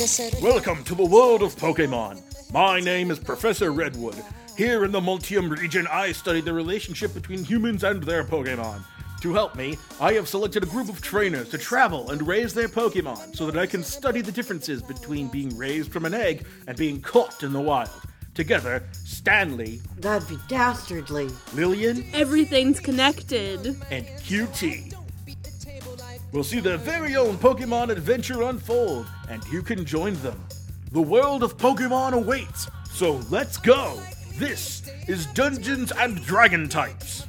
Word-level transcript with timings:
Welcome 0.00 0.82
to 0.84 0.94
the 0.94 1.04
world 1.04 1.42
of 1.42 1.54
Pokemon. 1.56 2.22
My 2.54 2.80
name 2.80 3.10
is 3.10 3.18
Professor 3.18 3.70
Redwood. 3.70 4.16
Here 4.56 4.86
in 4.86 4.92
the 4.92 5.00
Multium 5.00 5.50
region, 5.50 5.86
I 5.90 6.12
study 6.12 6.40
the 6.40 6.54
relationship 6.54 7.12
between 7.12 7.44
humans 7.44 7.84
and 7.84 8.02
their 8.02 8.24
Pokemon. 8.24 8.82
To 9.20 9.34
help 9.34 9.56
me, 9.56 9.76
I 10.00 10.14
have 10.14 10.26
selected 10.26 10.62
a 10.62 10.66
group 10.66 10.88
of 10.88 11.02
trainers 11.02 11.50
to 11.50 11.58
travel 11.58 12.12
and 12.12 12.26
raise 12.26 12.54
their 12.54 12.66
Pokemon 12.66 13.36
so 13.36 13.44
that 13.44 13.60
I 13.60 13.66
can 13.66 13.84
study 13.84 14.22
the 14.22 14.32
differences 14.32 14.80
between 14.80 15.28
being 15.28 15.54
raised 15.54 15.92
from 15.92 16.06
an 16.06 16.14
egg 16.14 16.46
and 16.66 16.78
being 16.78 17.02
caught 17.02 17.42
in 17.42 17.52
the 17.52 17.60
wild. 17.60 17.90
Together, 18.32 18.82
Stanley, 18.92 19.82
That'd 19.98 20.26
be 20.30 20.38
dastardly. 20.48 21.28
Lillian, 21.52 22.06
Everything's 22.14 22.80
connected. 22.80 23.66
and 23.90 24.06
QT. 24.06 24.94
We'll 26.32 26.44
see 26.44 26.60
their 26.60 26.76
very 26.76 27.16
own 27.16 27.36
Pokemon 27.38 27.90
adventure 27.90 28.42
unfold, 28.42 29.06
and 29.28 29.44
you 29.52 29.62
can 29.62 29.84
join 29.84 30.14
them. 30.22 30.40
The 30.92 31.00
world 31.00 31.42
of 31.42 31.56
Pokemon 31.56 32.12
awaits, 32.12 32.68
so 32.92 33.20
let's 33.30 33.56
go! 33.56 34.00
This 34.38 34.88
is 35.08 35.26
Dungeons 35.26 35.92
and 35.98 36.24
Dragon 36.24 36.68
Types. 36.68 37.26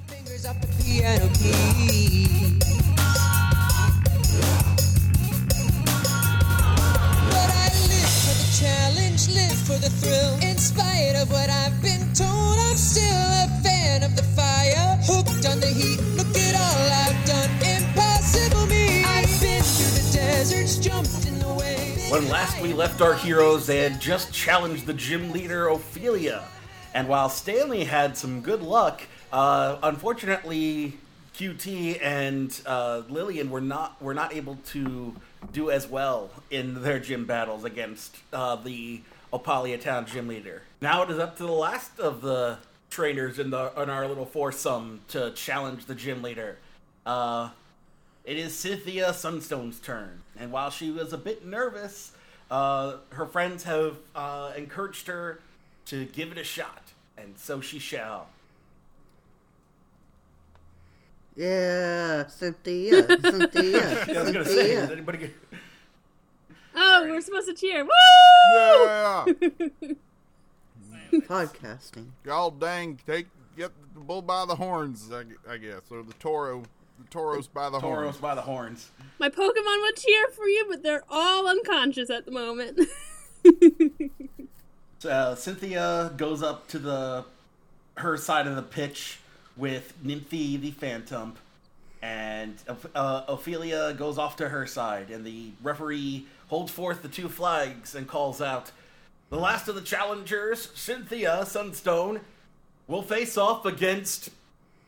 Challenge, 8.59 9.27
live 9.29 9.57
for 9.65 9.77
the 9.81 9.89
thrill. 9.89 10.35
In 10.47 10.57
spite 10.59 11.15
of 11.15 11.31
what 11.31 11.49
I've 11.49 11.81
been 11.81 12.13
told, 12.13 12.59
I'm 12.59 12.77
still 12.77 13.01
a 13.01 13.49
fan 13.63 14.03
of 14.03 14.15
the 14.15 14.21
fire. 14.21 14.99
Hooked 15.01 15.47
on 15.47 15.59
the 15.59 15.65
heat, 15.65 15.99
look 16.15 16.37
at 16.37 16.53
all 16.53 16.91
I've 17.01 17.25
done. 17.25 17.49
Impossible 17.49 17.80
When 20.41 22.27
last 22.27 22.59
we 22.63 22.73
left 22.73 22.99
our 22.99 23.13
heroes, 23.13 23.67
they 23.67 23.77
had 23.77 24.01
just 24.01 24.33
challenged 24.33 24.87
the 24.87 24.93
gym 24.93 25.31
leader 25.31 25.67
Ophelia. 25.67 26.43
And 26.95 27.07
while 27.07 27.29
Stanley 27.29 27.83
had 27.83 28.17
some 28.17 28.41
good 28.41 28.63
luck, 28.63 29.03
uh, 29.31 29.77
unfortunately, 29.83 30.97
QT 31.35 31.99
and 32.01 32.59
uh, 32.65 33.03
Lillian 33.07 33.51
were 33.51 33.61
not 33.61 34.01
were 34.01 34.15
not 34.15 34.33
able 34.33 34.57
to 34.69 35.15
do 35.53 35.69
as 35.69 35.87
well 35.87 36.31
in 36.49 36.81
their 36.81 36.97
gym 36.97 37.25
battles 37.25 37.63
against 37.63 38.17
uh, 38.33 38.55
the 38.55 39.01
Opalia 39.31 39.79
Town 39.79 40.07
gym 40.07 40.27
leader. 40.27 40.63
Now 40.81 41.03
it 41.03 41.11
is 41.11 41.19
up 41.19 41.37
to 41.37 41.43
the 41.43 41.51
last 41.51 41.99
of 41.99 42.23
the 42.23 42.57
trainers 42.89 43.37
in 43.37 43.51
the 43.51 43.71
in 43.79 43.91
our 43.91 44.07
little 44.07 44.25
foursome 44.25 45.01
to 45.09 45.29
challenge 45.33 45.85
the 45.85 45.93
gym 45.93 46.23
leader. 46.23 46.57
Uh, 47.05 47.49
it 48.23 48.37
is 48.37 48.55
Cynthia 48.57 49.13
Sunstone's 49.13 49.79
turn, 49.79 50.21
and 50.37 50.51
while 50.51 50.69
she 50.69 50.91
was 50.91 51.13
a 51.13 51.17
bit 51.17 51.45
nervous, 51.45 52.11
uh, 52.49 52.97
her 53.11 53.25
friends 53.25 53.63
have 53.63 53.97
uh, 54.15 54.51
encouraged 54.55 55.07
her 55.07 55.39
to 55.85 56.05
give 56.05 56.31
it 56.31 56.37
a 56.37 56.43
shot, 56.43 56.91
and 57.17 57.37
so 57.37 57.61
she 57.61 57.79
shall. 57.79 58.27
Yeah, 61.35 62.27
Cynthia, 62.27 63.07
Cynthia, 63.07 64.05
I 64.17 64.21
was 64.21 64.31
gonna 64.31 64.45
say, 64.45 64.75
does 64.75 64.87
Cynthia. 64.87 64.91
anybody 64.91 65.17
get... 65.19 65.35
Oh, 66.75 67.05
we're 67.09 67.21
supposed 67.21 67.47
to 67.47 67.53
cheer. 67.53 67.83
Woo! 67.83 67.89
Yeah, 68.53 69.25
Podcasting. 71.27 72.07
y'all 72.25 72.51
dang 72.51 72.97
take 73.05 73.27
get 73.57 73.71
the 73.93 73.99
bull 73.99 74.21
by 74.21 74.45
the 74.45 74.55
horns, 74.55 75.09
I, 75.11 75.23
I 75.51 75.57
guess, 75.57 75.81
or 75.89 76.03
the 76.03 76.13
toro, 76.13 76.63
the 77.03 77.09
toros 77.09 77.47
by 77.47 77.69
the 77.69 77.79
Toros 77.79 78.03
horns. 78.03 78.17
by 78.17 78.35
the 78.35 78.41
horns? 78.41 78.89
My 79.19 79.29
Pokemon 79.29 79.81
would 79.81 79.95
cheer 79.95 80.27
for 80.29 80.47
you, 80.47 80.65
but 80.69 80.83
they're 80.83 81.03
all 81.09 81.47
unconscious 81.47 82.09
at 82.09 82.25
the 82.25 82.31
moment. 82.31 82.79
Uh, 85.03 85.33
Cynthia 85.33 86.13
goes 86.15 86.43
up 86.43 86.67
to 86.67 86.77
the 86.77 87.25
her 87.97 88.17
side 88.17 88.45
of 88.45 88.55
the 88.55 88.61
pitch 88.61 89.17
with 89.57 89.93
Nymphy 90.03 90.57
the 90.61 90.71
Phantump, 90.71 91.37
and 92.03 92.55
uh, 92.93 93.23
Ophelia 93.27 93.95
goes 93.95 94.19
off 94.19 94.35
to 94.35 94.49
her 94.49 94.67
side, 94.67 95.09
and 95.09 95.25
the 95.25 95.53
referee 95.63 96.27
holds 96.49 96.71
forth 96.71 97.01
the 97.01 97.07
two 97.07 97.29
flags 97.29 97.95
and 97.95 98.07
calls 98.07 98.41
out, 98.43 98.71
"The 99.31 99.39
last 99.39 99.67
of 99.67 99.73
the 99.73 99.81
challengers, 99.81 100.69
Cynthia 100.75 101.47
Sunstone, 101.47 102.21
will 102.87 103.01
face 103.01 103.37
off 103.37 103.65
against 103.65 104.29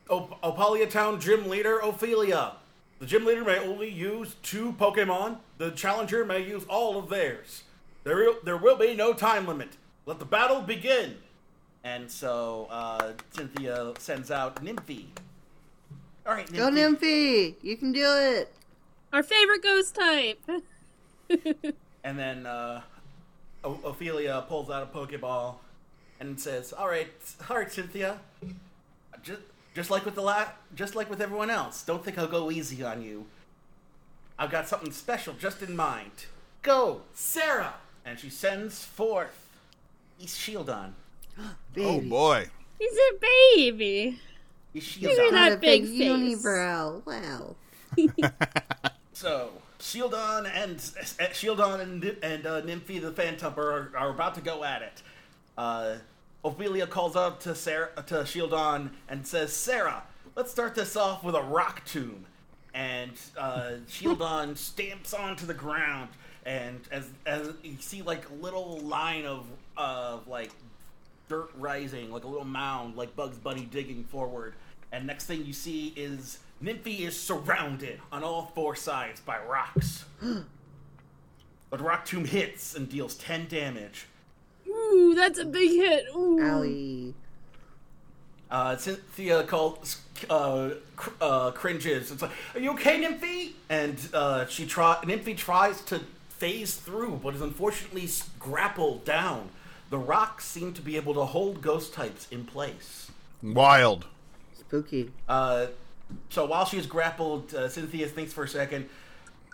Op- 0.08 0.40
Opalia 0.42 0.88
Town 0.90 1.20
gym 1.20 1.48
leader 1.48 1.78
Ophelia. 1.78 2.52
The 2.98 3.06
gym 3.06 3.24
leader 3.24 3.44
may 3.44 3.58
only 3.58 3.90
use 3.90 4.36
two 4.42 4.72
Pokemon. 4.72 5.38
The 5.58 5.70
challenger 5.72 6.24
may 6.24 6.46
use 6.46 6.64
all 6.68 6.98
of 6.98 7.08
theirs. 7.08 7.64
There, 8.04 8.16
will- 8.16 8.38
there 8.44 8.56
will 8.56 8.76
be 8.76 8.94
no 8.94 9.12
time 9.12 9.46
limit. 9.46 9.70
Let 10.06 10.18
the 10.18 10.24
battle 10.26 10.60
begin." 10.60 11.16
And 11.82 12.10
so 12.10 12.66
uh, 12.70 13.12
Cynthia 13.30 13.92
sends 13.98 14.30
out 14.30 14.62
Nymphy. 14.62 15.06
All 16.26 16.32
right, 16.34 16.46
Nymphy. 16.50 16.56
Go 16.56 16.70
Nymphy! 16.70 17.54
You 17.62 17.76
can 17.76 17.92
do 17.92 18.04
it! 18.06 18.54
Our 19.12 19.22
favorite 19.22 19.62
ghost 19.62 19.94
type. 19.94 20.40
And 22.04 22.18
then 22.18 22.44
uh, 22.44 22.82
o- 23.64 23.80
Ophelia 23.82 24.44
pulls 24.46 24.68
out 24.68 24.82
a 24.82 24.86
Pokeball 24.86 25.54
and 26.20 26.38
says, 26.38 26.72
"All 26.74 26.86
right, 26.88 27.08
all 27.48 27.56
right, 27.56 27.72
Cynthia. 27.72 28.18
Just, 29.22 29.40
just 29.74 29.90
like 29.90 30.04
with 30.04 30.14
the 30.14 30.22
la- 30.22 30.48
just 30.74 30.94
like 30.94 31.10
with 31.10 31.20
everyone 31.20 31.50
else. 31.50 31.82
Don't 31.82 32.04
think 32.04 32.16
I'll 32.18 32.26
go 32.26 32.50
easy 32.50 32.82
on 32.82 33.02
you. 33.02 33.26
I've 34.38 34.50
got 34.50 34.66
something 34.68 34.92
special 34.92 35.34
just 35.34 35.62
in 35.62 35.76
mind. 35.76 36.26
Go, 36.62 37.02
Sarah!" 37.12 37.74
And 38.04 38.18
she 38.18 38.30
sends 38.30 38.84
forth 38.84 39.48
Shieldon. 40.20 40.92
Oh 41.38 41.54
Baby. 41.74 42.08
boy, 42.08 42.48
He's 42.78 42.92
a 42.92 43.18
baby. 43.56 44.20
Look 44.74 44.82
at 44.84 44.88
Shieldon. 44.88 45.30
that 45.32 45.52
a 45.52 45.56
big 45.56 45.82
big 45.82 45.98
face. 45.98 46.44
unibrow. 46.44 47.02
Wow. 47.06 47.56
So 49.12 49.50
Shieldon 49.78 50.50
and 50.52 50.76
uh, 50.76 51.24
Shieldon 51.32 51.80
and 51.80 52.04
and 52.22 52.46
uh, 52.46 52.62
Nymphy 52.62 53.00
the 53.00 53.12
Phantom 53.12 53.54
are, 53.58 53.92
are 53.96 54.10
about 54.10 54.34
to 54.36 54.40
go 54.40 54.64
at 54.64 54.82
it. 54.82 55.02
Uh, 55.56 55.94
Ophelia 56.44 56.86
calls 56.86 57.16
up 57.16 57.40
to 57.40 57.54
Sarah 57.54 57.90
to 58.06 58.16
Shieldon 58.16 58.90
and 59.08 59.26
says, 59.26 59.52
"Sarah, 59.52 60.02
let's 60.36 60.50
start 60.50 60.74
this 60.74 60.96
off 60.96 61.24
with 61.24 61.34
a 61.34 61.42
rock 61.42 61.84
tomb." 61.86 62.26
And 62.74 63.12
uh, 63.36 63.72
Shieldon 63.88 64.56
stamps 64.56 65.14
onto 65.14 65.46
the 65.46 65.54
ground, 65.54 66.10
and 66.44 66.80
as 66.90 67.08
as 67.24 67.50
you 67.62 67.76
see, 67.80 68.02
like 68.02 68.28
a 68.28 68.34
little 68.34 68.78
line 68.80 69.24
of 69.24 69.46
of 69.76 70.28
like 70.28 70.50
dirt 71.28 71.50
rising, 71.56 72.10
like 72.10 72.24
a 72.24 72.28
little 72.28 72.44
mound, 72.44 72.96
like 72.96 73.16
Bugs 73.16 73.38
Bunny 73.38 73.66
digging 73.70 74.04
forward. 74.04 74.54
And 74.92 75.06
next 75.06 75.24
thing 75.24 75.44
you 75.44 75.52
see 75.52 75.92
is 75.96 76.38
Nymphy 76.62 77.00
is 77.00 77.18
surrounded 77.18 78.00
on 78.12 78.22
all 78.22 78.52
four 78.54 78.76
sides 78.76 79.20
by 79.20 79.38
rocks. 79.42 80.04
the 80.20 80.44
rock 81.70 82.04
tomb 82.04 82.24
hits 82.24 82.76
and 82.76 82.88
deals 82.88 83.16
10 83.16 83.48
damage. 83.48 84.06
Ooh, 84.94 85.14
that's 85.14 85.38
a 85.38 85.44
big 85.44 85.70
hit. 85.70 86.06
Ooh. 86.14 86.38
Owie. 86.40 87.12
Uh, 88.50 88.76
Cynthia 88.76 89.42
calls, 89.42 90.00
uh, 90.30 90.70
cr- 90.94 91.10
uh, 91.20 91.50
cringes. 91.50 92.12
It's 92.12 92.22
like, 92.22 92.30
"Are 92.54 92.60
you 92.60 92.70
okay, 92.72 93.00
Nymphy?" 93.00 93.54
And 93.68 93.96
uh, 94.12 94.46
she 94.46 94.64
try 94.66 94.98
Nymphy 95.04 95.36
tries 95.36 95.80
to 95.82 96.00
phase 96.28 96.76
through, 96.76 97.20
but 97.22 97.34
is 97.34 97.40
unfortunately 97.40 98.08
grappled 98.38 99.04
down. 99.04 99.48
The 99.90 99.98
rocks 99.98 100.44
seem 100.44 100.72
to 100.74 100.82
be 100.82 100.96
able 100.96 101.14
to 101.14 101.24
hold 101.24 101.62
ghost 101.62 101.94
types 101.94 102.28
in 102.30 102.44
place. 102.44 103.10
wild. 103.42 104.06
Spooky. 104.58 105.10
Uh, 105.28 105.66
so 106.30 106.44
while 106.46 106.64
she's 106.64 106.86
grappled, 106.86 107.54
uh, 107.54 107.68
Cynthia 107.68 108.06
thinks 108.06 108.32
for 108.32 108.44
a 108.44 108.48
second. 108.48 108.88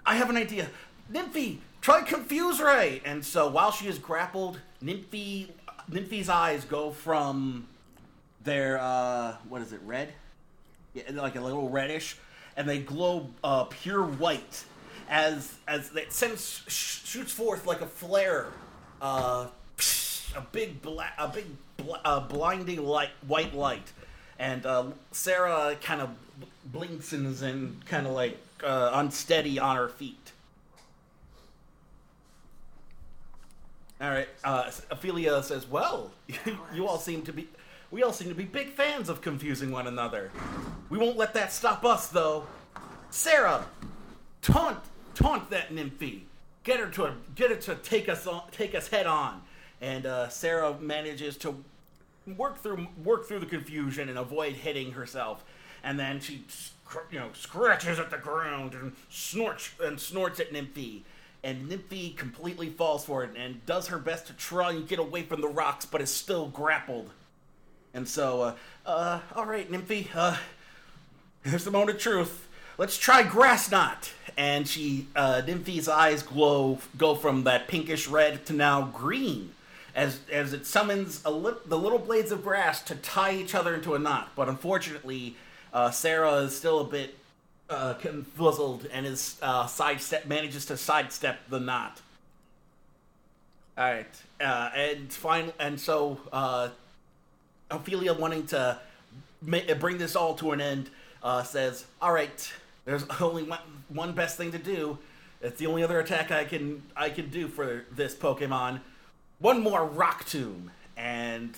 I 0.04 0.16
have 0.16 0.30
an 0.30 0.36
idea. 0.36 0.68
Nymphy, 1.12 1.58
try 1.80 2.02
Confuse 2.02 2.60
Ray. 2.60 3.02
And 3.04 3.24
so 3.24 3.48
while 3.48 3.70
she 3.72 3.86
is 3.86 3.98
grappled, 3.98 4.60
Nymphy, 4.82 5.48
Nymphy's 5.88 6.28
eyes 6.28 6.64
go 6.64 6.90
from 6.90 7.66
their 8.42 8.78
uh, 8.80 9.36
what 9.48 9.62
is 9.62 9.72
it, 9.72 9.80
red? 9.84 10.12
Yeah, 10.94 11.04
like 11.14 11.36
a 11.36 11.40
little 11.40 11.68
reddish, 11.68 12.16
and 12.56 12.68
they 12.68 12.78
glow 12.80 13.28
uh, 13.44 13.64
pure 13.64 14.04
white 14.04 14.64
as 15.08 15.54
as 15.68 15.94
it 15.94 16.12
sends 16.12 16.62
sh- 16.66 17.00
shoots 17.04 17.32
forth 17.32 17.66
like 17.66 17.80
a 17.80 17.86
flare, 17.86 18.46
uh, 19.02 19.46
a 20.36 20.40
big 20.52 20.76
a 21.18 21.28
big 21.28 21.46
bl- 21.76 21.94
uh, 22.04 22.20
blinding 22.20 22.84
light, 22.84 23.10
white 23.26 23.54
light, 23.54 23.92
and 24.38 24.64
uh, 24.64 24.86
Sarah 25.12 25.76
kind 25.82 26.00
of 26.00 26.10
blinks 26.64 27.12
and 27.12 27.26
is 27.26 27.42
in 27.42 27.80
kind 27.86 28.06
of 28.06 28.12
like 28.12 28.38
uh, 28.64 28.90
unsteady 28.94 29.58
on 29.58 29.76
her 29.76 29.88
feet. 29.88 30.19
All 34.00 34.08
right, 34.08 34.28
uh, 34.44 34.70
Ophelia 34.90 35.42
says, 35.42 35.68
"Well, 35.68 36.10
you 36.74 36.86
all 36.86 36.98
seem 36.98 37.22
to 37.22 37.32
be." 37.32 37.48
We 37.90 38.04
all 38.04 38.12
seem 38.12 38.28
to 38.28 38.36
be 38.36 38.44
big 38.44 38.70
fans 38.70 39.08
of 39.08 39.20
confusing 39.20 39.72
one 39.72 39.88
another. 39.88 40.30
We 40.90 40.96
won't 40.96 41.16
let 41.16 41.34
that 41.34 41.52
stop 41.52 41.84
us, 41.84 42.06
though. 42.06 42.46
Sarah, 43.10 43.66
taunt, 44.42 44.78
taunt 45.16 45.50
that 45.50 45.74
nymphy. 45.74 46.20
get 46.62 46.78
her 46.78 46.86
to 46.86 47.14
get 47.34 47.50
her 47.50 47.56
to 47.56 47.74
take 47.74 48.08
us 48.08 48.28
on, 48.28 48.42
take 48.52 48.76
us 48.76 48.86
head 48.88 49.06
on. 49.06 49.42
And 49.80 50.06
uh, 50.06 50.28
Sarah 50.28 50.78
manages 50.78 51.36
to 51.38 51.64
work 52.36 52.58
through 52.58 52.86
work 53.02 53.26
through 53.26 53.40
the 53.40 53.46
confusion 53.46 54.08
and 54.08 54.18
avoid 54.18 54.54
hitting 54.54 54.92
herself. 54.92 55.44
And 55.82 55.98
then 55.98 56.20
she, 56.20 56.44
you 57.10 57.18
know, 57.18 57.30
scratches 57.32 57.98
at 57.98 58.10
the 58.10 58.18
ground 58.18 58.74
and 58.74 58.92
snorts 59.08 59.70
and 59.82 59.98
snorts 59.98 60.38
at 60.38 60.52
Nymphy. 60.52 61.02
And 61.42 61.68
Nymphy 61.68 62.16
completely 62.16 62.68
falls 62.68 63.04
for 63.04 63.24
it 63.24 63.30
and 63.36 63.64
does 63.64 63.88
her 63.88 63.98
best 63.98 64.26
to 64.26 64.34
try 64.34 64.72
and 64.72 64.86
get 64.86 64.98
away 64.98 65.22
from 65.22 65.40
the 65.40 65.48
rocks, 65.48 65.86
but 65.86 66.00
is 66.00 66.10
still 66.10 66.48
grappled. 66.48 67.10
And 67.94 68.06
so, 68.06 68.42
uh, 68.42 68.54
uh, 68.86 69.20
all 69.34 69.46
right, 69.46 69.70
Nymphy, 69.70 70.08
uh, 70.14 70.36
here's 71.44 71.64
the 71.64 71.70
moment 71.70 71.96
of 71.96 72.02
truth. 72.02 72.46
Let's 72.78 72.96
try 72.96 73.22
grass 73.22 73.70
knot. 73.70 74.12
And 74.36 74.66
she, 74.68 75.06
uh, 75.16 75.42
Nymphy's 75.46 75.88
eyes 75.88 76.22
glow, 76.22 76.78
go 76.96 77.14
from 77.14 77.44
that 77.44 77.68
pinkish 77.68 78.06
red 78.06 78.46
to 78.46 78.52
now 78.52 78.82
green, 78.82 79.52
as 79.94 80.20
as 80.30 80.52
it 80.52 80.66
summons 80.66 81.20
a 81.24 81.30
li- 81.30 81.58
the 81.66 81.76
little 81.76 81.98
blades 81.98 82.32
of 82.32 82.42
grass 82.42 82.80
to 82.82 82.94
tie 82.94 83.34
each 83.34 83.54
other 83.54 83.74
into 83.74 83.94
a 83.94 83.98
knot. 83.98 84.30
But 84.36 84.48
unfortunately, 84.48 85.36
uh, 85.74 85.90
Sarah 85.90 86.36
is 86.36 86.56
still 86.56 86.80
a 86.80 86.84
bit 86.84 87.18
uh, 87.70 87.94
confuzzled 87.94 88.86
and 88.92 89.06
is 89.06 89.36
uh, 89.40 89.66
sidestep 89.66 90.26
manages 90.26 90.66
to 90.66 90.76
sidestep 90.76 91.48
the 91.48 91.60
knot. 91.60 92.00
All 93.78 93.84
right, 93.84 94.06
uh, 94.40 94.70
and 94.74 95.10
final, 95.12 95.54
and 95.58 95.80
so 95.80 96.18
uh, 96.32 96.68
Ophelia, 97.70 98.12
wanting 98.12 98.46
to 98.48 98.78
ma- 99.40 99.60
bring 99.78 99.96
this 99.98 100.16
all 100.16 100.34
to 100.34 100.50
an 100.50 100.60
end, 100.60 100.90
uh, 101.22 101.42
says, 101.44 101.86
"All 102.02 102.12
right, 102.12 102.52
there's 102.84 103.04
only 103.20 103.44
one, 103.44 103.60
one 103.88 104.12
best 104.12 104.36
thing 104.36 104.52
to 104.52 104.58
do. 104.58 104.98
It's 105.40 105.58
the 105.58 105.66
only 105.66 105.82
other 105.82 106.00
attack 106.00 106.30
I 106.30 106.44
can 106.44 106.82
I 106.96 107.08
can 107.08 107.30
do 107.30 107.48
for 107.48 107.86
this 107.92 108.14
Pokemon. 108.14 108.80
One 109.38 109.62
more 109.62 109.86
Rock 109.86 110.26
Tomb." 110.26 110.72
And 110.96 111.56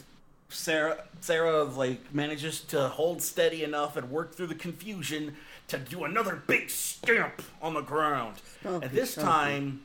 Sarah 0.53 1.03
Sarah 1.21 1.65
like 1.65 2.15
manages 2.15 2.61
to 2.61 2.89
hold 2.89 3.23
steady 3.23 3.65
enough 3.65 3.97
and 3.97 4.11
work 4.11 4.35
through 4.35 4.49
the 4.49 4.55
confusion 4.55 5.35
to 5.69 5.79
do 5.79 6.05
another 6.05 6.43
big 6.47 6.71
stamp 6.71 7.43
on 7.61 7.75
the 7.75 7.81
ground. 7.81 8.37
Stompy, 8.63 8.83
and 8.83 8.91
this 8.93 9.17
stompy. 9.17 9.23
time, 9.23 9.83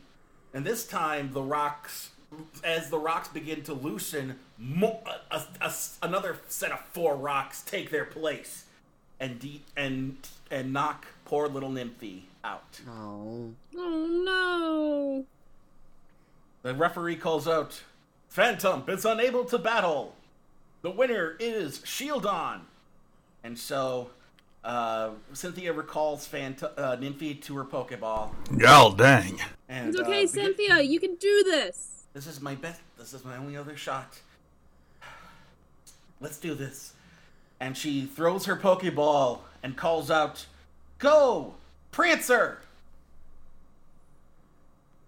and 0.53 0.65
this 0.65 0.85
time 0.85 1.31
the 1.33 1.41
rocks, 1.41 2.11
as 2.63 2.89
the 2.89 2.99
rocks 2.99 3.27
begin 3.29 3.63
to 3.63 3.73
loosen, 3.73 4.37
mo- 4.57 5.01
a, 5.31 5.35
a- 5.35 5.43
a- 5.61 5.73
another 6.05 6.37
set 6.47 6.71
of 6.71 6.79
four 6.91 7.15
rocks 7.15 7.61
take 7.61 7.89
their 7.89 8.05
place, 8.05 8.65
and 9.19 9.39
de- 9.39 9.61
and 9.75 10.17
and 10.51 10.73
knock 10.73 11.05
poor 11.25 11.47
little 11.47 11.69
Nymphy 11.71 12.23
out. 12.43 12.79
Oh. 12.89 13.51
Oh 13.77 14.21
no. 14.25 15.25
The 16.63 16.73
referee 16.73 17.15
calls 17.17 17.47
out, 17.47 17.83
Phantump 18.33 18.89
is 18.89 19.05
unable 19.05 19.45
to 19.45 19.57
battle. 19.57 20.15
The 20.81 20.91
winner 20.91 21.35
is 21.39 21.79
Shieldon. 21.79 22.61
And 23.43 23.57
so, 23.57 24.09
uh, 24.63 25.11
Cynthia 25.33 25.71
recalls 25.73 26.27
Phant- 26.27 26.63
uh, 26.63 26.95
Nymphy 26.97 27.41
to 27.43 27.55
her 27.55 27.63
Pokeball. 27.65 28.31
Gal 28.57 28.91
dang. 28.91 29.39
And, 29.69 29.89
It's 29.89 29.97
uh, 29.97 30.01
okay, 30.01 30.11
we 30.21 30.21
get- 30.25 30.29
Cynthia. 30.29 30.81
You 30.81 30.99
can 30.99 31.15
do 31.15 31.43
this. 31.43 32.05
This 32.13 32.27
is 32.27 32.41
my 32.41 32.55
best. 32.55 32.81
This 32.97 33.13
is 33.13 33.23
my 33.23 33.37
only 33.37 33.55
other 33.55 33.75
shot. 33.77 34.19
Let's 36.19 36.37
do 36.37 36.55
this. 36.55 36.93
And 37.59 37.77
she 37.77 38.05
throws 38.05 38.45
her 38.45 38.55
Pokeball 38.55 39.39
and 39.63 39.75
calls 39.77 40.09
out, 40.11 40.45
Go, 40.99 41.53
Prancer! 41.91 42.59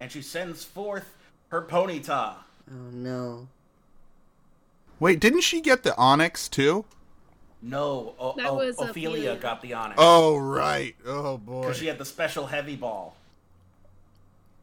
And 0.00 0.10
she 0.10 0.22
sends 0.22 0.64
forth 0.64 1.14
her 1.48 1.62
Ponyta. 1.62 2.34
Oh 2.70 2.90
no. 2.92 3.48
Wait, 4.98 5.18
didn't 5.20 5.42
she 5.42 5.60
get 5.60 5.82
the 5.82 5.90
Onix 5.90 6.48
too? 6.48 6.84
No, 7.62 8.14
o- 8.18 8.34
That 8.36 8.46
o- 8.48 8.58
Ophelia, 8.60 8.90
Ophelia. 8.90 9.36
got 9.36 9.60
the 9.60 9.72
Onix. 9.72 9.94
Oh 9.98 10.36
right. 10.38 10.94
Oh 11.06 11.36
boy. 11.36 11.62
Because 11.62 11.76
she 11.78 11.86
had 11.86 11.98
the 11.98 12.04
special 12.06 12.46
heavy 12.46 12.76
ball. 12.76 13.16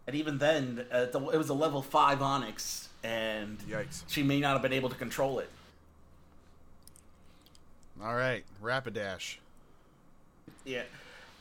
And 0.08 0.16
even 0.16 0.38
then, 0.40 0.86
uh, 0.92 1.06
the- 1.06 1.30
it 1.30 1.38
was 1.38 1.50
a 1.50 1.54
level 1.54 1.82
5 1.82 2.20
Onix, 2.20 2.88
and 3.04 3.60
Yikes. 3.70 4.04
she 4.08 4.24
may 4.24 4.40
not 4.40 4.54
have 4.54 4.62
been 4.62 4.74
able 4.74 4.90
to 4.90 4.96
control 4.96 5.40
it. 5.40 5.50
All 8.04 8.16
right, 8.16 8.44
Rapidash. 8.64 9.38
Yeah. 10.66 10.84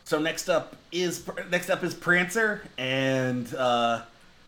So 0.05 0.19
next 0.19 0.49
up 0.49 0.77
is 0.93 1.27
next 1.51 1.69
up 1.69 1.83
is 1.85 1.95
Prancer, 1.95 2.63
and 2.79 3.53
uh, 3.55 4.03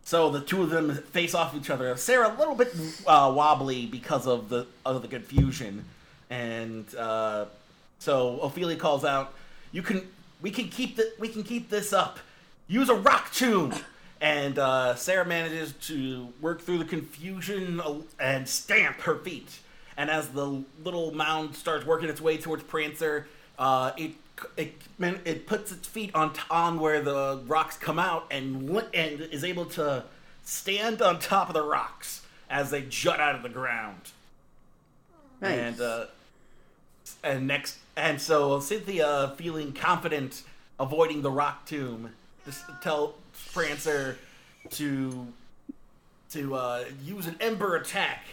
so 0.04 0.31
the 0.31 0.40
two 0.40 0.62
of 0.62 0.70
them 0.70 0.94
face 0.94 1.34
off 1.34 1.54
each 1.54 1.69
other. 1.69 1.96
Sarah 1.96 2.34
a 2.34 2.38
little 2.38 2.54
bit 2.54 2.75
uh, 3.06 3.32
wobbly 3.34 3.87
because 3.87 4.26
of 4.26 4.49
the 4.49 4.66
of 4.87 5.02
the 5.02 5.08
confusion, 5.08 5.84
and 6.30 6.92
uh, 6.94 7.46
so 7.98 8.40
Ophelia 8.40 8.76
calls 8.76 9.04
out, 9.04 9.34
"You 9.72 9.82
can 9.82 10.06
we 10.40 10.50
can 10.50 10.69
keep 10.69 10.96
the 10.96 11.12
we 11.19 11.28
can 11.28 11.42
keep 11.42 11.70
this 11.70 11.92
up. 11.92 12.19
Use 12.66 12.88
a 12.88 12.94
rock 12.94 13.32
tomb." 13.32 13.75
And 14.20 14.58
uh, 14.58 14.96
Sarah 14.96 15.25
manages 15.25 15.75
to 15.86 16.28
work 16.40 16.60
through 16.60 16.78
the 16.78 16.84
confusion 16.84 17.80
and 18.19 18.48
stamp 18.48 19.00
her 19.02 19.14
feet. 19.16 19.60
And 19.96 20.10
as 20.10 20.28
the 20.30 20.64
little 20.82 21.14
mound 21.14 21.54
starts 21.54 21.86
working 21.86 22.08
its 22.08 22.20
way 22.20 22.36
towards 22.36 22.64
Prancer, 22.64 23.28
uh, 23.58 23.92
it 23.96 24.12
it 24.56 24.75
it 25.00 25.46
puts 25.46 25.72
its 25.72 25.86
feet 25.86 26.14
on 26.14 26.32
on 26.50 26.78
where 26.78 27.00
the 27.00 27.40
rocks 27.46 27.76
come 27.76 27.98
out 27.98 28.26
and 28.30 28.70
and 28.94 29.20
is 29.20 29.44
able 29.44 29.66
to 29.66 30.04
stand 30.44 31.02
on 31.02 31.19
top 31.19 31.48
of 31.48 31.54
the 31.54 31.62
rocks 31.62 32.22
as 32.48 32.70
they 32.70 32.82
jut 32.82 33.20
out 33.20 33.34
of 33.34 33.42
the 33.42 33.48
ground. 33.48 34.00
Nice. 35.40 35.58
And 35.58 35.80
uh, 35.80 36.06
and 37.22 37.46
next 37.46 37.78
and 37.96 38.20
so 38.20 38.60
Cynthia, 38.60 39.34
feeling 39.36 39.72
confident, 39.72 40.42
avoiding 40.78 41.22
the 41.22 41.30
rock 41.30 41.66
tomb, 41.66 42.14
just 42.44 42.64
tell 42.82 43.14
Prancer 43.52 44.18
to 44.70 45.26
to 46.30 46.54
uh, 46.54 46.84
use 47.02 47.26
an 47.26 47.36
ember 47.40 47.76
attack. 47.76 48.24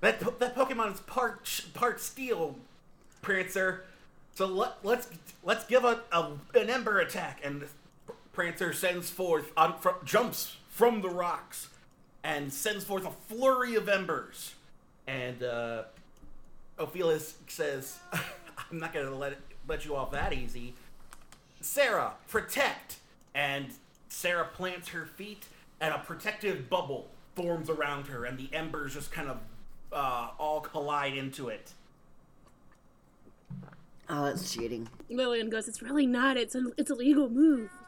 That 0.00 0.38
that 0.40 0.56
Pokemon 0.56 0.94
is 0.94 1.00
part 1.00 1.64
part 1.74 2.00
steel, 2.00 2.56
Prancer. 3.20 3.84
So 4.34 4.46
let, 4.46 4.78
let's 4.82 5.08
let's 5.44 5.64
give 5.66 5.84
a, 5.84 6.00
a 6.10 6.32
an 6.54 6.70
ember 6.70 7.00
attack, 7.00 7.40
and 7.44 7.64
Prancer 8.32 8.72
sends 8.72 9.10
forth 9.10 9.52
on, 9.56 9.78
fro- 9.78 9.96
jumps 10.04 10.56
from 10.70 11.02
the 11.02 11.10
rocks 11.10 11.68
and 12.24 12.52
sends 12.52 12.84
forth 12.84 13.06
a 13.06 13.10
flurry 13.10 13.74
of 13.74 13.88
embers. 13.88 14.54
And 15.06 15.42
uh, 15.42 15.82
Ophelia 16.82 17.18
says, 17.48 17.98
"I'm 18.12 18.78
not 18.78 18.92
going 18.92 19.06
to 19.06 19.14
let 19.14 19.32
it, 19.32 19.38
let 19.68 19.84
you 19.84 19.96
off 19.96 20.10
that 20.12 20.32
easy." 20.32 20.74
Sarah, 21.60 22.14
protect! 22.28 22.96
And 23.34 23.66
Sarah 24.08 24.48
plants 24.52 24.88
her 24.88 25.06
feet, 25.06 25.46
and 25.80 25.94
a 25.94 25.98
protective 25.98 26.68
bubble 26.68 27.08
forms 27.34 27.70
around 27.70 28.08
her, 28.08 28.24
and 28.24 28.38
the 28.38 28.48
embers 28.52 28.94
just 28.94 29.10
kind 29.10 29.28
of 29.28 29.38
uh, 29.92 30.30
all 30.38 30.60
collide 30.60 31.16
into 31.16 31.48
it. 31.48 31.72
Oh, 34.08 34.24
that's 34.24 34.52
cheating. 34.52 34.88
Lillian 35.08 35.48
goes, 35.48 35.68
"It's 35.68 35.80
really 35.80 36.06
not. 36.06 36.36
It's 36.36 36.54
a 36.54 36.64
it's 36.76 36.90
a 36.90 36.94
legal 36.94 37.28
move." 37.28 37.70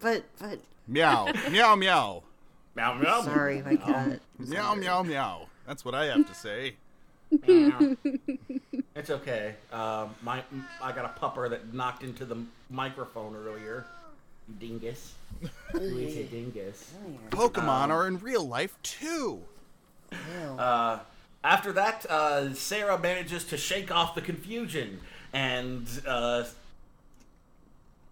But 0.00 0.24
but 0.38 0.60
Meow. 0.88 1.26
meow 1.50 1.74
meow. 1.76 2.22
Meow, 2.74 2.94
meow. 2.94 3.22
sorry, 3.22 3.62
my 3.62 3.76
cat. 3.76 4.20
Meow 4.38 4.74
meow 4.74 5.02
meow. 5.02 5.46
That's 5.66 5.84
what 5.84 5.94
I 5.94 6.06
have 6.06 6.26
to 6.26 6.34
say. 6.34 6.76
Meow. 7.30 7.96
it's 8.94 9.10
okay. 9.10 9.54
Uh, 9.72 10.06
my 10.22 10.42
I 10.82 10.92
got 10.92 11.04
a 11.04 11.20
pupper 11.20 11.50
that 11.50 11.72
knocked 11.74 12.02
into 12.02 12.24
the 12.24 12.38
microphone 12.70 13.34
earlier. 13.34 13.86
You 14.48 14.54
dingus. 14.58 15.14
Who 15.72 15.80
is 15.80 16.16
a 16.16 16.24
dingus? 16.24 16.92
Pokemon 17.30 17.88
are 17.90 18.06
in 18.06 18.18
real 18.18 18.46
life 18.46 18.76
too. 18.82 19.40
Uh, 20.56 21.00
after 21.42 21.72
that, 21.72 22.06
uh, 22.06 22.54
Sarah 22.54 22.98
manages 22.98 23.44
to 23.44 23.56
shake 23.56 23.90
off 23.90 24.14
the 24.14 24.20
confusion, 24.20 25.00
and 25.32 25.86
uh, 26.06 26.44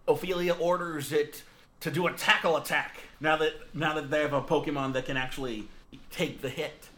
Ophelia 0.07 0.53
orders 0.53 1.11
it 1.11 1.43
to 1.81 1.91
do 1.91 2.07
a 2.07 2.13
tackle 2.13 2.57
attack. 2.57 2.97
Now 3.19 3.37
that 3.37 3.53
now 3.73 3.93
that 3.95 4.09
they 4.09 4.21
have 4.21 4.33
a 4.33 4.41
Pokemon 4.41 4.93
that 4.93 5.05
can 5.05 5.17
actually 5.17 5.67
take 6.11 6.41
the 6.41 6.49
hit, 6.49 6.89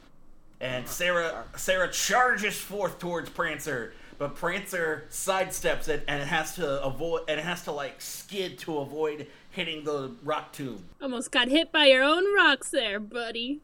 and 0.60 0.88
Sarah 0.88 1.46
Sarah 1.56 1.92
charges 1.92 2.58
forth 2.58 3.00
towards 3.00 3.30
Prancer, 3.30 3.94
but 4.18 4.36
Prancer 4.36 5.06
sidesteps 5.10 5.88
it, 5.88 6.04
and 6.08 6.22
it 6.22 6.28
has 6.28 6.56
to 6.56 6.84
avoid 6.84 7.22
and 7.28 7.40
it 7.40 7.44
has 7.44 7.64
to 7.64 7.72
like 7.72 8.02
skid 8.02 8.58
to 8.60 8.80
avoid 8.80 9.28
hitting 9.52 9.84
the 9.84 10.12
rock 10.24 10.54
tomb. 10.54 10.84
Almost 11.02 11.32
got 11.32 11.48
hit 11.48 11.72
by 11.72 11.86
your 11.86 12.04
own 12.04 12.34
rocks 12.36 12.70
there, 12.70 13.00
buddy. 13.00 13.60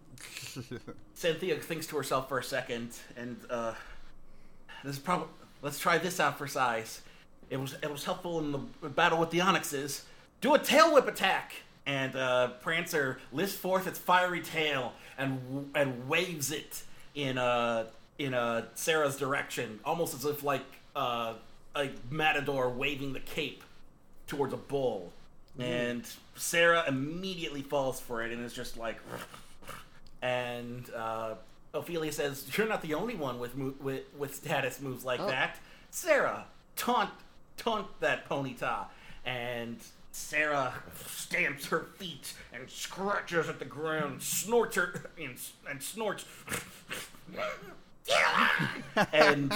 Cynthia 1.14 1.58
thinks 1.58 1.88
to 1.88 1.98
herself 1.98 2.30
for 2.30 2.40
a 2.40 2.44
second, 2.44 2.98
and 3.16 3.38
uh, 3.50 3.74
this 4.84 4.96
is 4.96 5.00
probably 5.00 5.28
let's 5.62 5.80
try 5.80 5.98
this 5.98 6.20
out 6.20 6.38
for 6.38 6.48
size. 6.48 7.02
It 7.50 7.58
was 7.58 7.76
it 7.82 7.92
was 7.92 8.04
helpful 8.04 8.40
in 8.40 8.52
the 8.52 8.90
battle 8.90 9.20
with 9.20 9.32
the 9.32 9.40
Onixes. 9.40 10.04
Do 10.42 10.54
a 10.54 10.60
tail 10.60 10.94
whip 10.94 11.08
attack, 11.08 11.54
and 11.86 12.16
uh, 12.16 12.50
Prancer 12.62 13.20
lifts 13.32 13.56
forth 13.56 13.88
its 13.88 13.98
fiery 13.98 14.42
tail 14.42 14.94
and 15.18 15.72
and 15.76 16.08
waves 16.08 16.52
it 16.52 16.84
in 17.16 17.38
uh, 17.38 17.86
in 18.18 18.34
uh, 18.34 18.66
Sarah's 18.76 19.18
direction, 19.18 19.80
almost 19.86 20.14
as 20.14 20.26
if 20.26 20.44
like 20.44 20.66
uh, 20.96 21.34
a 21.76 21.90
matador 22.10 22.70
waving 22.70 23.14
the 23.14 23.20
cape 23.20 23.64
towards 24.28 24.54
a 24.54 24.58
bull. 24.58 25.12
And 25.60 26.04
Sarah 26.36 26.84
immediately 26.88 27.62
falls 27.62 28.00
for 28.00 28.24
it 28.24 28.32
and 28.32 28.44
is 28.44 28.54
just 28.54 28.76
like, 28.76 28.98
and 30.22 30.90
uh, 30.96 31.36
Ophelia 31.74 32.12
says, 32.12 32.48
"You're 32.58 32.68
not 32.68 32.82
the 32.82 32.96
only 32.96 33.16
one 33.16 33.40
with 33.40 33.56
mo- 33.56 33.76
with, 33.80 34.04
with 34.18 34.36
status 34.36 34.82
moves 34.82 35.06
like 35.06 35.20
that." 35.28 35.58
Sarah, 35.92 36.46
taunt 36.76 37.12
taunt 37.58 37.88
that 38.00 38.28
ponyta, 38.28 38.86
and 39.26 39.78
Sarah 40.14 40.74
stamps 41.06 41.66
her 41.66 41.88
feet 41.98 42.34
and 42.54 42.70
scratches 42.70 43.50
at 43.50 43.58
the 43.58 43.66
ground, 43.66 44.22
snorts 44.22 44.76
her 44.76 45.10
and, 45.18 45.36
and 45.68 45.82
snorts, 45.82 46.26
and 49.12 49.52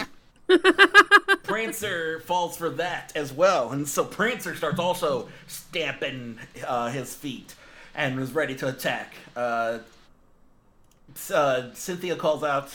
Prancer 1.43 2.21
falls 2.21 2.57
for 2.57 2.71
that 2.71 3.11
as 3.15 3.31
well, 3.31 3.71
and 3.71 3.87
so 3.87 4.03
Prancer 4.03 4.55
starts 4.55 4.79
also 4.79 5.29
stamping 5.45 6.39
uh, 6.65 6.89
his 6.89 7.13
feet 7.13 7.53
and 7.93 8.19
is 8.19 8.31
ready 8.31 8.55
to 8.55 8.67
attack. 8.67 9.13
Uh, 9.35 9.79
uh, 11.31 11.73
Cynthia 11.75 12.15
calls 12.15 12.43
out, 12.43 12.71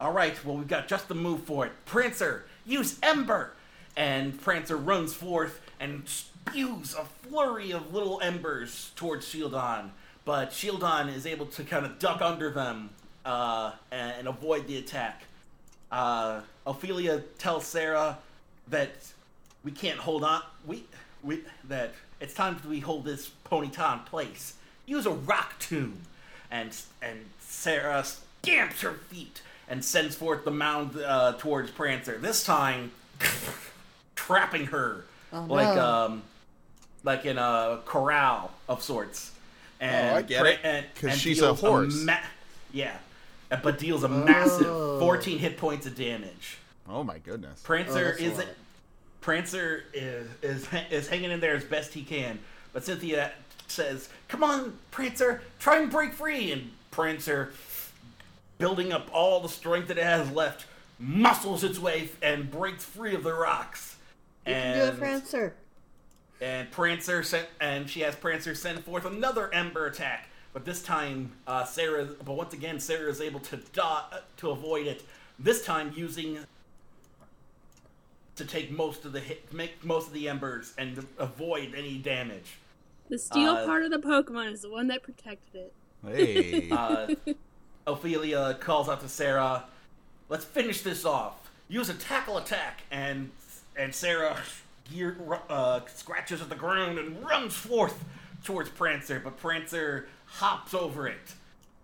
"All 0.00 0.12
right, 0.12 0.42
well 0.44 0.56
we've 0.56 0.68
got 0.68 0.86
just 0.86 1.08
the 1.08 1.16
move 1.16 1.42
for 1.42 1.66
it. 1.66 1.72
Prancer, 1.86 2.44
use 2.64 3.00
Ember!" 3.02 3.54
And 3.96 4.40
Prancer 4.40 4.76
runs 4.76 5.12
forth 5.12 5.60
and 5.80 6.08
spews 6.48 6.94
a 6.94 7.04
flurry 7.04 7.70
of 7.70 7.92
little 7.94 8.20
embers 8.20 8.90
towards 8.96 9.26
Shieldon, 9.26 9.90
but 10.24 10.50
Shieldon 10.50 11.14
is 11.14 11.26
able 11.26 11.46
to 11.46 11.64
kind 11.64 11.86
of 11.86 11.98
duck 11.98 12.20
under 12.20 12.50
them 12.50 12.90
uh, 13.24 13.72
and, 13.90 14.12
and 14.20 14.28
avoid 14.28 14.66
the 14.66 14.78
attack. 14.78 15.24
Uh, 15.90 16.40
Ophelia 16.66 17.20
tells 17.38 17.66
Sarah 17.66 18.18
that 18.68 18.90
we 19.64 19.72
can't 19.72 19.98
hold 19.98 20.24
on. 20.24 20.42
We 20.66 20.84
we 21.22 21.42
that 21.68 21.92
it's 22.20 22.34
time 22.34 22.54
that 22.54 22.68
we 22.68 22.80
hold 22.80 23.04
this 23.04 23.30
ponyta 23.44 23.94
in 23.94 23.98
place. 24.00 24.54
Use 24.86 25.06
a 25.06 25.10
rock 25.10 25.58
tomb, 25.58 26.02
and 26.50 26.76
and 27.02 27.18
Sarah 27.40 28.04
stamps 28.04 28.80
her 28.82 28.92
feet 28.92 29.42
and 29.68 29.84
sends 29.84 30.16
forth 30.16 30.44
the 30.44 30.50
mound 30.50 30.96
uh, 30.96 31.34
towards 31.38 31.70
Prancer. 31.70 32.18
This 32.18 32.44
time, 32.44 32.92
trapping 34.14 34.66
her 34.66 35.04
like 35.32 35.76
no. 35.76 35.84
um 35.84 36.22
like 37.04 37.24
in 37.26 37.38
a 37.38 37.80
corral 37.86 38.50
of 38.68 38.82
sorts. 38.82 39.32
And 39.80 40.10
Oh, 40.10 40.16
I 40.16 40.22
get 40.22 40.40
Pra- 40.40 40.50
it. 40.52 40.60
and- 40.62 40.86
'Cause 40.96 41.10
and 41.12 41.20
she's 41.20 41.38
a 41.38 41.46
deals 41.46 41.60
horse. 41.60 41.94
ma- 42.04 42.18
yeah, 42.72 42.98
but 43.62 43.78
deals 43.78 44.04
a 44.04 44.08
massive 44.08 44.66
Oh. 44.66 44.98
14 45.00 45.38
hit 45.38 45.56
points 45.56 45.86
of 45.86 45.94
damage. 45.96 46.58
Oh 46.88 47.02
my 47.02 47.18
goodness. 47.18 47.60
Prancer 47.62 47.98
oh, 47.98 48.04
that's 48.04 48.20
a 48.20 48.24
is 48.24 48.38
lot. 48.38 48.46
Prancer 49.22 49.84
is, 49.92 50.26
is 50.42 50.66
is 50.90 51.08
hanging 51.08 51.30
in 51.30 51.40
there 51.40 51.54
as 51.54 51.64
best 51.64 51.94
he 51.94 52.02
can, 52.02 52.38
but 52.72 52.84
Cynthia 52.84 53.32
says, 53.68 54.08
"Come 54.28 54.42
on, 54.42 54.78
Prancer, 54.90 55.42
try 55.58 55.78
and 55.78 55.90
break 55.90 56.12
free." 56.14 56.50
And 56.52 56.72
Prancer, 56.90 57.52
building 58.58 58.92
up 58.92 59.08
all 59.12 59.40
the 59.40 59.48
strength 59.48 59.88
that 59.88 59.98
it 59.98 60.04
has 60.04 60.30
left, 60.32 60.66
muscles 60.98 61.62
its 61.64 61.78
way 61.78 62.10
and 62.22 62.50
breaks 62.50 62.84
free 62.84 63.14
of 63.14 63.22
the 63.22 63.32
rocks. 63.34 63.96
You 64.46 64.52
and 64.54 64.74
can 64.74 64.86
do 64.88 64.92
it, 64.94 64.98
Prancer. 64.98 65.54
And 66.40 66.70
Prancer 66.70 67.22
sent, 67.22 67.48
and 67.60 67.88
she 67.88 68.00
has 68.00 68.16
Prancer 68.16 68.54
send 68.54 68.84
forth 68.84 69.04
another 69.04 69.52
Ember 69.52 69.86
attack. 69.86 70.28
But 70.52 70.64
this 70.64 70.82
time, 70.82 71.32
uh, 71.46 71.64
Sarah. 71.64 72.04
But 72.04 72.32
once 72.32 72.54
again, 72.54 72.80
Sarah 72.80 73.10
is 73.10 73.20
able 73.20 73.40
to 73.40 73.56
dot 73.72 74.24
to 74.38 74.50
avoid 74.50 74.86
it. 74.86 75.02
This 75.38 75.64
time, 75.64 75.92
using 75.94 76.38
to 78.36 78.44
take 78.44 78.70
most 78.70 79.04
of 79.04 79.12
the 79.12 79.20
hit, 79.20 79.52
make 79.52 79.84
most 79.84 80.08
of 80.08 80.12
the 80.12 80.28
embers, 80.28 80.72
and 80.78 81.06
avoid 81.18 81.74
any 81.76 81.98
damage. 81.98 82.58
The 83.08 83.18
steel 83.18 83.52
Uh, 83.52 83.66
part 83.66 83.84
of 83.84 83.90
the 83.90 83.98
Pokemon 83.98 84.52
is 84.52 84.62
the 84.62 84.70
one 84.70 84.86
that 84.88 85.02
protected 85.02 85.54
it. 85.54 85.74
Hey. 86.06 86.70
Uh, 86.70 87.14
Ophelia 87.86 88.56
calls 88.60 88.88
out 88.88 89.00
to 89.00 89.08
Sarah, 89.08 89.64
"Let's 90.28 90.44
finish 90.44 90.82
this 90.82 91.04
off. 91.04 91.50
Use 91.68 91.88
a 91.88 91.94
tackle 91.94 92.38
attack." 92.38 92.82
And 92.90 93.30
and 93.76 93.94
Sarah 93.94 94.36
gear, 94.92 95.16
uh, 95.48 95.80
scratches 95.94 96.40
at 96.40 96.48
the 96.48 96.54
ground 96.54 96.98
and 96.98 97.22
runs 97.24 97.54
forth 97.54 98.04
towards 98.44 98.70
Prancer, 98.70 99.20
but 99.22 99.36
Prancer 99.36 100.08
hops 100.26 100.74
over 100.74 101.06
it. 101.06 101.34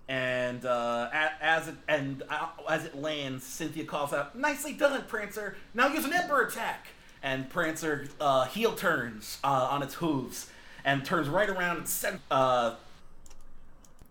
And 0.08 0.64
uh, 0.64 1.10
as 1.40 1.68
it 1.68 1.75
and 1.88 2.22
uh, 2.28 2.46
as 2.68 2.84
it 2.84 2.94
lands, 2.94 3.44
Cynthia 3.44 3.84
calls 3.84 4.12
out, 4.12 4.38
"Nicely 4.38 4.72
done, 4.72 5.02
Prancer! 5.08 5.56
Now 5.75 5.88
use 5.88 6.04
an 6.04 6.12
Ember 6.12 6.42
attack!" 6.42 6.86
And 7.22 7.50
Prancer 7.50 8.08
uh, 8.20 8.44
heel 8.44 8.72
turns 8.72 9.38
uh, 9.42 9.68
on 9.70 9.82
its 9.82 9.94
hooves 9.94 10.48
and 10.86 11.04
turns 11.04 11.28
right 11.28 11.50
around 11.50 11.78
and 11.78 11.88
sent, 11.88 12.20
uh, 12.30 12.76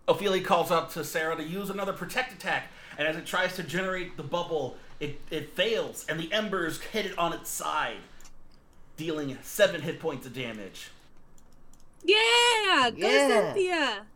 Ophelia 0.06 0.42
calls 0.44 0.70
out 0.70 0.90
to 0.90 1.02
Sarah 1.02 1.34
to 1.34 1.42
use 1.42 1.70
another 1.70 1.94
protect 1.94 2.32
attack, 2.32 2.70
and 2.98 3.08
as 3.08 3.16
it 3.16 3.26
tries 3.26 3.56
to 3.56 3.62
generate 3.62 4.16
the 4.16 4.22
bubble, 4.22 4.76
it, 5.00 5.18
it 5.30 5.50
fails, 5.54 6.04
and 6.08 6.20
the 6.20 6.30
embers 6.32 6.80
hit 6.80 7.06
it 7.06 7.18
on 7.18 7.32
its 7.32 7.48
side, 7.50 7.96
dealing 8.96 9.36
seven 9.42 9.80
hit 9.82 10.00
points 10.00 10.26
of 10.26 10.34
damage. 10.34 10.88
Yeah, 12.04 12.90
go 12.90 13.08
Yeah. 13.08 13.28
Cynthia. 13.54 14.06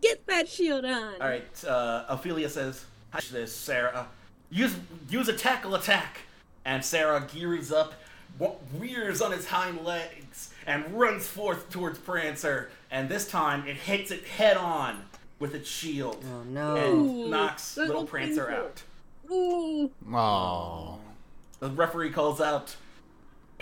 Get 0.00 0.26
that 0.26 0.48
shield 0.48 0.84
on. 0.84 1.14
All 1.20 1.28
right, 1.28 1.64
uh, 1.64 2.04
Ophelia 2.08 2.48
says, 2.48 2.84
"Hush 3.10 3.28
this, 3.30 3.54
Sarah. 3.54 4.08
Use 4.50 4.74
use 5.08 5.28
a 5.28 5.32
tackle 5.32 5.74
attack." 5.74 6.18
And 6.64 6.84
Sarah 6.84 7.26
gears 7.32 7.72
up, 7.72 7.94
wa- 8.38 8.52
rears 8.78 9.20
on 9.20 9.32
his 9.32 9.46
hind 9.46 9.84
legs, 9.84 10.50
and 10.66 10.92
runs 10.98 11.26
forth 11.26 11.70
towards 11.70 11.98
Prancer. 11.98 12.70
And 12.90 13.08
this 13.08 13.26
time, 13.26 13.66
it 13.66 13.76
hits 13.76 14.10
it 14.12 14.24
head 14.24 14.56
on 14.56 15.06
with 15.40 15.54
its 15.54 15.68
shield 15.68 16.22
Oh 16.30 16.42
no. 16.44 16.76
and 16.76 16.94
Ooh, 17.10 17.28
knocks 17.28 17.74
that 17.74 17.86
little 17.88 18.06
Prancer 18.06 18.48
out. 18.50 18.82
Ooh, 19.30 19.90
Oh. 20.12 20.98
The 21.58 21.70
referee 21.70 22.10
calls 22.10 22.40
out, 22.40 22.76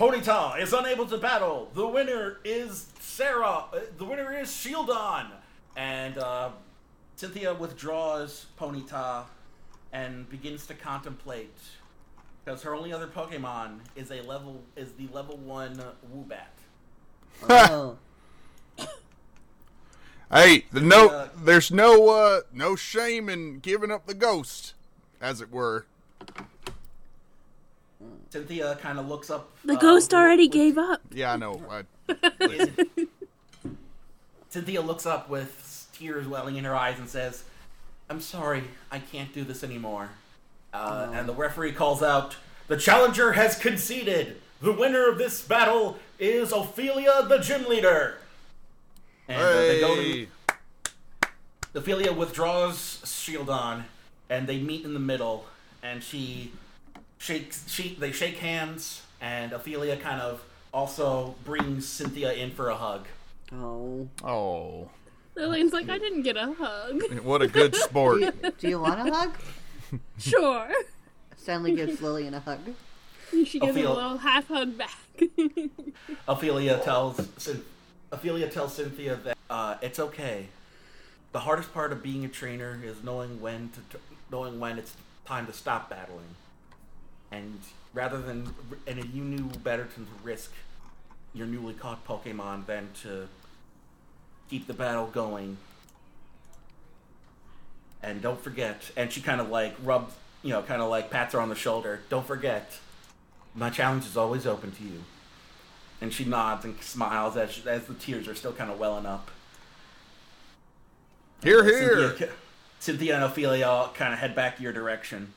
Ponyta 0.00 0.58
is 0.58 0.72
unable 0.72 1.04
to 1.04 1.18
battle. 1.18 1.70
The 1.74 1.86
winner 1.86 2.38
is 2.42 2.86
Sarah. 3.00 3.64
Uh, 3.70 3.80
The 3.98 4.06
winner 4.06 4.34
is 4.34 4.48
Shieldon. 4.48 5.26
And 5.76 6.16
uh, 6.16 6.52
Cynthia 7.16 7.52
withdraws 7.52 8.46
Ponyta 8.58 9.24
and 9.92 10.26
begins 10.30 10.66
to 10.68 10.74
contemplate. 10.74 11.54
Because 12.42 12.62
her 12.62 12.74
only 12.74 12.94
other 12.94 13.08
Pokemon 13.08 13.80
is 13.94 14.10
a 14.10 14.22
level 14.22 14.62
is 14.74 14.92
the 14.92 15.06
level 15.12 15.36
one 15.36 15.76
Woobat. 16.10 16.48
Oh, 17.50 17.98
Hey, 20.32 20.64
the 20.72 20.80
no, 20.80 21.10
Uh, 21.10 21.28
there's 21.36 21.70
no, 21.70 22.08
uh, 22.08 22.40
no 22.54 22.74
shame 22.74 23.28
in 23.28 23.58
giving 23.58 23.90
up 23.90 24.06
the 24.06 24.14
ghost, 24.14 24.72
as 25.20 25.42
it 25.42 25.50
were. 25.50 25.84
Cynthia 28.30 28.76
kind 28.80 28.98
of 28.98 29.08
looks 29.08 29.28
up. 29.30 29.50
the 29.64 29.74
uh, 29.74 29.80
ghost 29.80 30.14
already 30.14 30.44
with- 30.46 30.52
gave 30.52 30.78
up. 30.78 31.00
Yeah, 31.12 31.32
I 31.32 31.36
know. 31.36 31.60
I, 31.68 31.84
Cynthia 34.48 34.80
looks 34.80 35.06
up 35.06 35.28
with 35.28 35.88
tears 35.92 36.26
welling 36.26 36.56
in 36.56 36.64
her 36.64 36.74
eyes 36.74 36.98
and 36.98 37.08
says, 37.08 37.44
I'm 38.08 38.20
sorry, 38.20 38.64
I 38.90 38.98
can't 38.98 39.32
do 39.32 39.44
this 39.44 39.62
anymore. 39.62 40.10
Uh, 40.72 41.10
And 41.12 41.28
the 41.28 41.34
referee 41.34 41.72
calls 41.72 42.02
out, 42.02 42.36
The 42.68 42.76
challenger 42.76 43.32
has 43.32 43.56
conceded. 43.56 44.40
The 44.62 44.72
winner 44.72 45.08
of 45.08 45.18
this 45.18 45.42
battle 45.42 45.98
is 46.18 46.52
Ophelia, 46.52 47.24
the 47.28 47.38
gym 47.38 47.64
leader. 47.68 48.18
And 49.28 49.40
uh, 49.40 49.52
they 49.52 49.80
go 49.80 49.94
to, 49.96 50.26
Ophelia 51.74 52.12
withdraws 52.12 53.00
Shieldon, 53.04 53.84
and 54.28 54.46
they 54.48 54.58
meet 54.58 54.84
in 54.84 54.92
the 54.94 55.00
middle. 55.00 55.46
And 55.82 56.02
she 56.02 56.52
shakes. 57.20 57.64
She 57.68 57.94
they 57.98 58.10
shake 58.10 58.38
hands, 58.38 59.02
and 59.20 59.52
Ophelia 59.52 59.96
kind 59.96 60.20
of 60.20 60.42
also 60.74 61.36
brings 61.44 61.86
Cynthia 61.86 62.32
in 62.32 62.50
for 62.50 62.70
a 62.70 62.74
hug. 62.74 63.06
oh. 63.52 64.08
oh, 64.24 64.90
Lillian's 65.36 65.72
like, 65.72 65.88
I 65.88 65.98
didn't 65.98 66.22
get 66.22 66.36
a 66.36 66.52
hug. 66.52 67.02
what 67.22 67.42
a 67.42 67.46
good 67.46 67.74
sport. 67.76 68.22
Do 68.58 68.68
you 68.68 68.80
want 68.80 69.08
a 69.08 69.12
hug? 69.12 69.36
sure. 70.18 70.68
Stanley 71.36 71.74
gives 71.74 72.00
Lillian 72.00 72.34
a 72.34 72.40
hug. 72.40 72.60
She 73.30 73.60
gives 73.60 73.76
him 73.76 73.86
a 73.86 73.94
little 73.94 74.18
half 74.18 74.48
hug 74.48 74.76
back. 74.76 74.98
Ophelia 76.28 76.78
tells 76.78 77.18
Cyn- 77.18 77.62
Ophelia 78.10 78.48
tells 78.48 78.74
Cynthia 78.74 79.16
that 79.16 79.38
uh, 79.48 79.76
it's 79.80 80.00
okay. 80.00 80.48
The 81.32 81.40
hardest 81.40 81.72
part 81.72 81.92
of 81.92 82.02
being 82.02 82.24
a 82.24 82.28
trainer 82.28 82.80
is 82.82 83.04
knowing 83.04 83.40
when 83.40 83.70
to 83.90 83.98
knowing 84.32 84.58
when 84.58 84.78
it's 84.78 84.94
time 85.24 85.46
to 85.46 85.52
stop 85.52 85.88
battling, 85.88 86.34
and 87.32 87.60
rather 87.94 88.20
than 88.20 88.54
and 88.86 89.04
you 89.12 89.22
knew 89.22 89.44
better 89.62 89.84
to 89.84 90.06
risk 90.22 90.52
your 91.32 91.46
newly 91.46 91.74
caught 91.74 92.04
Pokemon 92.06 92.66
than 92.66 92.88
to 93.02 93.28
keep 94.48 94.66
the 94.66 94.74
battle 94.74 95.06
going. 95.06 95.56
And 98.02 98.22
don't 98.22 98.40
forget, 98.40 98.90
and 98.96 99.12
she 99.12 99.20
kind 99.20 99.40
of 99.40 99.50
like 99.50 99.76
rubs, 99.82 100.14
you 100.42 100.50
know, 100.50 100.62
kind 100.62 100.82
of 100.82 100.88
like 100.88 101.10
pats 101.10 101.34
her 101.34 101.40
on 101.40 101.48
the 101.48 101.54
shoulder. 101.54 102.00
Don't 102.08 102.26
forget, 102.26 102.78
my 103.54 103.70
challenge 103.70 104.06
is 104.06 104.16
always 104.16 104.46
open 104.46 104.72
to 104.72 104.82
you. 104.82 105.04
And 106.00 106.12
she 106.12 106.24
nods 106.24 106.64
and 106.64 106.80
smiles 106.80 107.36
as, 107.36 107.52
she, 107.52 107.68
as 107.68 107.84
the 107.84 107.94
tears 107.94 108.26
are 108.26 108.34
still 108.34 108.54
kind 108.54 108.70
of 108.70 108.78
welling 108.78 109.04
up. 109.04 109.30
Here, 111.42 111.62
Cynthia, 111.62 112.16
here. 112.16 112.30
Cynthia 112.80 113.14
and 113.16 113.24
Ophelia 113.24 113.90
kind 113.94 114.14
of 114.14 114.18
head 114.18 114.34
back 114.34 114.60
your 114.60 114.72
direction. 114.72 115.34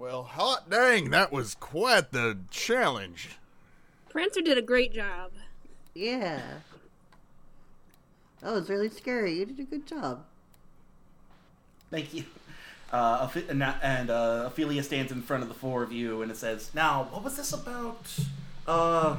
Well, 0.00 0.22
hot 0.22 0.70
dang, 0.70 1.10
that 1.10 1.30
was 1.30 1.54
quite 1.54 2.10
the 2.10 2.38
challenge. 2.50 3.36
Prancer 4.08 4.40
did 4.40 4.56
a 4.56 4.62
great 4.62 4.94
job. 4.94 5.30
Yeah. 5.94 6.40
That 8.40 8.54
was 8.54 8.70
really 8.70 8.88
scary. 8.88 9.34
You 9.34 9.44
did 9.44 9.60
a 9.60 9.64
good 9.64 9.86
job. 9.86 10.24
Thank 11.90 12.14
you. 12.14 12.24
Uh, 12.90 13.28
and 13.50 13.62
and 13.62 14.08
uh, 14.08 14.44
Ophelia 14.46 14.82
stands 14.82 15.12
in 15.12 15.20
front 15.20 15.42
of 15.42 15.50
the 15.50 15.54
four 15.54 15.82
of 15.82 15.92
you 15.92 16.22
and 16.22 16.30
it 16.30 16.38
says, 16.38 16.70
Now, 16.72 17.06
what 17.10 17.22
was 17.22 17.36
this 17.36 17.52
about? 17.52 18.06
Uh, 18.66 19.16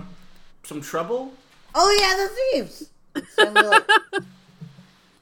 some 0.64 0.82
trouble? 0.82 1.32
Oh 1.76 1.96
yeah, 2.02 2.64
the 2.64 2.64
thieves. 2.64 2.90
Stanley, 3.34 3.62
like, 3.68 3.84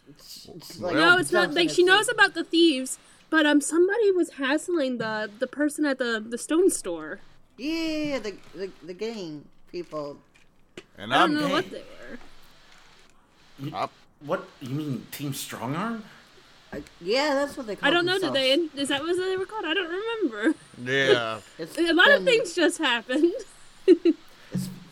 it's- 0.08 0.48
it's 0.56 0.80
like 0.80 0.96
No, 0.96 1.18
it's 1.18 1.34
not 1.34 1.54
like 1.54 1.70
she 1.70 1.84
knows 1.84 2.08
about 2.08 2.34
the 2.34 2.46
thieves, 2.46 2.98
but 3.30 3.46
um, 3.46 3.62
somebody 3.62 4.12
was 4.12 4.32
hassling 4.34 4.98
the 4.98 5.30
the 5.40 5.48
person 5.48 5.86
at 5.86 5.98
the 6.00 6.24
the 6.28 6.38
stone 6.38 6.70
store. 6.70 7.20
Yeah, 7.58 8.20
the 8.20 8.34
the, 8.56 8.72
the 8.84 8.94
gang 8.94 9.46
people. 9.72 10.18
And 10.98 11.14
I 11.14 11.20
don't 11.20 11.32
I'm 11.32 11.36
know 11.42 11.48
Hey. 11.48 11.54
what 11.54 11.72
they 11.72 11.84
were. 13.72 13.78
I- 13.78 13.90
What? 14.26 14.48
You 14.62 14.70
mean 14.76 15.08
Team 15.12 15.32
Strongarm? 15.32 16.02
Uh, 16.74 16.80
yeah, 17.02 17.34
that's 17.36 17.56
what 17.58 17.66
they 17.68 17.76
call. 17.78 17.88
I 17.88 17.92
don't 17.94 18.06
know. 18.06 18.20
Did 18.20 18.34
they? 18.34 18.52
Is 18.80 18.90
that 18.90 19.02
what 19.02 19.16
they 19.18 19.38
were 19.38 19.46
called? 19.46 19.66
I 19.66 19.74
don't 19.74 19.90
remember. 19.90 20.56
yeah. 20.84 21.40
A 21.90 21.94
lot 21.94 22.12
of 22.12 22.24
things 22.26 22.54
just 22.54 22.78
happened. 22.80 23.32
It 23.88 24.16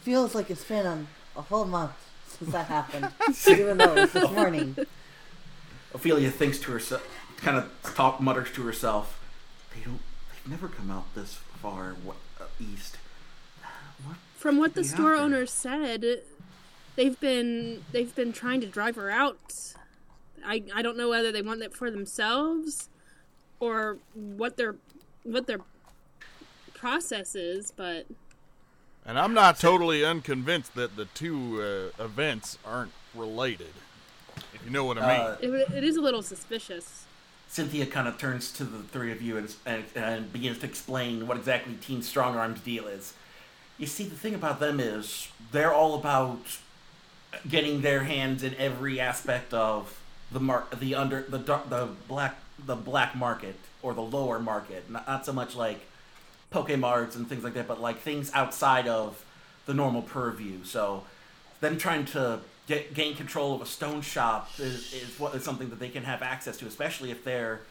feels 0.02 0.34
like 0.34 0.50
it's 0.50 0.64
been 0.64 0.86
um, 0.88 1.08
a 1.36 1.42
whole 1.42 1.66
month 1.66 1.92
since 2.38 2.52
that 2.52 2.68
happened, 2.68 3.10
even 3.48 3.78
though 3.78 3.94
it 3.96 4.02
was 4.02 4.12
this 4.14 4.32
morning. 4.32 4.76
Ophelia 5.94 6.32
thinks 6.32 6.58
to 6.60 6.72
herself, 6.72 7.04
kind 7.38 7.58
of 7.58 7.94
talk, 7.96 8.20
mutters 8.20 8.52
to 8.54 8.64
herself, 8.64 9.20
They 9.74 9.82
don't, 9.82 10.00
they've 10.32 10.52
never 10.52 10.68
come 10.68 10.90
out 10.92 11.14
this 11.16 11.36
far 11.62 11.96
wa- 12.04 12.14
uh, 12.40 12.46
east. 12.60 12.98
What? 14.04 14.18
From 14.36 14.58
what 14.58 14.74
the 14.76 14.84
Yeah. 14.84 14.94
store 14.94 15.16
owner 15.16 15.46
said, 15.46 16.22
they've 16.96 17.20
been 17.20 17.84
they've 17.92 18.14
been 18.16 18.32
trying 18.34 18.62
to 18.62 18.68
drive 18.68 18.96
her 18.96 19.10
out. 19.10 19.76
I 20.46 20.64
I 20.74 20.82
don't 20.82 20.98
know 20.98 21.10
whether 21.10 21.32
they 21.32 21.42
want 21.42 21.62
it 21.62 21.74
for 21.76 21.90
themselves 21.92 22.90
or 23.60 23.98
what 24.14 24.58
their 24.58 24.76
what 25.24 25.48
their 25.48 25.60
process 26.74 27.34
is, 27.36 27.72
but 27.76 28.06
And 29.06 29.18
I'm 29.18 29.34
not 29.34 29.60
totally 29.60 30.04
unconvinced 30.06 30.76
that 30.76 30.96
the 30.96 31.06
two 31.06 31.92
uh, 32.00 32.04
events 32.04 32.58
aren't 32.66 32.92
related. 33.16 33.74
If 34.54 34.62
you 34.64 34.70
know 34.70 34.84
what 34.86 34.98
I 35.00 35.02
mean. 35.08 35.26
Uh, 35.28 35.38
it, 35.42 35.74
it 35.78 35.84
is 35.84 35.98
a 35.98 36.02
little 36.02 36.22
suspicious. 36.22 37.06
Cynthia 37.48 37.86
kind 37.86 38.08
of 38.08 38.18
turns 38.18 38.52
to 38.54 38.64
the 38.64 38.84
three 38.84 39.12
of 39.12 39.22
you 39.22 39.38
and, 39.38 39.54
and, 39.66 39.86
and 39.96 40.34
begins 40.34 40.60
to 40.60 40.66
explain 40.66 41.28
what 41.28 41.38
exactly 41.38 41.76
Team 41.76 42.02
Strongarm's 42.02 42.60
deal 42.62 42.88
is. 42.88 43.14
You 43.78 43.88
see, 43.88 44.04
the 44.04 44.16
thing 44.16 44.36
about 44.36 44.60
them 44.60 44.80
is 44.80 45.30
they're 45.52 45.74
all 45.74 45.96
about 45.96 46.40
getting 47.48 47.82
their 47.82 48.04
hands 48.04 48.44
in 48.44 48.56
every 48.56 49.00
aspect 49.00 49.54
of 49.54 50.00
the 50.32 50.40
mar- 50.40 50.68
the 50.78 50.96
under 50.96 51.22
the 51.22 51.38
dark, 51.38 51.70
the 51.70 51.90
black 52.08 52.38
the 52.66 52.76
black 52.76 53.16
market 53.16 53.56
or 53.82 53.94
the 53.94 54.02
lower 54.02 54.40
market. 54.40 54.90
Not, 54.90 55.08
not 55.08 55.26
so 55.26 55.34
much 55.34 55.56
like 55.56 55.82
Pokemarts 56.52 57.16
and 57.16 57.28
things 57.28 57.44
like 57.44 57.54
that, 57.54 57.68
but 57.68 57.80
like 57.80 58.00
things 58.00 58.32
outside 58.34 58.88
of 58.88 59.24
the 59.66 59.74
normal 59.74 60.02
purview. 60.02 60.64
So 60.64 61.04
them 61.62 61.78
trying 61.78 62.06
to 62.06 62.40
get 62.68 62.94
gain 62.94 63.16
control 63.16 63.56
of 63.56 63.62
a 63.62 63.66
stone 63.66 64.02
shop 64.02 64.50
is, 64.60 64.94
is 64.94 65.20
what 65.20 65.34
is 65.34 65.44
something 65.44 65.70
that 65.70 65.80
they 65.80 65.90
can 65.90 66.04
have 66.04 66.22
access 66.22 66.58
to, 66.58 66.68
especially 66.68 67.12
if 67.12 67.24
they're 67.24 67.62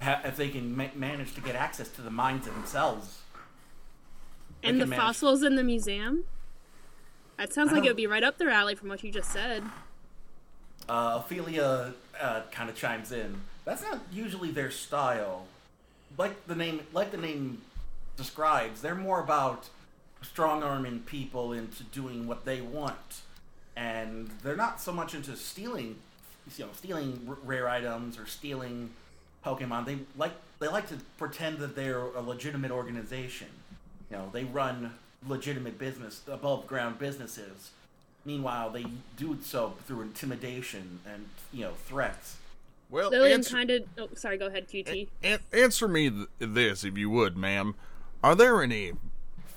ha- 0.00 0.20
if 0.24 0.36
they 0.36 0.48
can 0.48 0.76
ma- 0.76 0.88
manage 0.94 1.34
to 1.34 1.40
get 1.40 1.54
access 1.54 1.88
to 1.88 2.02
the 2.02 2.10
mines 2.10 2.46
themselves. 2.46 3.20
And 4.62 4.80
the 4.80 4.86
manage- 4.86 5.04
fossils 5.04 5.42
in 5.42 5.56
the 5.56 5.64
museum? 5.64 6.24
That 7.36 7.52
sounds 7.52 7.72
like 7.72 7.84
it 7.84 7.88
would 7.88 7.96
be 7.96 8.06
right 8.06 8.22
up 8.22 8.38
their 8.38 8.50
alley 8.50 8.76
from 8.76 8.88
what 8.88 9.02
you 9.02 9.10
just 9.10 9.30
said. 9.30 9.64
Uh, 10.88 11.20
Ophelia 11.20 11.94
uh, 12.20 12.42
kind 12.52 12.70
of 12.70 12.76
chimes 12.76 13.10
in. 13.10 13.40
That's 13.64 13.82
not 13.82 14.00
usually 14.12 14.52
their 14.52 14.70
style. 14.70 15.46
Like 16.16 16.46
the 16.46 16.54
name, 16.54 16.80
like 16.92 17.10
the 17.10 17.16
name 17.16 17.62
describes, 18.16 18.82
they're 18.82 18.94
more 18.94 19.20
about 19.20 19.68
strong 20.22 20.62
arming 20.62 21.00
people 21.00 21.52
into 21.52 21.82
doing 21.82 22.28
what 22.28 22.44
they 22.44 22.60
want, 22.60 23.22
and 23.76 24.30
they're 24.42 24.56
not 24.56 24.80
so 24.80 24.92
much 24.92 25.14
into 25.14 25.36
stealing, 25.36 25.96
you 26.56 26.64
know, 26.64 26.70
stealing 26.74 27.26
r- 27.28 27.36
rare 27.44 27.68
items 27.68 28.18
or 28.18 28.26
stealing 28.26 28.90
Pokemon. 29.44 29.86
They 29.86 29.98
like 30.16 30.32
they 30.60 30.68
like 30.68 30.88
to 30.88 30.96
pretend 31.18 31.58
that 31.58 31.76
they're 31.76 32.00
a 32.02 32.20
legitimate 32.20 32.70
organization. 32.70 33.48
You 34.10 34.18
know, 34.18 34.30
they 34.32 34.44
run 34.44 34.94
legitimate 35.26 35.78
business, 35.78 36.20
above 36.30 36.66
ground 36.66 36.98
businesses. 36.98 37.70
Meanwhile, 38.26 38.70
they 38.70 38.86
do 39.16 39.38
so 39.42 39.74
through 39.86 40.02
intimidation 40.02 41.00
and 41.06 41.26
you 41.52 41.64
know 41.64 41.72
threats. 41.86 42.36
well, 42.90 43.10
Lillian 43.10 43.38
answer, 43.38 43.54
kind 43.54 43.70
of. 43.70 43.82
Oh, 43.98 44.08
sorry. 44.14 44.38
Go 44.38 44.46
ahead, 44.46 44.68
QT. 44.68 45.08
an- 45.22 45.40
answer 45.52 45.88
me 45.88 46.10
th- 46.10 46.26
this, 46.38 46.84
if 46.84 46.96
you 46.96 47.10
would, 47.10 47.36
ma'am. 47.36 47.74
Are 48.22 48.34
there 48.34 48.62
any 48.62 48.92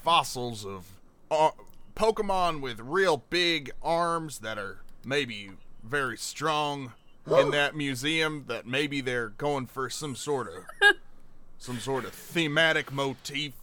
fossils 0.04 0.66
of 0.66 0.86
uh, 1.32 1.52
Pokemon 1.98 2.62
with 2.62 2.80
real 2.80 3.24
big 3.30 3.72
arms 3.82 4.40
that 4.40 4.58
are 4.58 4.78
maybe 5.04 5.52
very 5.84 6.16
strong 6.18 6.94
in 7.28 7.52
that 7.52 7.76
museum? 7.76 8.46
That 8.48 8.68
maybe 8.68 9.02
they're 9.02 9.30
going 9.30 9.66
for 9.68 9.90
some 9.90 10.16
sort 10.16 10.48
of 10.48 10.96
some 11.58 11.80
sort 11.80 12.06
of 12.06 12.12
thematic 12.14 12.92
motif 12.92 13.54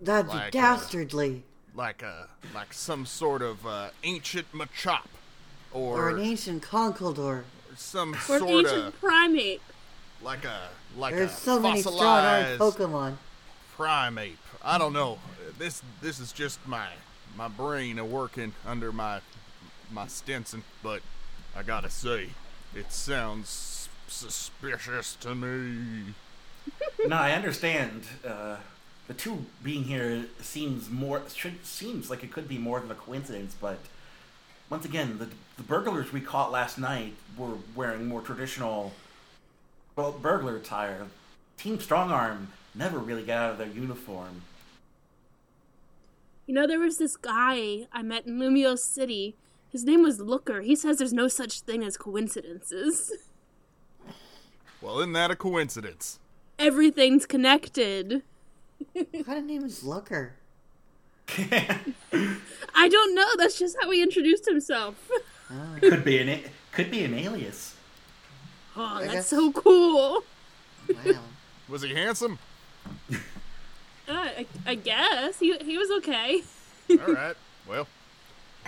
That'd 0.00 0.30
be 0.30 0.36
Like, 0.36 0.46
uh, 0.48 0.50
dastardly. 0.60 1.42
like 1.74 2.02
a 2.02 2.28
like 2.54 2.72
some 2.74 3.06
sort 3.06 3.40
of 3.42 3.66
uh, 3.66 3.88
ancient 4.04 4.52
Machop, 4.52 5.06
Or 5.72 6.02
or, 6.02 6.08
an 6.10 6.20
ancient 6.20 6.62
Conkeldurr. 6.62 7.44
some 7.74 8.14
Or 8.14 8.18
sort 8.18 8.42
ancient 8.42 8.86
of 8.88 9.00
primate. 9.00 9.62
like 10.22 10.44
a 10.44 10.68
like 10.96 11.14
There's 11.14 11.32
a 11.32 11.34
so 11.34 11.58
many 11.58 11.82
Pokemon. 11.82 13.16
primate. 13.76 14.38
I 14.62 14.76
don't 14.76 14.92
know. 14.92 15.18
This 15.58 15.82
this 16.02 16.20
is 16.20 16.32
just 16.32 16.58
my 16.66 16.88
my 17.38 17.46
brain 17.46 18.00
a 18.00 18.04
working 18.04 18.52
under 18.66 18.90
my 18.90 19.20
my 19.92 20.08
Stetson, 20.08 20.64
but 20.82 21.00
I 21.56 21.62
gotta 21.62 21.88
say, 21.88 22.30
it 22.74 22.92
sounds 22.92 23.88
suspicious 24.08 25.14
to 25.20 25.34
me. 25.34 26.14
no, 27.06 27.16
I 27.16 27.32
understand. 27.32 28.02
Uh, 28.26 28.56
the 29.06 29.14
two 29.14 29.46
being 29.62 29.84
here 29.84 30.26
seems 30.40 30.90
more 30.90 31.22
should, 31.32 31.64
seems 31.64 32.10
like 32.10 32.22
it 32.24 32.32
could 32.32 32.48
be 32.48 32.58
more 32.58 32.80
than 32.80 32.90
a 32.90 32.94
coincidence, 32.94 33.54
but 33.58 33.78
once 34.68 34.84
again, 34.84 35.18
the 35.18 35.28
the 35.56 35.62
burglars 35.62 36.12
we 36.12 36.20
caught 36.20 36.50
last 36.50 36.76
night 36.76 37.14
were 37.36 37.54
wearing 37.74 38.06
more 38.08 38.20
traditional 38.20 38.92
well, 39.94 40.12
burglar 40.12 40.56
attire. 40.56 41.06
Team 41.56 41.78
Strongarm 41.78 42.48
never 42.74 42.98
really 42.98 43.24
got 43.24 43.38
out 43.38 43.52
of 43.52 43.58
their 43.58 43.68
uniform. 43.68 44.42
You 46.48 46.54
know, 46.54 46.66
there 46.66 46.80
was 46.80 46.96
this 46.96 47.16
guy 47.18 47.86
I 47.92 48.02
met 48.02 48.26
in 48.26 48.38
Lumiose 48.38 48.78
City. 48.78 49.36
His 49.70 49.84
name 49.84 50.02
was 50.02 50.18
Looker. 50.18 50.62
He 50.62 50.74
says 50.74 50.96
there's 50.96 51.12
no 51.12 51.28
such 51.28 51.60
thing 51.60 51.84
as 51.84 51.96
coincidences. 51.96 53.12
Well, 54.80 55.00
isn't 55.00 55.12
that 55.14 55.32
a 55.32 55.34
coincidence? 55.36 56.20
Everything's 56.56 57.26
connected. 57.26 58.22
What 58.92 59.26
kind 59.26 59.38
of 59.40 59.44
name 59.44 59.64
is 59.64 59.82
Looker? 59.82 60.34
I 61.36 62.88
don't 62.88 63.12
know. 63.16 63.26
That's 63.38 63.58
just 63.58 63.76
how 63.82 63.90
he 63.90 64.00
introduced 64.00 64.46
himself. 64.46 65.10
Ah. 65.50 65.78
could 65.80 66.04
be 66.04 66.18
an 66.18 66.28
a- 66.28 66.44
could 66.70 66.92
be 66.92 67.02
an 67.02 67.12
alias. 67.14 67.74
Oh, 68.76 68.98
that's 69.00 69.12
guess- 69.12 69.26
so 69.26 69.50
cool. 69.50 70.22
Wow. 71.04 71.22
Was 71.68 71.82
he 71.82 71.92
handsome? 71.92 72.38
Uh, 74.08 74.12
I, 74.38 74.46
I 74.66 74.74
guess 74.74 75.38
he 75.38 75.56
he 75.58 75.76
was 75.76 75.90
okay. 75.98 76.42
All 76.90 77.12
right. 77.12 77.36
Well, 77.68 77.86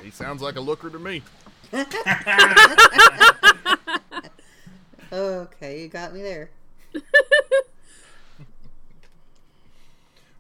he 0.03 0.11
sounds 0.11 0.43
like 0.43 0.57
a 0.57 0.61
looker 0.61 0.91
to 0.91 0.99
me. 0.99 1.23
okay, 5.13 5.83
you 5.83 5.89
got 5.89 6.13
me 6.13 6.23
there. 6.23 6.51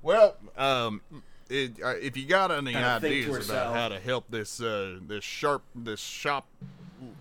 Well, 0.02 0.36
um, 0.56 1.02
it, 1.48 1.72
uh, 1.82 1.88
if 2.00 2.16
you 2.16 2.26
got 2.26 2.50
any 2.50 2.72
Kinda 2.72 3.00
think 3.00 3.26
to 3.26 3.32
ideas 3.32 3.50
about 3.50 3.66
herself. 3.66 3.76
how 3.76 3.88
to 3.88 4.00
help 4.00 4.24
this 4.30 4.60
uh, 4.60 4.98
this 5.06 5.24
sharp 5.24 5.62
this 5.74 6.00
shop 6.00 6.46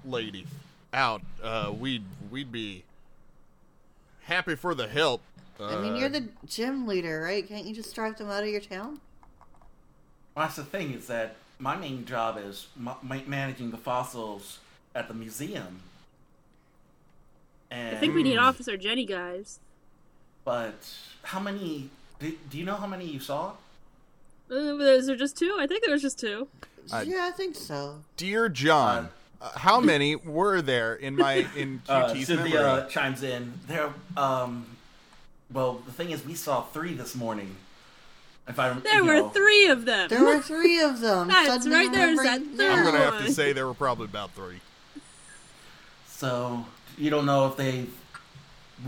lady 0.05 0.45
out, 0.93 1.21
uh, 1.43 1.73
we'd 1.77 2.03
we'd 2.31 2.51
be 2.51 2.83
happy 4.23 4.55
for 4.55 4.73
the 4.73 4.87
help. 4.87 5.21
Uh, 5.59 5.65
I 5.65 5.81
mean, 5.81 5.95
you're 5.95 6.09
the 6.09 6.25
gym 6.45 6.87
leader, 6.87 7.21
right? 7.21 7.45
Can't 7.47 7.65
you 7.65 7.73
just 7.75 7.93
drive 7.93 8.17
them 8.17 8.29
out 8.29 8.43
of 8.43 8.49
your 8.49 8.61
town? 8.61 8.99
Well, 10.35 10.45
that's 10.45 10.55
the 10.55 10.63
thing 10.63 10.93
is 10.93 11.07
that 11.07 11.35
my 11.59 11.75
main 11.75 12.05
job 12.05 12.39
is 12.41 12.67
ma- 12.77 12.95
ma- 13.01 13.17
managing 13.27 13.71
the 13.71 13.77
fossils 13.77 14.59
at 14.95 15.07
the 15.07 15.13
museum. 15.13 15.81
And 17.71 17.97
I 17.97 17.99
think 17.99 18.15
we 18.15 18.23
need 18.23 18.37
Officer 18.37 18.77
Jenny, 18.77 19.05
guys. 19.05 19.59
but 20.45 20.75
how 21.23 21.39
many? 21.39 21.89
Do, 22.19 22.33
do 22.49 22.57
you 22.57 22.65
know 22.65 22.75
how 22.75 22.87
many 22.87 23.05
you 23.05 23.19
saw? 23.19 23.53
Uh, 24.51 24.55
is 24.79 25.05
there 25.07 25.15
just 25.15 25.37
two? 25.37 25.55
I 25.59 25.67
think 25.67 25.83
there 25.83 25.93
was 25.93 26.01
just 26.01 26.19
two. 26.19 26.47
I- 26.91 27.03
yeah, 27.03 27.27
I 27.27 27.31
think 27.31 27.55
so. 27.55 27.99
Dear 28.17 28.49
John, 28.49 29.09
uh, 29.41 29.51
how 29.59 29.79
many 29.79 30.15
were 30.15 30.61
there 30.61 30.95
in 30.95 31.15
my 31.15 31.45
in 31.55 31.81
Uh, 31.89 32.07
QT's 32.13 32.27
Cynthia 32.27 32.61
memory? 32.61 32.89
chimes 32.89 33.21
in. 33.23 33.53
There, 33.67 33.93
um, 34.17 34.65
well, 35.51 35.81
the 35.85 35.91
thing 35.91 36.11
is, 36.11 36.25
we 36.25 36.35
saw 36.35 36.63
three 36.63 36.93
this 36.93 37.15
morning. 37.15 37.55
If 38.47 38.57
I, 38.57 38.73
There 38.73 39.03
were 39.03 39.15
know, 39.15 39.29
three 39.29 39.67
of 39.67 39.85
them. 39.85 40.09
There 40.09 40.23
were 40.23 40.41
three 40.41 40.79
of 40.81 41.01
them. 41.01 41.27
That's 41.29 41.47
Suddenly 41.47 41.75
right, 41.75 41.91
there's 41.91 42.17
that 42.17 42.41
third 42.41 42.71
I'm 42.71 42.83
gonna 42.83 42.97
have 42.97 43.23
to 43.23 43.31
say 43.31 43.53
there 43.53 43.67
were 43.67 43.75
probably 43.75 44.05
about 44.05 44.31
three. 44.31 44.59
So 46.07 46.65
you 46.97 47.11
don't 47.11 47.27
know 47.27 47.47
if 47.47 47.57
they 47.57 47.85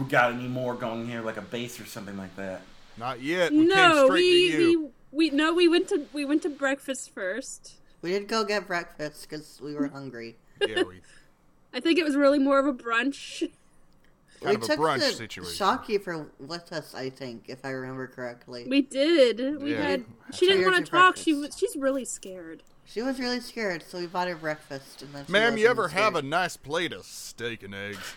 got 0.09 0.33
any 0.33 0.47
more 0.47 0.73
going 0.73 1.07
here, 1.07 1.21
like 1.21 1.37
a 1.37 1.41
base 1.41 1.79
or 1.79 1.85
something 1.85 2.17
like 2.17 2.35
that. 2.37 2.61
Not 2.97 3.21
yet. 3.21 3.51
We 3.51 3.65
no, 3.65 3.75
came 3.75 4.05
straight 4.05 4.11
we, 4.11 4.51
to 4.51 4.61
you. 4.61 4.81
we 5.11 5.29
we 5.29 5.29
no, 5.29 5.53
we 5.53 5.67
went 5.67 5.87
to 5.89 6.05
we 6.13 6.25
went 6.25 6.41
to 6.43 6.49
breakfast 6.49 7.13
first. 7.13 7.75
We 8.01 8.11
did 8.11 8.27
go 8.27 8.43
get 8.43 8.67
breakfast 8.67 9.29
because 9.29 9.59
we 9.61 9.75
were 9.75 9.87
hungry. 9.87 10.37
Yeah, 10.59 10.83
we 10.83 11.01
I 11.73 11.79
think 11.79 11.99
it 11.99 12.03
was 12.03 12.15
really 12.15 12.39
more 12.39 12.59
of 12.59 12.65
a 12.65 12.73
brunch. 12.73 13.49
Kind 14.41 14.49
we 14.49 14.55
of 14.55 14.63
a 14.63 14.67
took 14.67 14.79
brunch 14.79 14.99
the 14.99 15.11
situation. 15.11 15.53
shopkeeper 15.53 16.27
with 16.39 16.71
us, 16.73 16.93
I 16.95 17.09
think, 17.09 17.45
if 17.47 17.63
I 17.63 17.69
remember 17.69 18.07
correctly. 18.07 18.65
We 18.69 18.81
did. 18.81 19.61
We 19.61 19.73
Yeah. 19.73 19.81
had. 19.81 20.05
She 20.33 20.47
didn't 20.47 20.69
want 20.69 20.85
to 20.85 20.91
talk. 20.91 21.15
She 21.17 21.33
breakfast. 21.33 21.61
was. 21.61 21.71
She's 21.71 21.81
really 21.81 22.05
scared. 22.05 22.63
She 22.85 23.01
was 23.01 23.19
really 23.19 23.39
scared, 23.39 23.83
so 23.87 23.99
we 23.99 24.07
bought 24.07 24.27
her 24.27 24.35
breakfast. 24.35 25.01
And 25.01 25.13
then 25.13 25.25
Ma'am, 25.29 25.57
you 25.57 25.67
wasn't 25.67 25.79
ever 25.79 25.87
have 25.89 26.15
a 26.15 26.21
nice 26.21 26.57
plate 26.57 26.91
of 26.91 27.05
steak 27.05 27.63
and 27.63 27.73
eggs? 27.73 28.15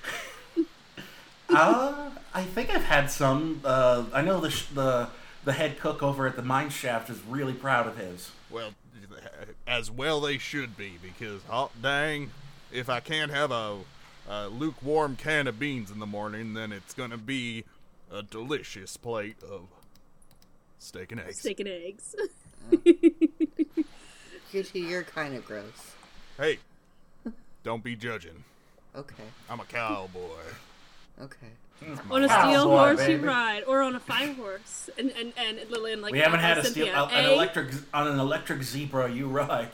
uh, 1.51 2.11
I 2.33 2.43
think 2.43 2.71
I've 2.71 2.85
had 2.85 3.11
some. 3.11 3.61
Uh, 3.65 4.05
I 4.13 4.23
know 4.23 4.41
the 4.41 4.51
sh- 4.51 4.67
the 4.75 5.09
the 5.45 5.53
head 5.53 5.79
cook 5.79 6.03
over 6.03 6.27
at 6.27 6.37
the 6.37 6.43
mine 6.43 6.71
shaft 6.71 7.11
is 7.11 7.19
really 7.29 7.53
proud 7.53 7.87
of 7.87 7.97
his. 7.99 8.31
Well, 8.51 8.71
as 9.67 9.91
well 9.91 10.21
they 10.21 10.39
should 10.39 10.77
be, 10.77 10.95
because 11.03 11.43
hot 11.45 11.71
dang, 11.83 12.31
if 12.73 12.89
I 12.89 13.01
can't 13.01 13.31
have 13.31 13.51
a, 13.51 13.79
a 14.29 14.49
lukewarm 14.49 15.17
can 15.17 15.47
of 15.47 15.59
beans 15.59 15.91
in 15.91 15.99
the 15.99 16.07
morning, 16.07 16.55
then 16.55 16.73
it's 16.73 16.95
gonna 16.95 17.19
be 17.19 17.65
a 18.11 18.23
delicious 18.23 18.97
plate 18.97 19.37
of 19.43 19.69
steak 20.79 21.13
and 21.13 21.21
eggs. 21.21 21.41
Steak 21.41 21.61
and 21.61 21.69
eggs. 21.69 22.15
QT, 24.53 24.89
you're 24.89 25.03
kind 25.03 25.35
of 25.35 25.45
gross. 25.45 25.95
Hey, 26.39 26.59
don't 27.63 27.83
be 27.83 27.97
judging. 27.97 28.45
Okay, 28.97 29.25
I'm 29.51 29.61
a 29.61 29.65
cowboy. 29.65 30.21
okay. 31.21 31.49
on 32.11 32.23
a 32.23 32.29
Cowboy, 32.29 32.49
steel 32.49 32.69
horse 32.69 33.09
you 33.09 33.19
ride, 33.19 33.65
or 33.67 33.83
on 33.83 33.97
a 33.97 34.01
fire 34.01 34.33
horse, 34.35 34.89
and 34.97 35.11
and 35.19 35.33
and 35.37 35.59
Lillian 35.71 36.01
like 36.01 36.13
we 36.13 36.21
haven't 36.21 36.41
had 36.41 36.59
a 36.59 36.65
Cynthia, 36.65 36.87
steel, 36.87 36.97
uh, 36.97 37.09
an 37.09 37.25
electric 37.27 37.73
on 37.93 38.07
an 38.07 38.21
electric 38.21 38.63
zebra. 38.63 39.11
You 39.11 39.27
ride. 39.27 39.71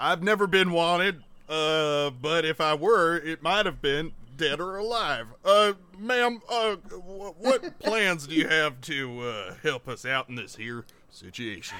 I've 0.00 0.22
never 0.22 0.48
been 0.48 0.72
wanted, 0.72 1.22
uh, 1.48 2.10
but 2.10 2.44
if 2.44 2.60
I 2.60 2.74
were, 2.74 3.16
it 3.16 3.42
might 3.42 3.66
have 3.66 3.80
been 3.82 4.12
dead 4.36 4.60
or 4.60 4.76
alive. 4.76 5.26
Uh, 5.44 5.74
ma'am, 5.98 6.40
uh, 6.48 6.76
wh- 6.76 7.40
what 7.40 7.78
plans 7.80 8.26
do 8.26 8.34
you 8.34 8.48
have 8.48 8.80
to 8.82 9.20
uh, 9.20 9.54
help 9.62 9.88
us 9.88 10.04
out 10.04 10.28
in 10.28 10.34
this 10.34 10.56
here 10.56 10.84
situation? 11.10 11.78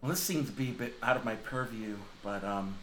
Well, 0.00 0.10
this 0.10 0.20
seems 0.20 0.50
to 0.50 0.52
be 0.54 0.70
a 0.70 0.72
bit 0.72 0.94
out 1.02 1.16
of 1.16 1.24
my 1.24 1.34
purview, 1.36 1.96
but 2.22 2.44
um, 2.44 2.74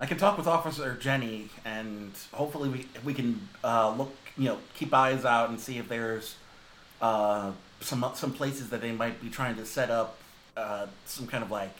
I 0.00 0.06
can 0.06 0.16
talk 0.16 0.38
with 0.38 0.46
Officer 0.46 0.96
Jenny, 1.00 1.48
and 1.64 2.12
hopefully 2.32 2.68
we 2.68 2.86
we 3.04 3.12
can 3.12 3.48
uh, 3.62 3.94
look, 3.94 4.14
you 4.36 4.44
know, 4.44 4.58
keep 4.74 4.94
eyes 4.94 5.24
out 5.24 5.50
and 5.50 5.60
see 5.60 5.76
if 5.78 5.88
there's 5.88 6.36
uh, 7.02 7.52
some 7.80 8.04
some 8.14 8.32
places 8.32 8.70
that 8.70 8.80
they 8.80 8.92
might 8.92 9.20
be 9.20 9.28
trying 9.28 9.56
to 9.56 9.66
set 9.66 9.90
up 9.90 10.18
uh, 10.56 10.86
some 11.04 11.26
kind 11.26 11.44
of 11.44 11.50
like 11.50 11.74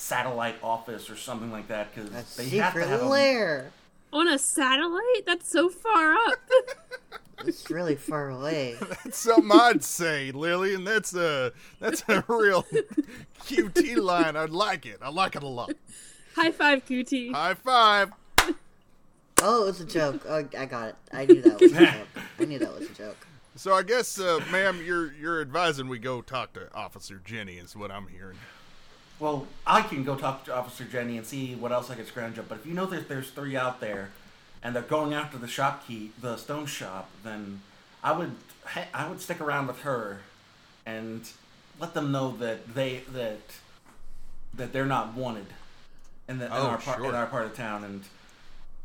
satellite 0.00 0.56
office 0.62 1.10
or 1.10 1.16
something 1.16 1.52
like 1.52 1.68
that, 1.68 1.94
because 1.94 2.08
A 2.10 2.42
they 2.42 2.56
have 2.58 2.72
to 2.72 2.80
secret 2.80 2.88
have 2.88 3.02
a, 3.02 3.08
lair. 3.08 3.70
on 4.12 4.26
a 4.28 4.38
satellite. 4.38 5.26
That's 5.26 5.48
so 5.48 5.68
far 5.68 6.14
up. 6.14 6.38
It's 7.46 7.70
really 7.70 7.96
far 7.96 8.28
away. 8.28 8.76
That's 8.80 9.16
something 9.16 9.50
I'd 9.50 9.82
say, 9.82 10.30
Lillian. 10.30 10.84
That's 10.84 11.14
a 11.14 11.52
that's 11.80 12.04
a 12.06 12.22
real 12.28 12.64
QT 13.46 13.96
line. 13.96 14.36
I 14.36 14.44
like 14.44 14.84
it. 14.84 14.98
I 15.00 15.08
like 15.08 15.36
it 15.36 15.42
a 15.42 15.48
lot. 15.48 15.72
High 16.36 16.50
five, 16.50 16.84
QT. 16.84 17.32
High 17.32 17.54
five. 17.54 18.12
Oh, 19.40 19.62
it 19.62 19.66
was 19.68 19.80
a 19.80 19.86
joke. 19.86 20.20
Oh, 20.28 20.46
I 20.58 20.66
got 20.66 20.88
it. 20.90 20.96
I 21.14 21.24
knew 21.24 21.40
that 21.40 21.58
was 21.62 21.72
a 21.72 21.78
joke. 21.78 22.08
I 22.40 22.44
knew 22.44 22.58
that 22.58 22.78
was 22.78 22.90
a 22.90 22.92
joke. 22.92 23.26
So 23.56 23.72
I 23.72 23.84
guess, 23.84 24.20
uh, 24.20 24.40
ma'am, 24.52 24.82
you're 24.84 25.10
you're 25.14 25.40
advising 25.40 25.88
we 25.88 25.98
go 25.98 26.20
talk 26.20 26.52
to 26.52 26.70
Officer 26.74 27.22
Jenny, 27.24 27.54
is 27.54 27.74
what 27.74 27.90
I'm 27.90 28.08
hearing. 28.08 28.36
Well, 29.20 29.46
I 29.66 29.82
can 29.82 30.02
go 30.02 30.16
talk 30.16 30.44
to 30.46 30.54
Officer 30.56 30.84
Jenny 30.84 31.16
and 31.18 31.26
see 31.26 31.54
what 31.54 31.72
else 31.72 31.90
I 31.90 31.94
can 31.94 32.06
scrounge 32.06 32.38
up. 32.38 32.48
But 32.48 32.58
if 32.58 32.66
you 32.66 32.72
know 32.74 32.86
that 32.86 33.08
there's 33.08 33.30
three 33.30 33.54
out 33.56 33.80
there, 33.80 34.10
and 34.62 34.74
they're 34.74 34.82
going 34.82 35.12
after 35.14 35.36
the 35.38 35.46
shop 35.46 35.86
key, 35.86 36.10
the 36.20 36.36
stone 36.36 36.66
shop, 36.66 37.10
then 37.22 37.60
I 38.02 38.12
would 38.12 38.32
I 38.94 39.08
would 39.08 39.20
stick 39.20 39.40
around 39.40 39.66
with 39.66 39.80
her, 39.82 40.20
and 40.86 41.28
let 41.78 41.92
them 41.94 42.10
know 42.12 42.32
that 42.38 42.74
they 42.74 43.02
that 43.12 43.40
that 44.54 44.72
they're 44.72 44.86
not 44.86 45.14
wanted, 45.14 45.46
in, 46.28 46.38
the, 46.38 46.46
in 46.46 46.52
Oh, 46.52 46.66
our 46.66 46.78
part 46.78 46.98
sure. 46.98 47.08
in 47.08 47.14
our 47.14 47.26
part 47.26 47.44
of 47.46 47.54
town. 47.54 47.84
And 47.84 48.02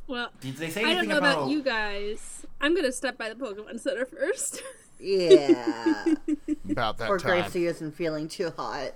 Well, 0.07 0.29
did 0.41 0.57
they 0.57 0.69
say 0.69 0.83
I 0.83 0.93
don't 0.95 1.07
know 1.07 1.17
about? 1.17 1.37
about 1.37 1.49
you 1.49 1.63
guys. 1.63 2.45
I'm 2.59 2.75
gonna 2.75 2.91
step 2.91 3.17
by 3.17 3.29
the 3.29 3.35
Pokemon 3.35 3.79
Center 3.79 4.05
first. 4.19 4.61
Yeah. 4.99 6.05
About 6.69 6.97
that 6.97 7.07
Poor 7.07 7.19
time. 7.19 7.41
Gracie 7.41 7.65
isn't 7.67 7.91
feeling 7.95 8.27
too 8.29 8.51
hot. 8.55 8.93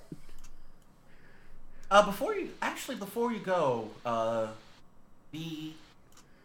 Uh, 1.91 2.05
before 2.05 2.35
you 2.35 2.49
actually 2.61 2.95
before 2.95 3.31
you 3.31 3.39
go, 3.39 3.89
uh, 4.05 4.47
the 5.31 5.71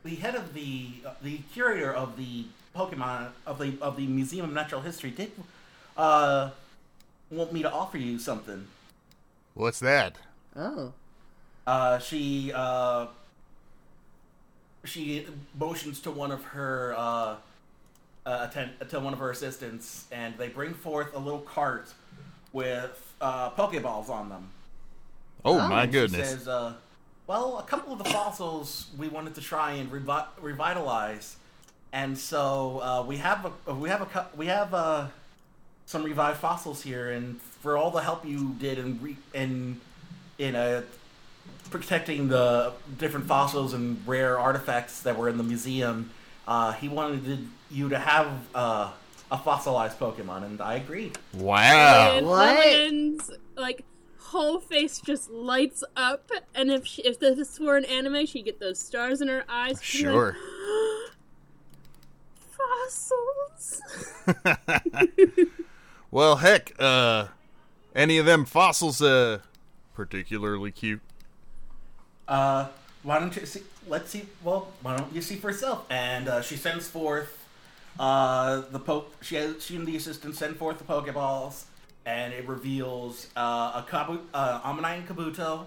the 0.02 0.14
head 0.16 0.34
of 0.34 0.54
the 0.54 0.88
uh, 1.04 1.10
the 1.22 1.38
curator 1.52 1.92
of 1.92 2.16
the 2.16 2.46
Pokemon 2.74 3.28
of 3.46 3.58
the 3.58 3.74
of 3.80 3.96
the 3.96 4.06
Museum 4.06 4.46
of 4.46 4.52
Natural 4.52 4.80
History 4.80 5.10
did 5.10 5.32
uh, 5.96 6.50
want 7.30 7.52
me 7.52 7.62
to 7.62 7.70
offer 7.70 7.98
you 7.98 8.18
something. 8.18 8.66
What's 9.54 9.80
that? 9.80 10.16
Oh. 10.56 10.92
Uh, 11.66 11.98
she 11.98 12.50
uh, 12.54 13.06
she 14.84 15.26
motions 15.58 16.00
to 16.00 16.10
one 16.10 16.32
of 16.32 16.42
her 16.44 16.94
uh, 16.96 17.36
uh, 18.24 18.48
attend 18.48 18.72
to 18.88 19.00
one 19.00 19.12
of 19.12 19.18
her 19.18 19.30
assistants, 19.30 20.06
and 20.10 20.36
they 20.38 20.48
bring 20.48 20.72
forth 20.72 21.14
a 21.14 21.18
little 21.18 21.40
cart 21.40 21.92
with 22.52 23.14
uh, 23.20 23.50
Pokeballs 23.50 24.08
on 24.08 24.28
them. 24.30 24.48
Oh, 25.44 25.58
Oh. 25.60 25.68
my 25.68 25.84
She 25.86 25.92
goodness. 25.92 26.28
says, 26.30 26.48
uh, 26.48 26.74
well, 27.26 27.58
a 27.58 27.62
couple 27.62 27.92
of 27.92 27.98
the 27.98 28.04
fossils 28.04 28.86
we 28.98 29.08
wanted 29.08 29.34
to 29.36 29.40
try 29.40 29.72
and 29.72 29.90
revi- 29.90 30.26
revitalize, 30.40 31.36
and 31.92 32.16
so 32.18 32.80
uh, 32.82 33.02
we 33.02 33.16
have 33.18 33.50
a 33.66 33.74
we 33.74 33.88
have 33.88 34.02
a 34.02 34.26
we 34.36 34.46
have 34.46 34.74
uh, 34.74 35.06
some 35.86 36.02
revived 36.04 36.38
fossils 36.38 36.82
here, 36.82 37.10
and 37.12 37.40
for 37.40 37.76
all 37.78 37.90
the 37.90 38.00
help 38.02 38.26
you 38.26 38.54
did 38.58 38.78
in 38.78 38.98
re- 39.02 39.16
in 39.32 39.80
in 40.38 40.54
uh, 40.54 40.82
protecting 41.70 42.28
the 42.28 42.72
different 42.98 43.26
fossils 43.26 43.72
and 43.72 44.02
rare 44.06 44.38
artifacts 44.38 45.00
that 45.02 45.16
were 45.16 45.28
in 45.28 45.36
the 45.38 45.42
museum, 45.44 46.10
uh, 46.46 46.72
he 46.72 46.88
wanted 46.88 47.48
you 47.70 47.88
to 47.88 47.98
have 47.98 48.28
uh, 48.54 48.90
a 49.30 49.38
fossilized 49.38 49.98
Pokemon, 49.98 50.44
and 50.44 50.60
I 50.60 50.74
agreed. 50.74 51.16
Wow. 51.32 52.12
And 52.16 52.26
What? 52.26 52.56
Lillian's 52.58 53.30
like 53.56 53.82
whole 54.34 54.60
face 54.60 55.00
just 55.00 55.30
lights 55.30 55.84
up, 55.96 56.30
and 56.54 56.70
if 56.70 56.86
she, 56.86 57.02
if 57.02 57.18
this 57.20 57.58
were 57.58 57.76
an 57.76 57.84
anime, 57.84 58.26
she'd 58.26 58.44
get 58.44 58.60
those 58.60 58.78
stars 58.78 59.20
in 59.20 59.28
her 59.28 59.44
eyes. 59.48 59.80
She'd 59.82 60.02
be 60.02 60.08
like, 60.08 60.14
Sure. 60.14 60.36
Fossils. 62.56 63.80
Well, 66.14 66.36
heck, 66.36 66.72
uh, 66.78 67.26
any 67.92 68.18
of 68.18 68.24
them 68.24 68.44
fossils, 68.44 69.02
uh, 69.02 69.40
particularly 69.94 70.70
cute? 70.70 71.00
Uh, 72.28 72.68
why 73.02 73.18
don't 73.18 73.34
you 73.34 73.44
see? 73.44 73.62
Let's 73.88 74.10
see. 74.10 74.26
Well, 74.44 74.68
why 74.80 74.96
don't 74.96 75.12
you 75.12 75.20
see 75.20 75.34
for 75.34 75.50
yourself? 75.50 75.86
And 75.90 76.28
uh, 76.28 76.40
she 76.40 76.54
sends 76.54 76.86
forth 76.86 77.36
uh, 77.98 78.62
the 78.70 78.78
po. 78.78 79.06
She 79.22 79.34
has, 79.34 79.64
she 79.64 79.74
and 79.74 79.88
the 79.88 79.96
assistant 79.96 80.36
send 80.36 80.56
forth 80.56 80.78
the 80.78 80.84
Pokeballs, 80.84 81.64
and 82.06 82.32
it 82.34 82.46
reveals 82.46 83.28
uh, 83.36 83.82
a 83.82 83.86
Kabu, 83.88 84.20
uh, 84.34 84.60
and 84.64 85.08
Kabuto, 85.08 85.66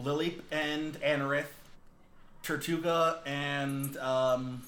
Lileep 0.00 0.40
and 0.50 1.00
Anorith, 1.00 1.46
Tirtouga 2.42 3.18
and 3.26 3.96
um, 3.96 4.62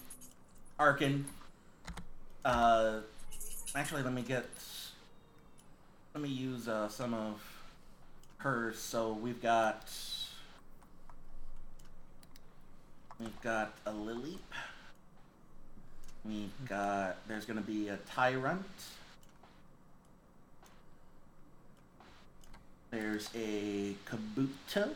Archen. 0.79 1.25
Uh, 2.45 3.01
actually, 3.75 4.03
let 4.03 4.13
me 4.13 4.23
get. 4.23 4.47
Let 6.15 6.23
me 6.23 6.31
use 6.31 6.67
uh, 6.67 6.89
some 6.89 7.13
of 7.13 7.41
hers. 8.39 8.79
So 8.79 9.13
we've 9.13 9.43
got. 9.43 9.91
We've 13.21 13.41
got 13.43 13.75
a 13.87 13.93
Lileep. 13.93 14.39
We've 16.25 16.69
got. 16.69 17.17
There's 17.29 17.45
going 17.45 17.59
to 17.59 17.65
be 17.65 17.89
a 17.89 17.99
Tyrunt. 18.17 18.63
There's 22.91 23.29
a 23.35 23.95
Kabuto. 24.09 24.91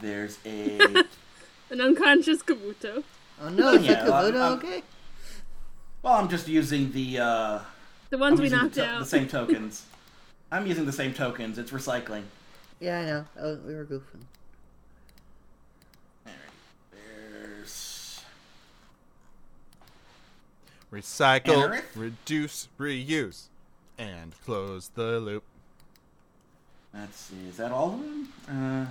There's 0.00 0.38
a. 0.44 0.78
An 1.70 1.80
unconscious 1.80 2.42
Kabuto. 2.42 3.04
Oh 3.40 3.48
no, 3.48 3.74
is 3.74 3.84
Yeah, 3.86 4.04
that 4.04 4.12
I'm- 4.12 4.32
Kabuto 4.32 4.40
I'm- 4.42 4.52
okay? 4.58 4.82
well, 6.02 6.14
I'm 6.14 6.28
just 6.28 6.48
using 6.48 6.90
the. 6.92 7.18
Uh, 7.18 7.58
The 8.10 8.18
ones 8.18 8.40
I'm 8.40 8.44
we 8.44 8.50
knocked 8.50 8.74
the, 8.74 8.82
to- 8.82 8.88
out. 8.88 8.98
the 9.00 9.06
same 9.06 9.28
tokens. 9.38 9.84
I'm 10.50 10.66
using 10.66 10.84
the 10.86 10.92
same 10.92 11.14
tokens. 11.14 11.58
It's 11.58 11.70
recycling. 11.70 12.24
Yeah, 12.80 12.98
I 13.00 13.04
know. 13.04 13.24
Oh, 13.38 13.58
we 13.66 13.74
were 13.74 13.84
goofing. 13.84 14.24
Alright. 16.26 16.40
There's. 16.90 18.20
Recycle, 20.90 21.68
Anorith? 21.68 21.82
reduce, 21.94 22.68
reuse, 22.80 23.44
and 23.96 24.34
close 24.44 24.90
the 24.94 25.20
loop. 25.20 25.44
Let's 26.92 27.16
see. 27.16 27.48
Is 27.48 27.56
that 27.58 27.70
all 27.70 27.94
of 27.94 28.00
them? 28.00 28.28
Uh. 28.48 28.86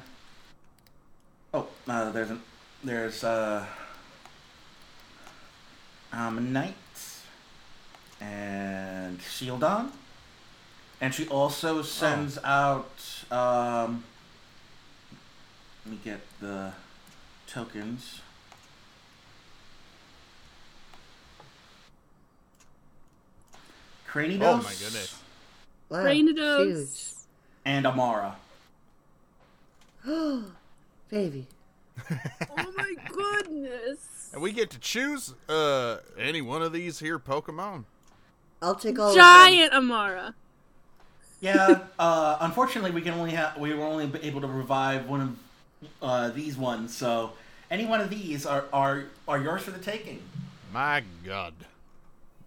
Oh, 1.54 1.68
uh, 1.88 2.12
there's 2.12 2.30
an. 2.30 2.42
There's 2.84 3.24
uh. 3.24 3.66
Um, 6.12 6.52
Knight. 6.54 6.76
And 8.22 9.20
Shieldon. 9.20 9.92
And 11.02 11.14
she 11.14 11.28
also 11.28 11.82
sends 11.82 12.38
out. 12.44 13.26
Um. 13.30 14.04
Let 15.86 15.92
me 15.92 16.00
get 16.04 16.22
the 16.40 16.72
tokens. 17.48 18.22
Cranidos. 24.08 24.42
Oh 24.42 24.58
my 24.58 24.74
goodness. 24.74 25.22
Wow, 25.90 26.04
Rainidos. 26.04 27.18
And 27.69 27.86
Amaura. 27.86 28.34
Baby. 31.10 31.45
Oh 32.58 32.73
my 32.75 32.95
goodness. 33.08 34.29
And 34.34 34.41
we 34.41 34.51
get 34.51 34.69
to 34.71 34.79
choose 34.79 35.34
uh 35.47 35.97
any 36.17 36.41
one 36.41 36.62
of 36.63 36.73
these 36.73 36.97
here 36.99 37.19
Pokemon. 37.19 37.84
I'll 38.62 38.75
take 38.75 38.97
all 38.97 39.13
Giant 39.13 39.71
Amaura. 39.73 40.34
Yeah, 41.41 41.82
uh, 41.97 42.38
unfortunately, 42.41 42.91
we 42.91 43.01
can 43.01 43.13
only 43.13 43.32
have 43.32 43.58
we 43.58 43.73
were 43.73 43.86
only 43.86 44.10
able 44.23 44.41
to 44.41 44.47
revive 44.47 45.08
one 45.08 45.21
of 45.21 45.38
uh, 46.01 46.29
these 46.29 46.58
ones. 46.58 46.95
So 46.95 47.34
any 47.69 47.86
one 47.86 48.01
of 48.01 48.10
these 48.10 48.45
are 48.45 48.65
are 48.73 49.05
are 49.27 49.39
yours 49.39 49.62
for 49.62 49.71
the 49.71 49.79
taking. 49.79 50.21
My 50.73 51.03
God. 51.25 51.53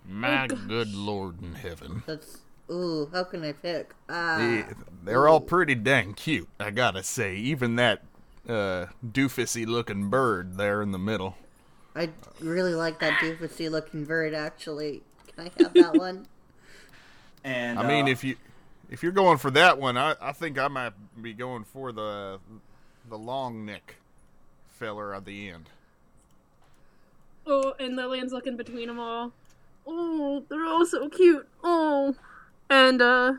My 0.09 0.49
Oh, 0.51 0.57
good 0.67 0.93
Lord 0.93 1.43
in 1.43 1.55
heaven. 1.55 2.03
That's. 2.07 2.39
Ooh, 2.71 3.09
how 3.13 3.25
can 3.25 3.45
I 3.45 3.53
pick? 3.53 3.95
Ah. 4.09 4.39
They, 4.39 4.65
they're 5.05 5.29
all 5.29 5.41
pretty 5.41 5.75
dang 5.75 6.15
cute, 6.15 6.49
I 6.61 6.71
gotta 6.71 7.03
say. 7.03 7.37
Even 7.37 7.77
that 7.77 8.03
uh, 8.49 8.87
doofusy 9.07 9.67
looking 9.67 10.09
bird 10.09 10.57
there 10.57 10.83
in 10.83 10.93
the 10.93 10.99
middle. 10.99 11.37
I 11.95 12.11
really 12.41 12.75
like 12.75 13.01
that 13.01 13.21
doofusy 13.21 13.71
looking 13.71 14.05
bird, 14.05 14.35
actually. 14.35 15.03
Can 15.35 15.47
I 15.47 15.63
have 15.63 15.75
that 15.75 15.95
one? 15.97 16.27
And 17.45 17.77
I 17.77 17.89
mean, 17.89 18.05
uh, 18.05 18.11
if 18.11 18.23
you 18.23 18.37
if 18.89 19.03
you're 19.03 19.11
going 19.11 19.37
for 19.37 19.51
that 19.51 19.77
one, 19.77 19.97
I, 19.97 20.15
I 20.21 20.31
think 20.31 20.61
I 20.61 20.69
might 20.69 20.93
be 21.21 21.33
going 21.33 21.65
for 21.65 21.91
the 21.91 22.39
the 23.09 23.19
long 23.19 23.67
neck 23.67 23.97
feller 24.69 25.13
at 25.13 25.25
the 25.25 25.49
end. 25.49 25.69
Oh, 27.45 27.75
and 27.81 27.97
Lillian's 27.97 28.33
looking 28.33 28.57
between 28.57 28.87
them 28.87 29.01
all. 29.01 29.33
Oh, 29.87 30.45
they're 30.49 30.65
all 30.65 30.87
so 30.87 31.09
cute. 31.09 31.49
Oh, 31.65 32.15
and 32.73 33.03
uh, 33.03 33.33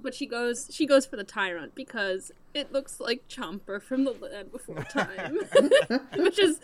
but 0.00 0.14
she 0.14 0.26
goes 0.26 0.68
she 0.72 0.86
goes 0.86 1.06
for 1.06 1.16
the 1.16 1.24
Tyrunt 1.24 1.74
because 1.74 2.32
it 2.54 2.72
looks 2.72 2.98
like 3.00 3.28
Chomper 3.28 3.80
from 3.80 4.04
the 4.04 4.10
Land 4.12 4.50
Before 4.50 4.82
Time, 4.84 5.36
which 6.16 6.38
is 6.38 6.58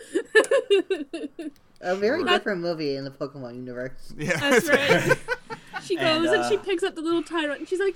A 1.80 1.94
very 1.94 2.24
That- 2.24 2.30
different 2.38 2.60
movie 2.60 2.96
in 2.96 3.04
the 3.04 3.10
Pokemon 3.10 3.54
universe. 3.56 4.12
Yeah, 4.18 4.36
that's 4.38 4.68
right. 4.68 5.16
She 5.84 5.94
goes 5.96 6.26
And, 6.26 6.26
and, 6.26 6.48
she 6.50 6.56
uh, 6.56 6.60
picks 6.62 6.82
up 6.82 6.94
the 6.96 7.02
little 7.02 7.22
Tyrunt. 7.22 7.58
and 7.58 7.68
She's 7.68 7.80
like. 7.80 7.94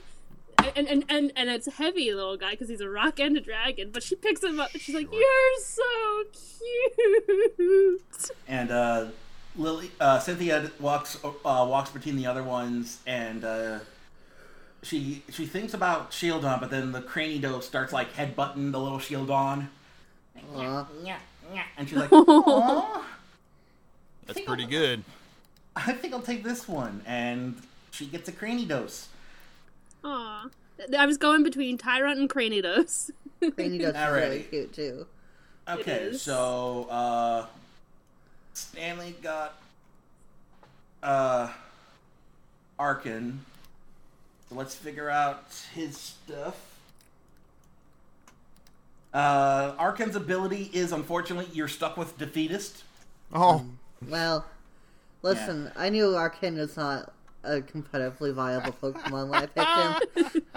And, 0.77 0.87
and 0.89 1.05
and 1.09 1.33
and 1.37 1.49
it's 1.49 1.67
a 1.67 1.71
heavy 1.71 2.13
little 2.13 2.37
guy 2.37 2.51
because 2.51 2.69
he's 2.69 2.83
a 2.83 2.89
rock 2.89 3.19
and 3.19 3.35
a 3.35 3.41
dragon. 3.41 3.91
But 3.93 4.03
she 4.03 4.15
picks 4.15 4.43
him 4.45 4.61
up 4.61 4.71
and 4.75 4.83
she's 4.83 4.95
like, 4.95 5.09
"You're 5.11 5.61
so 5.63 6.25
cute." 7.59 8.31
and 8.47 8.71
uh, 8.71 9.07
Lily 9.57 9.91
uh, 10.01 10.19
Cynthia 10.19 10.71
walks 10.79 11.19
uh, 11.25 11.31
walks 11.45 11.91
between 11.91 12.17
the 12.17 12.27
other 12.27 12.43
ones, 12.43 13.01
and 13.07 13.45
uh, 13.45 13.79
she 14.83 15.23
she 15.31 15.47
thinks 15.47 15.75
about 15.75 16.13
Shieldon, 16.13 16.61
but 16.61 16.71
then 16.71 16.93
the 16.93 17.03
Cranido 17.03 17.63
starts 17.63 17.93
like 17.93 18.15
headbutting 18.15 18.73
the 18.73 18.79
little 18.79 18.99
Shieldon, 18.99 19.69
Aw. 20.55 20.87
and 21.77 21.89
she's 21.89 21.99
like, 21.99 22.13
"Aw, 22.13 23.05
that's 24.27 24.41
pretty 24.41 24.67
good. 24.67 25.03
I 25.75 25.93
think 25.93 26.15
I'll 26.15 26.23
take 26.23 26.45
this 26.45 26.69
one," 26.69 27.03
and 27.07 27.61
she 27.91 28.07
gets 28.07 28.29
a 28.29 28.33
Cranidos. 28.33 29.07
Aw. 30.05 30.49
I 30.97 31.07
was 31.07 31.19
going 31.19 31.43
between 31.43 31.77
Tyrunt 31.77 32.19
and 32.19 32.31
Cranidos. 32.31 33.11
Cranidos 33.43 33.95
is 34.07 34.13
really 34.13 34.43
cute, 34.45 34.73
too. 34.73 35.07
Okay, 35.69 36.13
so 36.15 36.87
uh 36.91 37.47
Stanley 38.61 39.15
got 39.23 39.55
uh 41.03 41.51
Archen. 42.79 43.39
So 44.49 44.55
let's 44.55 44.75
figure 44.75 45.09
out 45.11 45.45
his 45.75 45.97
stuff. 45.97 46.57
Uh 49.13 49.73
Archen's 49.79 50.17
ability 50.17 50.71
is 50.73 50.93
unfortunately 50.93 51.49
you're 51.53 51.69
stuck 51.69 51.97
with 51.97 52.17
defeatist. 52.19 52.85
Oh, 53.33 53.65
Well, 54.09 54.45
listen, 55.23 55.71
I 55.77 55.89
knew 55.89 56.15
Arkin 56.17 56.57
was 56.57 56.77
not 56.77 57.13
a 57.45 57.61
competitively 57.61 58.33
viable 58.35 58.73
Pokemon 58.73 59.29
when 59.29 59.43
I 59.43 59.47
picked 59.47 60.35
him. 60.35 60.43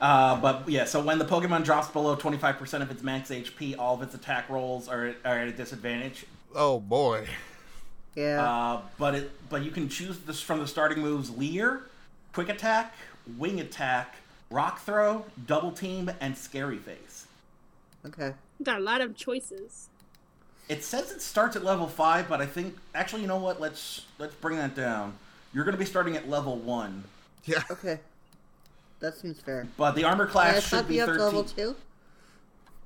Uh, 0.00 0.38
but 0.38 0.68
yeah, 0.68 0.84
so 0.84 1.00
when 1.02 1.18
the 1.18 1.24
Pokemon 1.24 1.64
drops 1.64 1.88
below 1.88 2.14
25% 2.14 2.82
of 2.82 2.90
its 2.90 3.02
max 3.02 3.30
HP, 3.30 3.78
all 3.78 3.94
of 3.94 4.02
its 4.02 4.14
attack 4.14 4.50
rolls 4.50 4.88
are, 4.88 5.14
are 5.24 5.38
at 5.38 5.48
a 5.48 5.52
disadvantage. 5.52 6.26
Oh 6.54 6.80
boy. 6.80 7.26
Yeah. 8.14 8.42
Uh, 8.48 8.80
but 8.98 9.14
it 9.14 9.30
but 9.48 9.64
you 9.64 9.70
can 9.70 9.88
choose 9.88 10.18
this 10.20 10.40
from 10.40 10.60
the 10.60 10.66
starting 10.66 11.00
moves: 11.00 11.30
Leer, 11.36 11.82
Quick 12.32 12.48
Attack, 12.48 12.94
Wing 13.36 13.60
Attack, 13.60 14.16
Rock 14.50 14.80
Throw, 14.80 15.24
Double 15.46 15.72
Team, 15.72 16.10
and 16.20 16.36
Scary 16.36 16.78
Face. 16.78 17.26
okay. 18.06 18.34
Got 18.62 18.78
a 18.78 18.82
lot 18.84 19.00
of 19.00 19.16
choices. 19.16 19.88
It 20.68 20.84
says 20.84 21.10
it 21.10 21.20
starts 21.20 21.56
at 21.56 21.64
level 21.64 21.88
five, 21.88 22.28
but 22.28 22.40
I 22.40 22.46
think 22.46 22.76
actually, 22.94 23.22
you 23.22 23.28
know 23.28 23.36
what? 23.38 23.60
Let's 23.60 24.06
let's 24.18 24.34
bring 24.36 24.56
that 24.58 24.76
down. 24.76 25.14
You're 25.52 25.64
going 25.64 25.74
to 25.74 25.78
be 25.78 25.84
starting 25.84 26.16
at 26.16 26.28
level 26.28 26.56
one, 26.56 27.04
Yeah. 27.44 27.62
Okay. 27.70 27.98
That 29.00 29.16
seems 29.16 29.40
fair. 29.40 29.66
but 29.76 29.92
the 29.96 30.04
armor 30.04 30.26
I 30.26 30.30
class 30.30 30.68
thought 30.68 30.78
should 30.78 30.88
be 30.88 30.94
you 30.96 31.02
up 31.02 31.08
to 31.10 31.22
level 31.24 31.44
two. 31.44 31.76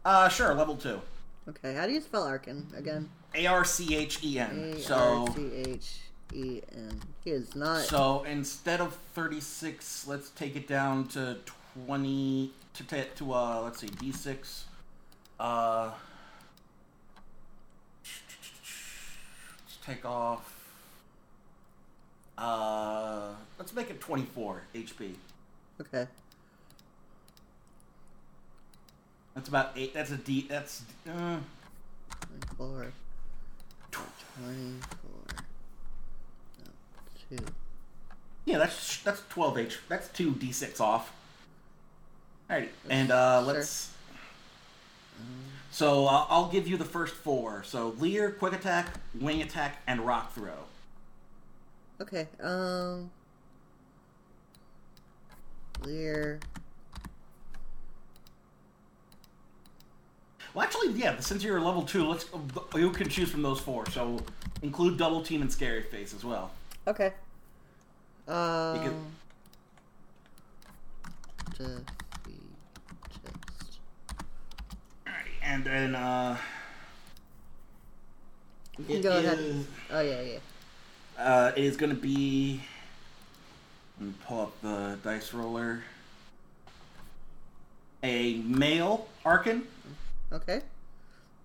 Uh, 0.05 0.29
sure, 0.29 0.53
level 0.55 0.75
two. 0.77 1.01
Okay. 1.49 1.75
How 1.75 1.87
do 1.87 1.93
you 1.93 2.01
spell 2.01 2.25
Archen 2.25 2.67
again? 2.77 3.09
A 3.35 3.47
R 3.47 3.65
C 3.65 3.97
H 3.97 4.23
E 4.23 4.39
N. 4.39 4.75
A 4.77 4.81
So 4.81 5.27
R 5.29 5.35
C 5.35 5.51
H 5.55 5.97
E 6.35 6.61
N. 6.75 7.01
He 7.25 7.31
is 7.31 7.55
not. 7.57 7.85
so 7.85 8.23
instead 8.25 8.81
of 8.81 8.95
thirty 9.15 9.41
six, 9.41 10.07
let's 10.07 10.31
take 10.31 10.57
it 10.57 10.67
down 10.69 11.09
to 11.09 11.39
twenty 11.87 12.53
to 12.75 12.85
ta 12.85 12.99
to 13.17 13.33
uh 13.33 13.61
let's 13.63 13.81
see 13.81 13.87
D 13.89 14.13
six. 14.13 14.65
Uh, 15.41 15.91
let's 19.65 19.79
take 19.85 20.05
off. 20.05 20.55
Uh, 22.37 23.31
let's 23.59 23.73
make 23.75 23.89
it 23.91 24.01
twenty 24.01 24.25
four 24.35 24.63
HP. 24.75 25.15
Okay. 25.81 26.07
That's 29.39 29.49
about 29.49 29.71
eight. 29.77 29.95
That's 29.95 30.11
a 30.11 30.17
D. 30.17 30.47
That's 30.49 30.83
uh, 31.09 31.37
24. 32.57 32.93
24. 33.93 34.81
No, 37.31 37.37
2. 37.37 37.45
yeah. 38.45 38.59
That's 38.59 39.01
that's 39.05 39.23
twelve 39.31 39.57
H. 39.57 39.79
That's 39.89 40.09
two 40.09 40.33
D 40.33 40.51
six 40.51 40.81
off. 40.81 41.13
Alrighty. 42.51 42.67
And 42.91 43.13
uh, 43.13 43.45
let's. 43.47 43.93
So 45.71 46.09
uh, 46.09 46.27
I'll 46.29 46.49
give 46.49 46.67
you 46.67 46.77
the 46.77 46.85
first 46.85 47.15
four. 47.15 47.63
So 47.63 47.95
Leer, 48.01 48.33
Quick 48.33 48.55
Attack, 48.55 48.89
Wing 49.21 49.41
Attack, 49.41 49.81
and 49.87 50.01
Rock 50.01 50.35
Throw. 50.35 50.51
Okay. 52.01 52.27
Um. 52.43 53.13
Lear. 55.85 56.41
Well, 60.55 60.65
actually, 60.65 60.93
yeah. 60.93 61.19
Since 61.21 61.43
you're 61.45 61.61
level 61.61 61.83
two, 61.83 62.07
let's 62.09 62.27
you 62.75 62.91
can 62.91 63.09
choose 63.09 63.31
from 63.31 63.43
those 63.43 63.61
four. 63.61 63.89
So 63.91 64.19
include 64.63 64.97
Double 64.99 65.23
Team 65.23 65.43
and 65.43 65.53
Scary 65.53 65.83
Face 65.83 66.15
as 66.15 66.25
well. 66.25 66.51
Okay. 66.87 67.13
Um. 68.27 68.79
could- 68.83 68.95
Defeat 71.59 72.41
test. 73.23 73.79
Alrighty, 75.07 75.35
and 75.43 75.65
then 75.65 75.95
uh, 75.95 76.37
You 78.79 78.85
can 78.85 78.97
it 78.97 79.03
go 79.03 79.19
ahead. 79.19 79.65
Oh 79.91 80.01
yeah, 80.01 80.21
yeah. 80.23 80.39
Uh, 81.19 81.53
it 81.57 81.65
is 81.65 81.77
going 81.77 81.91
to 81.95 82.01
be. 82.01 82.61
Let 83.99 84.07
me 84.09 84.15
pull 84.27 84.41
up 84.43 84.61
the 84.63 84.99
dice 85.03 85.35
roller. 85.35 85.83
A 88.05 88.37
male 88.37 89.09
Archen, 89.25 89.63
Okay. 90.33 90.61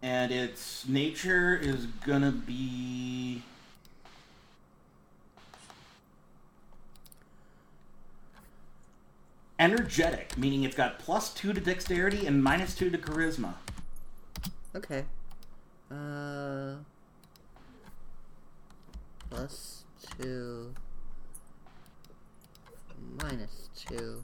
and 0.01 0.31
its 0.31 0.85
nature 0.87 1.55
is 1.55 1.85
to 2.21 2.31
be. 2.31 3.41
Energetic, 9.57 10.37
meaning 10.37 10.63
it's 10.63 10.75
got 10.75 10.99
plus 10.99 11.33
two 11.33 11.53
to 11.53 11.61
dexterity 11.61 12.27
and 12.27 12.43
minus 12.43 12.75
two 12.75 12.89
to 12.89 12.97
charisma. 12.97 13.53
Okay. 14.75 15.05
Uh. 15.89 16.75
Plus 19.29 19.83
two. 20.19 20.73
Minus 23.21 23.69
two. 23.75 24.23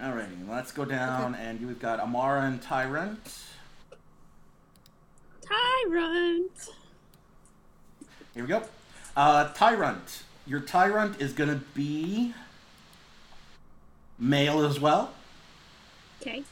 Alrighty, 0.00 0.46
let's 0.48 0.72
go 0.72 0.84
down, 0.84 1.34
and 1.34 1.66
we've 1.66 1.80
got 1.80 2.00
Amaura 2.00 2.46
and 2.46 2.60
Tyrunt. 2.60 3.44
Tyrunt. 5.42 6.70
Here 8.34 8.42
we 8.42 8.46
go. 8.46 8.62
Uh, 9.16 9.52
Tyrunt. 9.54 10.22
Your 10.46 10.60
Tyrunt 10.60 11.18
is 11.20 11.32
going 11.32 11.48
to 11.48 11.64
be 11.74 12.34
male 14.18 14.66
as 14.66 14.78
well. 14.78 15.12
Okay. 16.20 16.42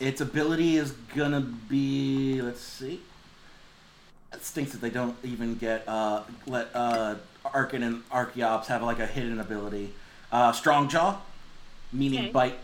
Its 0.00 0.20
ability 0.20 0.76
is 0.76 0.90
going 1.14 1.32
to 1.32 1.40
be. 1.40 2.42
Let's 2.42 2.60
see. 2.60 3.00
It 4.32 4.44
stinks 4.44 4.72
that 4.72 4.80
they 4.80 4.90
don't 4.90 5.16
even 5.22 5.54
get. 5.54 5.84
Uh, 5.86 6.22
let 6.46 6.68
uh, 6.74 7.14
Archen 7.44 7.84
and 7.84 8.08
Archeops 8.10 8.66
have 8.66 8.82
like 8.82 8.98
a 8.98 9.06
hidden 9.06 9.38
ability. 9.38 9.92
Uh, 10.32 10.52
Strong 10.52 10.88
Jaw, 10.88 11.20
meaning 11.92 12.20
Okay. 12.24 12.30
bite. 12.32 12.58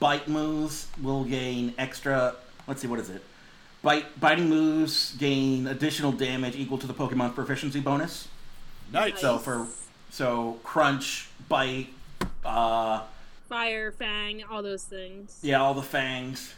Bite 0.00 0.26
moves 0.28 0.88
will 1.00 1.24
gain 1.24 1.74
extra. 1.78 2.34
Let's 2.66 2.80
see, 2.82 2.88
what 2.88 2.98
is 2.98 3.08
it? 3.10 3.22
Bite 3.82 4.18
biting 4.20 4.48
moves 4.48 5.14
gain 5.16 5.66
additional 5.66 6.12
damage 6.12 6.54
equal 6.56 6.76
to 6.78 6.86
the 6.86 6.92
Pokemon 6.94 7.34
proficiency 7.34 7.80
bonus. 7.80 8.28
Nice. 8.92 9.20
So 9.20 9.38
for 9.38 9.66
so 10.10 10.58
crunch, 10.64 11.28
bite, 11.48 11.88
uh, 12.44 13.02
Fire, 13.48 13.90
fang, 13.92 14.44
all 14.44 14.62
those 14.62 14.84
things. 14.84 15.38
yeah, 15.42 15.60
all 15.60 15.74
the 15.74 15.82
fangs. 15.82 16.54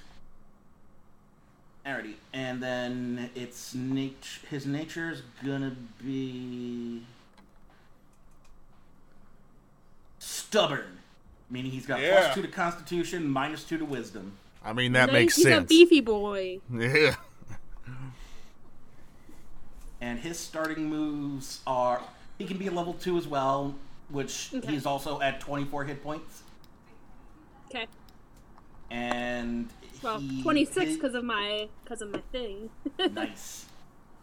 Alrighty, 1.87 2.15
and 2.33 2.63
then 2.63 3.31
its 3.35 3.75
nat- 3.75 4.39
his 4.49 4.67
nature's 4.67 5.23
gonna 5.45 5.75
be 6.03 7.03
stubborn, 10.19 10.99
meaning 11.53 11.71
he's 11.71 11.87
got 11.87 12.01
Yeah. 12.01 12.21
plus 12.23 12.35
two 12.35 12.43
to 12.43 12.49
Constitution, 12.49 13.29
minus 13.29 13.63
two 13.63 13.77
to 13.79 13.85
Wisdom. 13.85 14.33
I 14.65 14.73
mean, 14.73 14.93
that 14.93 15.07
Nice, 15.07 15.13
makes 15.13 15.37
he's 15.37 15.45
sense. 15.45 15.71
He's 15.71 15.83
a 15.83 15.85
beefy 15.91 16.01
boy. 16.01 16.61
Yeah. 16.73 17.15
And 20.01 20.19
his 20.19 20.39
starting 20.39 20.87
moves 20.89 21.61
are 21.67 22.03
he 22.39 22.45
can 22.47 22.57
be 22.59 22.67
a 22.67 22.73
level 22.73 22.95
two 22.95 23.19
as 23.19 23.29
well, 23.29 23.75
which 24.09 24.51
Okay. 24.53 24.73
he's 24.73 24.85
also 24.87 25.21
at 25.21 25.41
twenty 25.41 25.65
four 25.65 25.85
hit 25.85 26.03
points. 26.03 26.43
Okay. 27.69 27.87
And 28.91 29.71
Well, 30.03 30.21
26 30.43 30.95
because 30.95 31.15
of 31.15 31.25
my 31.25 31.69
because 31.85 32.03
of 32.03 32.11
my 32.11 32.21
thing. 32.33 32.71
nice. 33.13 33.67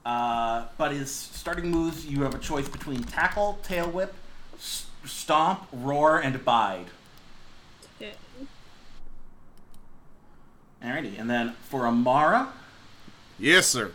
Uh, 0.05 0.65
but 0.77 0.91
his 0.91 1.11
starting 1.11 1.69
moves, 1.71 2.05
you 2.05 2.23
have 2.23 2.33
a 2.33 2.39
choice 2.39 2.67
between 2.67 3.03
tackle, 3.03 3.59
tail 3.63 3.89
whip, 3.89 4.13
s- 4.57 4.87
stomp, 5.05 5.67
roar, 5.71 6.19
and 6.19 6.43
bide. 6.43 6.87
Okay. 8.01 8.13
Alrighty, 10.83 11.19
and 11.19 11.29
then 11.29 11.53
for 11.69 11.81
Amaura, 11.81 12.47
Yes, 13.37 13.67
sir. 13.67 13.91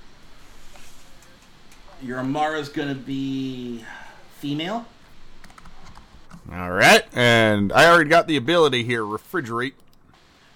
your 2.02 2.18
Amaura's 2.18 2.68
gonna 2.68 2.94
be 2.94 3.84
female. 4.38 4.84
All 6.52 6.70
right, 6.70 7.02
and 7.14 7.72
I 7.72 7.86
already 7.86 8.10
got 8.10 8.26
the 8.26 8.36
ability 8.36 8.84
here, 8.84 9.02
refrigerate. 9.02 9.72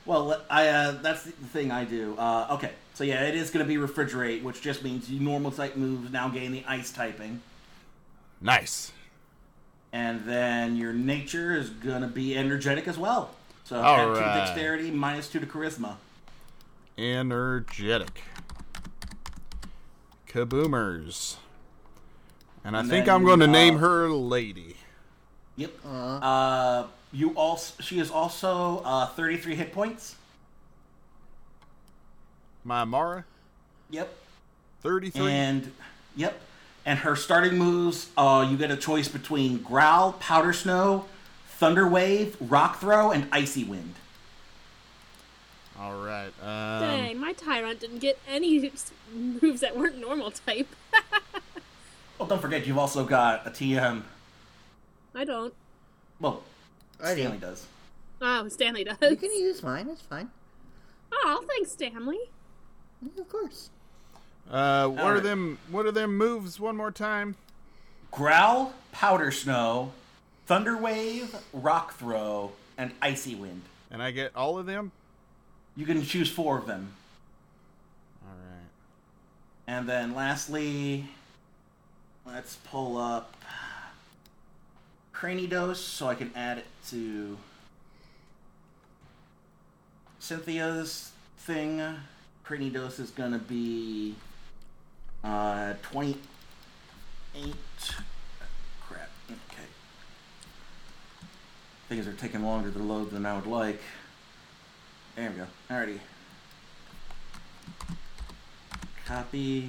Well, 0.05 0.41
I 0.51 0.69
uh, 0.69 0.93
that's 1.03 1.23
the 1.25 1.31
thing 1.33 1.71
I 1.71 1.85
do. 1.85 2.15
Uh, 2.19 2.49
okay, 2.53 2.73
so 2.95 3.05
yeah, 3.05 3.25
it 3.25 3.35
is 3.35 3.51
gonna 3.51 3.65
be 3.65 3.77
refrigerate, 3.77 4.43
which 4.43 4.61
just 4.61 4.83
means 4.85 5.11
you 5.11 5.21
normal 5.21 5.51
type 5.51 5.77
moves 5.77 6.11
now 6.13 6.29
gain 6.29 6.53
the 6.53 6.63
ice 6.69 6.91
typing, 6.93 7.41
Nice. 8.43 8.93
and 9.95 10.25
then 10.27 10.77
your 10.77 10.93
nature 10.93 11.57
is 11.57 11.71
gonna 11.71 12.07
be 12.09 12.37
energetic 12.37 12.87
as 12.87 12.99
well. 12.99 13.31
So 13.65 13.77
add 13.77 13.85
All 13.85 14.09
two 14.15 14.15
to 14.15 14.21
right. 14.27 14.35
dexterity, 14.45 14.91
minus 14.91 15.29
two 15.29 15.41
to 15.41 15.47
charisma. 15.47 15.97
Energetic. 16.99 18.23
Kaboomers. 20.29 21.37
And 22.65 22.77
I 22.77 22.81
And 22.81 22.91
think 22.91 23.07
then, 23.07 23.15
I'm 23.15 23.25
going 23.25 23.39
to 23.39 23.47
uh, 23.47 23.51
name 23.51 23.79
her 23.79 24.09
Lady. 24.11 24.77
Yep. 25.57 25.73
Uh, 25.87 25.89
Uh, 25.89 26.87
you 27.13 27.31
also 27.31 27.81
she 27.83 27.99
is 28.01 28.11
also 28.11 28.83
uh, 28.85 29.07
33 29.07 29.55
hit 29.55 29.73
points. 29.73 30.17
My 32.65 32.85
Mara, 32.85 33.25
Yep. 33.91 34.13
33. 34.83 35.23
And 35.33 35.73
yep. 36.17 36.39
And 36.85 36.99
her 37.01 37.17
starting 37.17 37.57
moves, 37.59 38.09
uh, 38.17 38.47
you 38.51 38.57
get 38.59 38.71
a 38.71 38.77
choice 38.77 39.09
between 39.09 39.59
growl, 39.63 40.13
powder 40.15 40.53
snow, 40.53 41.07
thunder 41.49 41.87
wave, 41.89 42.37
rock 42.41 42.79
throw, 42.81 43.11
and 43.11 43.27
icy 43.33 43.65
wind. 43.65 43.95
All 45.81 45.95
right. 46.03 46.33
Um, 46.43 46.81
Dang, 46.81 47.19
my 47.19 47.33
Tyrunt 47.33 47.79
didn't 47.81 47.99
get 48.01 48.19
any 48.29 48.59
moves 49.15 49.61
that 49.61 49.77
weren't 49.77 49.99
normal 49.99 50.31
type. 50.33 50.69
Oh, 52.21 52.27
don't 52.27 52.43
forget 52.43 52.67
you've 52.67 52.79
also 52.79 53.05
got 53.05 53.47
a 53.47 53.51
TM. 53.51 54.03
I 55.15 55.25
don't. 55.25 55.55
Well, 56.21 56.43
I 57.03 57.15
do. 57.15 57.21
Stanley 57.21 57.39
does. 57.39 57.67
Oh, 58.21 58.49
Stanley 58.49 58.83
does. 58.85 58.97
You 59.01 59.17
can 59.17 59.31
use 59.33 59.63
mine. 59.63 59.89
It's 59.89 60.03
fine. 60.03 60.31
Oh, 61.13 61.45
thanks, 61.49 61.71
Stanley. 61.73 62.19
Yeah, 63.01 63.23
Of 63.23 63.29
course. 63.29 63.71
uh, 64.51 64.89
what 64.89 65.01
are 65.01 65.07
Alright. 65.07 65.23
them? 65.23 65.59
What 65.71 65.87
are 65.87 65.93
them 65.93 66.17
moves? 66.19 66.59
One 66.59 66.77
more 66.77 66.91
time. 66.91 67.37
Growl, 68.11 68.73
powder 68.91 69.31
snow, 69.31 69.93
thunder 70.47 70.77
wave, 70.77 71.37
rock 71.53 71.95
throw, 71.95 72.51
and 72.77 72.91
icy 73.01 73.37
wind. 73.37 73.63
And 73.93 74.03
I 74.03 74.11
get 74.11 74.35
all 74.35 74.59
of 74.59 74.67
them. 74.67 74.91
You 75.79 75.87
can 75.87 76.03
choose 76.03 76.29
four 76.29 76.59
of 76.59 76.67
them. 76.67 76.93
All 78.27 78.35
right. 78.35 78.67
And 79.69 79.89
then 79.89 80.13
lastly, 80.13 81.07
let's 82.27 82.57
pull 82.57 82.99
up 82.99 83.33
Cranidos 85.15 85.77
so 85.77 86.09
I 86.09 86.17
can 86.17 86.33
add 86.35 86.59
it 86.59 86.67
to 86.89 87.39
Cynthia's 90.19 91.13
thing. 91.39 91.81
Cranidos 92.45 92.99
is 92.99 93.11
going 93.11 93.31
to 93.31 93.39
be 93.39 94.17
uh, 95.23 95.75
28. 95.83 97.55
Crap. 98.81 99.11
Okay. 99.31 99.69
Things 101.89 102.09
are 102.09 102.15
taking 102.15 102.43
longer 102.43 102.73
to 102.73 102.79
load 102.81 103.13
than 103.13 103.25
I 103.25 103.37
would 103.37 103.47
like. 103.47 103.81
There 105.19 105.31
we 105.31 105.37
go. 105.37 105.47
Alrighty. 105.69 105.99
Copy. 109.05 109.69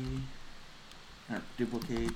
Or 1.27 1.41
duplicate. 1.57 2.11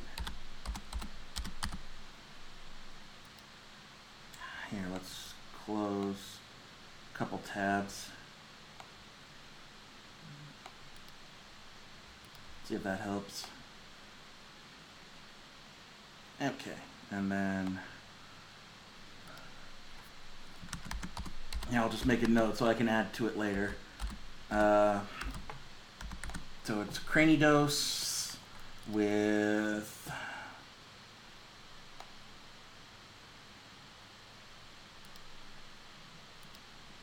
Here, 4.69 4.85
let's 4.91 5.33
close 5.65 6.37
a 7.11 7.17
couple 7.17 7.39
tabs. 7.39 8.09
See 12.65 12.75
if 12.75 12.83
that 12.83 12.99
helps. 12.99 13.47
Okay, 16.39 16.77
and 17.09 17.31
then 17.31 17.79
yeah, 21.73 21.81
I'll 21.81 21.89
just 21.89 22.05
make 22.05 22.21
a 22.21 22.27
note 22.27 22.57
so 22.57 22.67
I 22.67 22.75
can 22.75 22.87
add 22.87 23.13
to 23.13 23.25
it 23.25 23.35
later. 23.35 23.73
Uh, 24.51 24.99
so 26.65 26.81
it's 26.81 26.99
Cranidos 26.99 28.35
with 28.91 30.11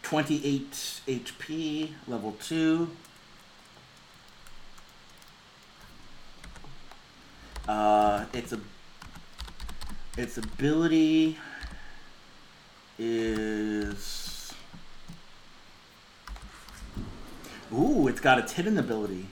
twenty-eight 0.04 1.00
HP, 1.08 1.90
level 2.06 2.36
two. 2.40 2.90
Uh, 7.66 8.26
its 8.32 8.52
a 8.52 8.60
its 10.16 10.38
ability 10.38 11.38
is 13.00 14.19
ooh, 17.72 18.08
it's 18.08 18.20
got 18.20 18.38
its 18.38 18.52
hidden 18.52 18.78
ability, 18.78 19.26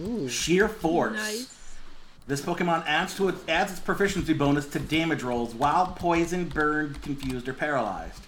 Ooh. 0.00 0.28
sheer 0.28 0.68
force. 0.68 1.16
Nice. 1.16 1.58
This 2.26 2.40
Pokemon 2.40 2.86
adds 2.86 3.16
to 3.16 3.28
it 3.28 3.34
adds 3.48 3.72
its 3.72 3.80
proficiency 3.80 4.32
bonus 4.32 4.66
to 4.68 4.78
damage 4.78 5.22
rolls 5.22 5.54
while 5.54 5.88
poisoned, 5.88 6.54
burned, 6.54 7.02
confused, 7.02 7.48
or 7.48 7.52
paralyzed. 7.52 8.22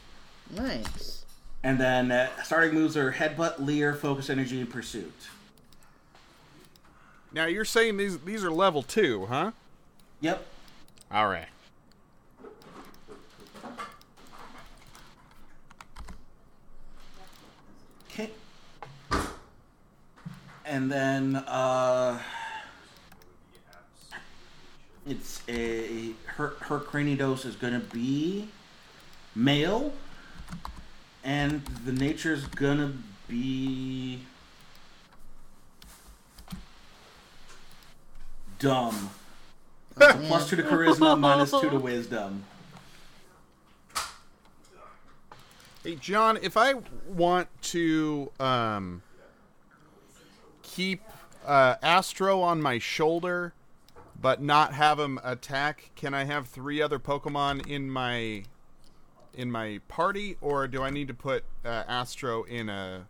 Nice. 0.50 1.24
And 1.62 1.78
then 1.80 2.12
uh, 2.12 2.28
starting 2.42 2.74
moves 2.74 2.96
are 2.96 3.12
Headbutt, 3.12 3.64
Leer, 3.64 3.94
Focus 3.94 4.28
Energy, 4.28 4.60
and 4.60 4.68
Pursuit. 4.68 5.14
Now 7.32 7.46
you're 7.46 7.64
saying 7.64 7.96
these 7.96 8.18
these 8.18 8.44
are 8.44 8.50
level 8.50 8.82
two, 8.82 9.26
huh? 9.26 9.52
Yep. 10.20 10.46
All 11.10 11.26
right. 11.28 11.46
Okay. 18.10 18.30
And 20.66 20.90
then 20.90 21.36
uh 21.36 22.20
it's 25.06 25.42
a 25.48 26.12
her 26.26 26.54
her 26.60 26.78
cranidos 26.78 27.44
is 27.44 27.56
gonna 27.56 27.80
be 27.80 28.48
male 29.34 29.92
and 31.22 31.64
the 31.84 31.92
nature's 31.92 32.46
gonna 32.46 32.92
be 33.28 34.20
dumb. 38.58 39.10
Plus 39.96 40.48
two 40.48 40.56
to 40.56 40.62
charisma, 40.62 41.18
minus 41.18 41.50
two 41.50 41.70
to 41.70 41.78
wisdom. 41.78 42.44
Hey 45.82 45.96
John, 45.96 46.38
if 46.42 46.56
I 46.56 46.74
want 47.06 47.48
to 47.62 48.30
um, 48.40 49.02
keep 50.74 51.02
uh, 51.46 51.76
Astro 51.82 52.40
on 52.40 52.60
my 52.60 52.78
shoulder, 52.78 53.52
but 54.20 54.42
not 54.42 54.74
have 54.74 54.98
him 54.98 55.20
attack, 55.22 55.90
can 55.94 56.14
I 56.14 56.24
have 56.24 56.48
three 56.48 56.82
other 56.82 56.98
Pokemon 56.98 57.68
in 57.68 57.90
my 57.90 58.44
in 59.36 59.50
my 59.50 59.80
party, 59.88 60.36
or 60.40 60.68
do 60.68 60.82
I 60.82 60.90
need 60.90 61.08
to 61.08 61.14
put 61.14 61.44
uh, 61.64 61.82
Astro 61.88 62.44
in 62.44 62.68
a 62.68 63.06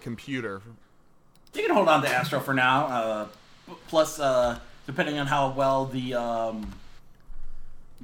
computer? 0.00 0.62
You 1.54 1.62
can 1.62 1.74
hold 1.74 1.88
on 1.88 2.02
to 2.02 2.08
Astro 2.08 2.40
for 2.40 2.54
now. 2.54 2.86
Uh, 2.86 3.28
plus, 3.88 4.18
uh, 4.18 4.58
depending 4.86 5.18
on 5.18 5.26
how 5.26 5.50
well 5.50 5.84
the 5.86 6.14
um, 6.14 6.74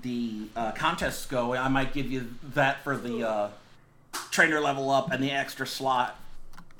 the 0.03 0.43
uh, 0.55 0.73
contests 0.73 1.27
go, 1.27 1.55
I 1.55 1.69
might 1.69 1.93
give 1.93 2.11
you 2.11 2.35
that 2.55 2.85
for 2.85 2.97
the 2.97 3.29
uh, 3.29 3.49
trainer 4.31 4.61
level 4.61 4.91
up 4.91 5.11
and 5.11 5.23
the 5.23 5.31
extra 5.31 5.67
slot. 5.67 6.17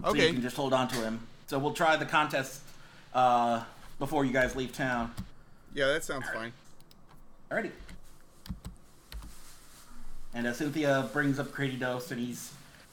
So 0.03 0.15
you 0.15 0.33
can 0.33 0.43
just 0.43 0.57
hold 0.57 0.73
on 0.73 0.89
to 0.89 0.97
him. 0.97 1.27
So 1.51 1.59
we'll 1.59 1.73
try 1.73 1.97
the 1.97 2.07
contest 2.07 2.61
uh, 3.13 3.65
before 3.99 4.25
you 4.25 4.33
guys 4.33 4.55
leave 4.55 4.73
town. 4.73 5.13
Yeah, 5.75 5.87
that 5.89 6.05
sounds 6.05 6.25
fine. 6.33 6.53
Alrighty. 7.51 7.73
And 10.33 10.47
uh, 10.47 10.53
Cynthia 10.53 11.11
brings 11.13 11.41
up 11.41 11.49
Cranidos, 11.49 12.13
and 12.13 12.21
he's 12.21 12.53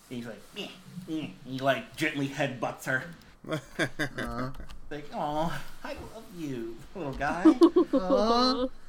he's 0.09 0.25
like, 0.25 0.41
meh, 0.55 0.69
meh. 1.07 1.27
he 1.45 1.59
like 1.59 1.95
gently 1.95 2.27
headbutts 2.27 2.85
her. 2.85 3.03
Like, 4.89 5.09
oh, 5.13 5.53
I 5.83 5.89
love 5.89 6.23
you, 6.37 6.77
little 6.95 7.11
guy. 7.11 7.43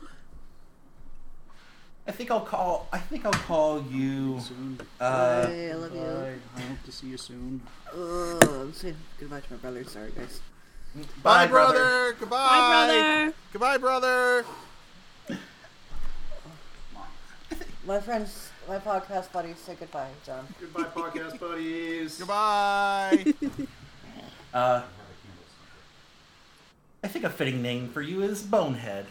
Aw. 2.08 2.10
I 2.10 2.12
think 2.12 2.30
I'll 2.30 2.40
call. 2.40 2.88
I 2.92 2.98
think 2.98 3.24
I'll 3.26 3.32
call 3.32 3.82
you. 3.82 4.40
Soon. 4.40 4.78
Uh, 5.00 5.46
Bye, 5.46 5.68
I 5.70 5.74
love 5.74 5.94
you. 5.94 6.00
I 6.56 6.60
hope 6.60 6.82
to 6.86 6.92
see 6.92 7.08
you 7.08 7.16
soon. 7.18 7.60
Oh, 7.94 8.38
I'm 8.42 8.72
saying 8.72 8.96
goodbye 9.20 9.40
to 9.40 9.52
my 9.52 9.58
brother. 9.58 9.84
Sorry, 9.84 10.10
guys. 10.16 10.40
Bye, 11.22 11.46
brother. 11.46 12.16
Goodbye. 12.18 12.36
Bye, 12.38 12.86
brother. 12.86 13.34
Goodbye, 13.52 13.76
brother. 13.76 14.44
My 17.86 18.00
friends, 18.00 18.50
my 18.68 18.78
podcast 18.78 19.32
buddies, 19.32 19.56
say 19.58 19.74
goodbye, 19.78 20.10
John. 20.26 20.46
Goodbye, 20.60 20.84
podcast 20.84 21.38
buddies. 21.38 22.18
Goodbye. 22.18 23.24
Uh, 24.54 24.80
I 27.04 27.08
think 27.08 27.26
a 27.26 27.28
fitting 27.28 27.60
name 27.60 27.90
for 27.90 28.00
you 28.00 28.22
is 28.22 28.42
Bonehead. 28.42 29.04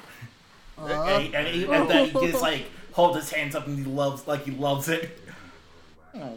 and, 0.79 1.23
he, 1.23 1.35
and, 1.35 1.47
he, 1.47 1.65
and 1.65 1.87
then 1.87 2.09
he 2.09 2.31
just 2.31 2.41
like 2.41 2.65
holds 2.97 3.15
his 3.15 3.31
hands 3.31 3.55
up 3.55 3.67
and 3.67 3.77
he 3.77 3.85
loves 3.85 4.27
like 4.27 4.43
he 4.43 4.51
loves 4.51 4.89
it. 4.89 5.17
Aw. 6.15 6.31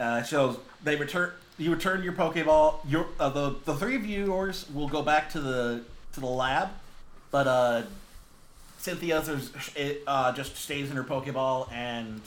Uh, 0.00 0.22
so 0.22 0.60
they 0.82 0.96
return. 0.96 1.30
You 1.58 1.72
return 1.72 2.02
your 2.02 2.14
Pokeball. 2.14 2.80
Your 2.88 3.06
uh, 3.20 3.28
the 3.28 3.56
the 3.64 3.74
three 3.76 3.94
of 3.94 4.04
yours 4.04 4.66
will 4.74 4.88
go 4.88 5.02
back 5.02 5.30
to 5.30 5.40
the 5.40 5.84
to 6.14 6.20
the 6.20 6.26
lab, 6.26 6.70
but 7.30 7.46
uh, 7.46 7.82
Cynthia's 8.78 9.28
is, 9.28 9.52
it, 9.76 10.02
uh, 10.06 10.32
just 10.32 10.56
stays 10.56 10.90
in 10.90 10.96
her 10.96 11.04
Pokeball 11.04 11.70
and 11.70 12.20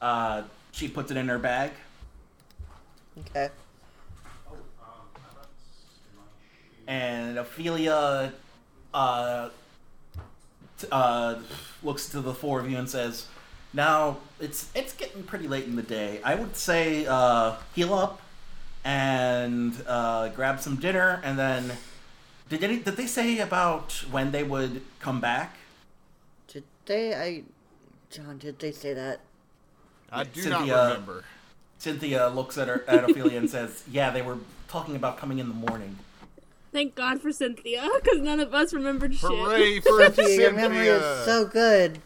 uh, 0.00 0.42
she 0.72 0.88
puts 0.88 1.10
it 1.10 1.16
in 1.16 1.28
her 1.28 1.38
bag. 1.38 1.72
Okay. 3.28 3.50
and 6.86 7.38
Ophelia 7.38 8.32
uh, 8.92 9.48
t- 9.48 9.52
uh, 10.90 11.36
looks 11.82 12.08
to 12.10 12.20
the 12.20 12.34
four 12.34 12.60
of 12.60 12.70
you 12.70 12.78
and 12.78 12.88
says, 12.88 13.26
"Now 13.72 14.18
it's 14.40 14.70
it's 14.74 14.92
getting 14.92 15.22
pretty 15.22 15.48
late 15.48 15.64
in 15.64 15.76
the 15.76 15.82
day. 15.82 16.20
I 16.24 16.34
would 16.34 16.56
say 16.56 17.06
uh, 17.06 17.56
heal 17.74 17.94
up 17.94 18.20
and 18.84 19.74
uh, 19.86 20.28
grab 20.28 20.60
some 20.60 20.76
dinner, 20.76 21.20
and 21.24 21.38
then 21.38 21.72
did 22.48 22.62
any, 22.62 22.78
did 22.78 22.96
they 22.96 23.06
say 23.06 23.38
about 23.38 23.92
when 24.10 24.30
they 24.30 24.42
would 24.42 24.82
come 25.00 25.20
back? 25.20 25.56
Did 26.48 26.64
they? 26.86 27.14
I. 27.14 27.42
John, 28.10 28.38
did 28.38 28.58
they 28.58 28.70
say 28.70 28.94
that? 28.94 29.20
I 30.12 30.24
do 30.24 30.42
Cynthia- 30.42 30.66
not 30.66 30.88
remember. 30.88 31.24
Cynthia 31.78 32.28
looks 32.28 32.56
at 32.56 32.68
her 32.68 32.84
at 32.86 33.08
Ophelia 33.08 33.38
and 33.38 33.50
says, 33.50 33.82
"Yeah, 33.90 34.10
they 34.10 34.22
were 34.22 34.38
talking 34.68 34.96
about 34.96 35.18
coming 35.18 35.38
in 35.38 35.48
the 35.48 35.54
morning." 35.54 35.98
Thank 36.74 36.96
God 36.96 37.20
for 37.22 37.30
Cynthia, 37.30 37.88
because 38.02 38.20
none 38.20 38.40
of 38.40 38.52
us 38.52 38.74
remembered 38.74 39.14
shit. 39.14 39.30
Hooray 39.30 39.78
for 39.80 40.10
Cynthia, 40.10 40.40
your 40.40 40.52
memory 40.52 40.88
is 40.88 41.24
so 41.24 41.46
good. 41.46 42.00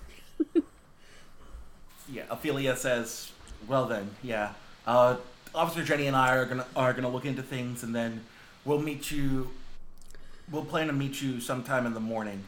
Yeah, 2.13 2.25
Ophelia 2.29 2.77
says, 2.77 3.33
"Well 3.67 3.87
then, 3.87 4.11
yeah. 4.23 4.53
Uh, 4.87 5.17
Officer 5.55 5.83
Jenny 5.83 6.07
and 6.07 6.15
I 6.15 6.37
are 6.37 6.45
gonna 6.45 6.67
are 6.77 6.93
gonna 6.93 7.09
look 7.09 7.25
into 7.25 7.43
things, 7.43 7.83
and 7.83 7.95
then 7.95 8.25
we'll 8.67 8.79
meet 8.79 9.11
you. 9.11 9.53
We'll 10.51 10.67
plan 10.67 10.89
to 10.89 10.93
meet 10.93 11.23
you 11.23 11.41
sometime 11.41 11.87
in 11.87 11.95
the 11.95 12.01
morning. 12.01 12.45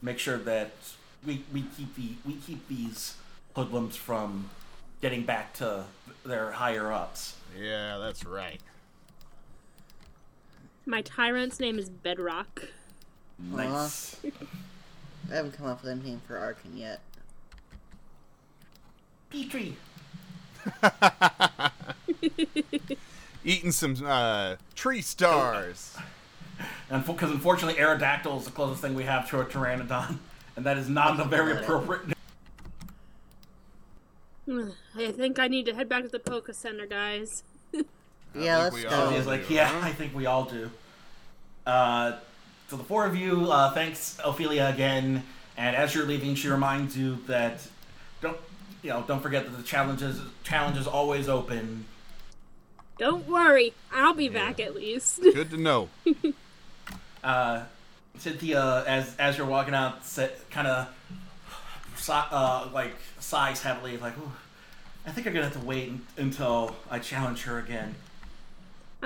Make 0.00 0.20
sure 0.20 0.38
that 0.38 0.70
we 1.26 1.42
we 1.52 1.64
keep 1.76 1.96
the 1.96 2.10
we 2.24 2.34
keep 2.34 2.68
these 2.68 3.16
hoodlums 3.56 3.96
from 3.96 4.50
getting 5.00 5.24
back 5.24 5.52
to 5.54 5.84
their 6.24 6.52
higher 6.52 6.92
ups. 6.92 7.34
Yeah, 7.60 7.98
that's 7.98 8.24
right. 8.24 8.60
My 10.88 11.02
Tyrunt's 11.02 11.58
name 11.58 11.80
is 11.80 11.90
Bedrock. 11.90 12.68
Nice. 13.40 14.16
I 15.30 15.34
haven't 15.34 15.52
come 15.52 15.66
up 15.66 15.82
with 15.82 15.90
a 15.90 15.96
name 15.96 16.22
for 16.26 16.38
Archen 16.38 16.76
yet. 16.76 17.00
Petrie. 19.28 19.76
Eating 23.44 23.72
some 23.72 23.96
uh, 24.06 24.56
tree 24.74 25.02
stars. 25.02 25.96
And 26.88 27.04
because 27.04 27.30
unfortunately, 27.30 27.78
Aerodactyl 27.78 28.38
is 28.38 28.46
the 28.46 28.50
closest 28.50 28.80
thing 28.80 28.94
we 28.94 29.04
have 29.04 29.28
to 29.28 29.40
a 29.40 29.44
Pteranodon, 29.44 30.18
and 30.54 30.64
that 30.64 30.78
is 30.78 30.88
not 30.88 31.20
a 31.20 31.24
very 31.24 31.52
appropriate. 31.52 32.16
I 34.48 35.12
think 35.12 35.38
I 35.38 35.48
need 35.48 35.66
to 35.66 35.74
head 35.74 35.86
back 35.88 36.04
to 36.04 36.08
the 36.08 36.18
Poke 36.18 36.48
Center, 36.54 36.86
guys. 36.86 37.42
Yeah, 38.38 38.58
let's 38.58 38.74
we 38.74 38.82
go. 38.82 38.88
all- 38.90 39.10
He's 39.10 39.26
like, 39.26 39.48
yeah, 39.50 39.70
I 39.82 39.92
think 39.92 40.14
we 40.14 40.26
all 40.26 40.44
do. 40.44 40.70
Uh, 41.66 42.12
so 42.68 42.76
the 42.76 42.84
four 42.84 43.06
of 43.06 43.16
you, 43.16 43.50
uh, 43.50 43.72
thanks 43.72 44.18
Ophelia 44.24 44.66
again. 44.72 45.24
And 45.56 45.74
as 45.74 45.94
you're 45.94 46.04
leaving, 46.06 46.34
she 46.34 46.48
reminds 46.48 46.96
you 46.96 47.16
that 47.26 47.60
don't 48.20 48.36
you 48.82 48.90
know 48.90 49.04
don't 49.08 49.20
forget 49.22 49.44
that 49.46 49.56
the 49.56 49.62
challenges 49.62 50.20
challenge 50.44 50.76
is 50.76 50.86
always 50.86 51.28
open. 51.28 51.86
Don't 52.98 53.28
worry, 53.28 53.74
I'll 53.92 54.14
be 54.14 54.28
back 54.28 54.58
at 54.60 54.74
least. 54.74 55.20
Good 55.22 55.50
to 55.50 55.56
know. 55.56 55.88
Uh, 57.24 57.64
Cynthia, 58.18 58.84
as 58.86 59.16
as 59.16 59.36
you're 59.36 59.48
walking 59.48 59.74
out, 59.74 59.98
kind 60.50 60.68
of 60.68 60.86
uh, 62.08 62.68
like 62.72 62.94
sighs 63.18 63.60
heavily, 63.62 63.96
like, 63.96 64.16
"Ooh, 64.16 64.30
I 65.04 65.10
think 65.10 65.26
I'm 65.26 65.32
gonna 65.32 65.46
have 65.48 65.60
to 65.60 65.66
wait 65.66 65.92
until 66.16 66.76
I 66.88 67.00
challenge 67.00 67.42
her 67.42 67.58
again. 67.58 67.96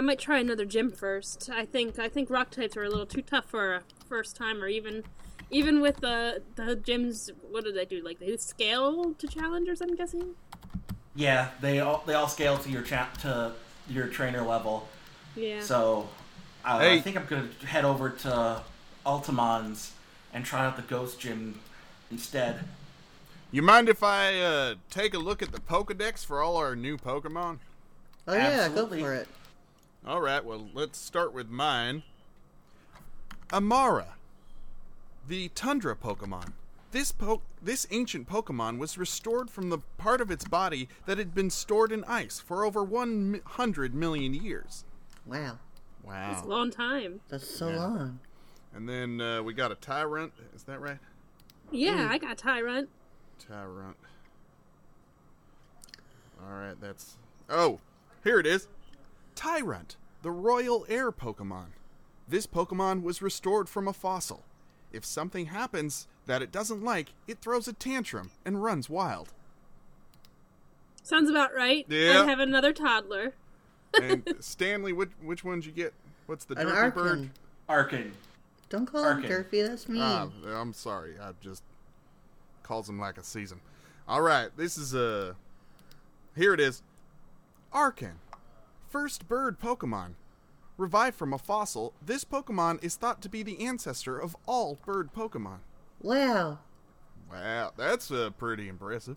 I 0.01 0.03
might 0.03 0.19
try 0.19 0.39
another 0.39 0.65
gym 0.65 0.91
first. 0.93 1.51
I 1.53 1.67
think 1.67 1.99
I 1.99 2.09
think 2.09 2.31
rock 2.31 2.51
types 2.51 2.75
are 2.75 2.83
a 2.83 2.89
little 2.89 3.05
too 3.05 3.21
tough 3.21 3.45
for 3.45 3.75
a 3.75 3.83
first 4.09 4.35
time, 4.35 4.63
or 4.63 4.67
even 4.67 5.05
even 5.51 5.83
with 5.83 5.99
the 5.99 6.41
the 6.57 6.75
gyms. 6.75 7.31
What 7.51 7.65
do 7.65 7.73
they 7.73 7.85
do? 7.85 8.01
Like 8.03 8.19
they 8.19 8.35
scale 8.39 9.13
to 9.13 9.27
challengers? 9.29 9.83
I'm 9.83 9.95
guessing. 9.95 10.37
Yeah, 11.15 11.51
they 11.61 11.81
all 11.81 12.03
they 12.07 12.15
all 12.15 12.29
scale 12.29 12.57
to 12.57 12.71
your 12.71 12.81
cha- 12.81 13.11
to 13.21 13.53
your 13.91 14.07
trainer 14.07 14.41
level. 14.41 14.89
Yeah. 15.37 15.61
So 15.61 16.09
uh, 16.65 16.79
I 16.81 17.01
think 17.01 17.19
I'm 17.19 17.27
gonna 17.27 17.51
head 17.67 17.85
over 17.85 18.09
to 18.09 18.63
Altamon's 19.05 19.93
and 20.33 20.47
try 20.47 20.65
out 20.65 20.77
the 20.77 20.83
Ghost 20.83 21.21
Gym 21.21 21.61
instead. 22.11 22.61
You 23.51 23.61
mind 23.61 23.91
if 23.91 24.03
I 24.03 24.41
uh, 24.41 24.75
take 24.89 25.13
a 25.13 25.19
look 25.19 25.43
at 25.43 25.53
the 25.53 25.61
Pokedex 25.61 26.25
for 26.25 26.41
all 26.41 26.57
our 26.57 26.75
new 26.75 26.97
Pokemon? 26.97 27.59
Oh 28.27 28.33
yeah, 28.33 28.63
Absolutely. 28.63 29.01
go 29.01 29.05
for 29.05 29.13
it. 29.13 29.29
All 30.07 30.21
right, 30.21 30.45
well, 30.45 30.69
let's 30.73 30.99
start 30.99 31.33
with 31.35 31.51
mine. 31.51 32.03
Amaura, 33.51 34.07
the 35.29 35.49
Tundra 35.51 35.95
Pokemon. 35.95 36.53
This 36.93 37.13
po- 37.13 37.43
this 37.63 37.87
ancient 37.91 38.29
Pokemon 38.29 38.79
was 38.79 38.97
restored 38.99 39.51
from 39.51 39.71
the 39.71 39.79
part 39.99 40.21
of 40.21 40.31
its 40.31 40.45
body 40.47 40.89
that 41.07 41.19
had 41.19 41.35
been 41.35 41.51
stored 41.51 41.93
in 41.93 42.03
ice 42.05 42.41
for 42.41 42.65
over 42.65 42.83
100 42.83 43.95
million 43.95 44.35
years. 44.35 44.85
Wow, 45.27 45.59
Wow! 46.03 46.33
It's 46.33 46.43
a 46.43 46.47
long 46.49 46.71
time. 46.71 47.21
that's 47.29 47.49
so 47.49 47.69
Yeah. 47.69 47.77
long. 47.79 48.21
And 48.75 48.89
then 48.89 49.21
uh, 49.21 49.43
we 49.43 49.53
got 49.53 49.71
a 49.71 49.77
Tyrunt. 49.77 50.31
Is 50.55 50.63
that 50.65 50.81
right? 50.81 50.99
Yeah, 51.71 52.09
I 52.11 52.19
got 52.19 52.39
Tyrunt. 52.39 52.87
Tyrunt. 53.49 53.95
All 56.43 56.53
right, 56.53 56.81
that's. 56.81 57.17
Oh, 57.49 57.79
here 58.25 58.39
it 58.41 58.47
is. 58.47 58.67
Tyrunt, 59.41 59.97
the 60.21 60.31
royal 60.31 60.85
heir 60.87 61.11
Pokemon. 61.11 61.69
This 62.29 62.47
Pokemon 62.47 63.03
was 63.03 63.23
restored 63.23 63.71
from 63.71 63.89
a 63.89 63.93
fossil. 63.95 64.43
If 64.93 65.03
something 65.05 65.47
happens 65.47 66.07
that 66.27 66.43
it 66.43 66.53
doesn't 66.53 66.85
like, 66.85 67.15
it 67.27 67.39
throws 67.41 67.67
a 67.67 67.73
tantrum 67.73 68.33
and 68.45 68.63
runs 68.63 68.91
wild. 68.91 69.33
Sounds 71.03 71.31
about 71.31 71.55
right. 71.55 71.87
Yeah. 71.89 72.23
I 72.23 72.27
have 72.27 72.39
another 72.39 72.75
toddler. 72.75 73.33
And 74.01 74.29
Stanley, 74.41 74.93
which 74.93 75.11
which 75.23 75.43
one'd 75.43 75.65
you 75.65 75.73
get? 75.73 75.95
What's 76.27 76.45
the 76.45 76.57
An 76.57 76.67
derpy 76.67 76.95
bird? 76.95 77.31
Archen. 77.67 78.11
Archen. 78.11 78.13
Don't 78.69 78.87
call 78.87 79.05
him 79.05 79.23
Archen. 79.23 79.31
Derpy. 79.31 79.67
That's 79.67 79.89
mean. 79.89 80.03
Ah, 80.03 80.29
I'm 80.47 80.75
sorry. 80.75 81.15
I 81.19 81.31
just 81.41 81.63
calls 82.63 82.89
him 82.89 83.01
like 83.01 83.17
a 83.17 83.25
season. 83.25 83.61
All 84.07 84.21
right, 84.21 84.51
this 84.57 84.77
is 84.77 84.95
a. 84.95 85.35
Here 86.37 86.53
it 86.53 86.61
is. 86.61 86.83
Archen, 87.73 88.15
first 88.91 89.29
bird 89.29 89.61
Pokemon. 89.61 90.15
Revived 90.77 91.17
from 91.17 91.33
a 91.33 91.39
fossil, 91.39 91.93
this 92.05 92.25
Pokemon 92.25 92.83
is 92.83 92.97
thought 92.97 93.23
to 93.23 93.29
be 93.29 93.43
the 93.43 93.65
ancestor 93.65 94.19
of 94.19 94.37
all 94.47 94.79
bird 94.85 95.13
Pokemon. 95.15 95.59
wow. 96.03 96.59
Wow, 97.31 97.73
that's 97.77 98.11
uh, 98.11 98.31
pretty 98.37 98.69
impressive. 98.69 99.17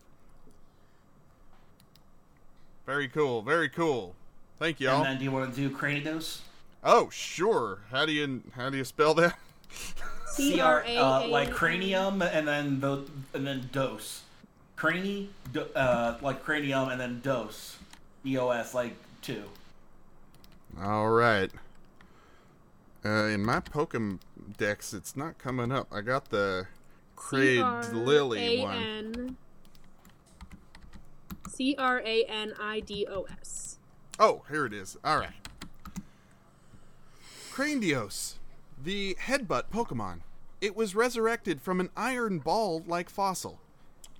Very 2.85 3.07
cool. 3.07 3.41
Very 3.41 3.69
cool. 3.69 4.13
Thank 4.59 4.79
y'all. 4.79 4.97
And 4.97 5.05
then 5.05 5.17
do 5.17 5.23
you 5.23 5.31
want 5.31 5.51
to 5.51 5.59
do 5.59 5.75
Cranidos? 5.75 6.41
oh, 6.83 7.09
sure. 7.09 7.79
How 7.89 8.05
do 8.05 8.11
you 8.11 8.43
how 8.55 8.69
do 8.69 8.77
you 8.77 8.83
spell 8.83 9.15
that? 9.15 9.35
C 10.27 10.59
CR, 10.59 10.83
uh, 10.85 11.27
like 11.27 11.49
cranium 11.51 12.21
and 12.21 12.47
then 12.47 12.79
the 12.79 13.03
and 13.33 13.47
then 13.47 13.69
dose. 13.71 14.21
Crani, 14.77 15.29
do, 15.51 15.61
uh, 15.75 16.17
like 16.21 16.43
cranium 16.43 16.89
and 16.89 17.01
then 17.01 17.19
dose. 17.21 17.77
E 18.23 18.37
O 18.37 18.49
S 18.49 18.75
like 18.75 18.95
two. 19.23 19.45
All 20.81 21.09
right. 21.09 21.51
Uh, 23.05 23.25
in 23.25 23.45
my 23.45 23.59
Pokedex, 23.59 24.93
it's 24.93 25.15
not 25.15 25.37
coming 25.37 25.71
up. 25.71 25.87
I 25.91 26.01
got 26.01 26.29
the 26.29 26.67
Craig 27.15 27.63
Lily 27.91 28.61
one. 28.61 29.37
C 31.49 31.75
R 31.77 32.01
A 32.05 32.23
N 32.25 32.53
I 32.59 32.79
D 32.79 33.05
O 33.09 33.27
S. 33.41 33.77
Oh, 34.19 34.43
here 34.49 34.65
it 34.65 34.73
is. 34.73 34.97
All 35.03 35.17
right. 35.17 35.33
Cranidos, 37.51 38.35
the 38.81 39.15
headbutt 39.15 39.65
Pokemon. 39.71 40.21
It 40.61 40.75
was 40.75 40.95
resurrected 40.95 41.61
from 41.61 41.79
an 41.79 41.89
iron 41.95 42.39
ball-like 42.39 43.09
fossil. 43.09 43.59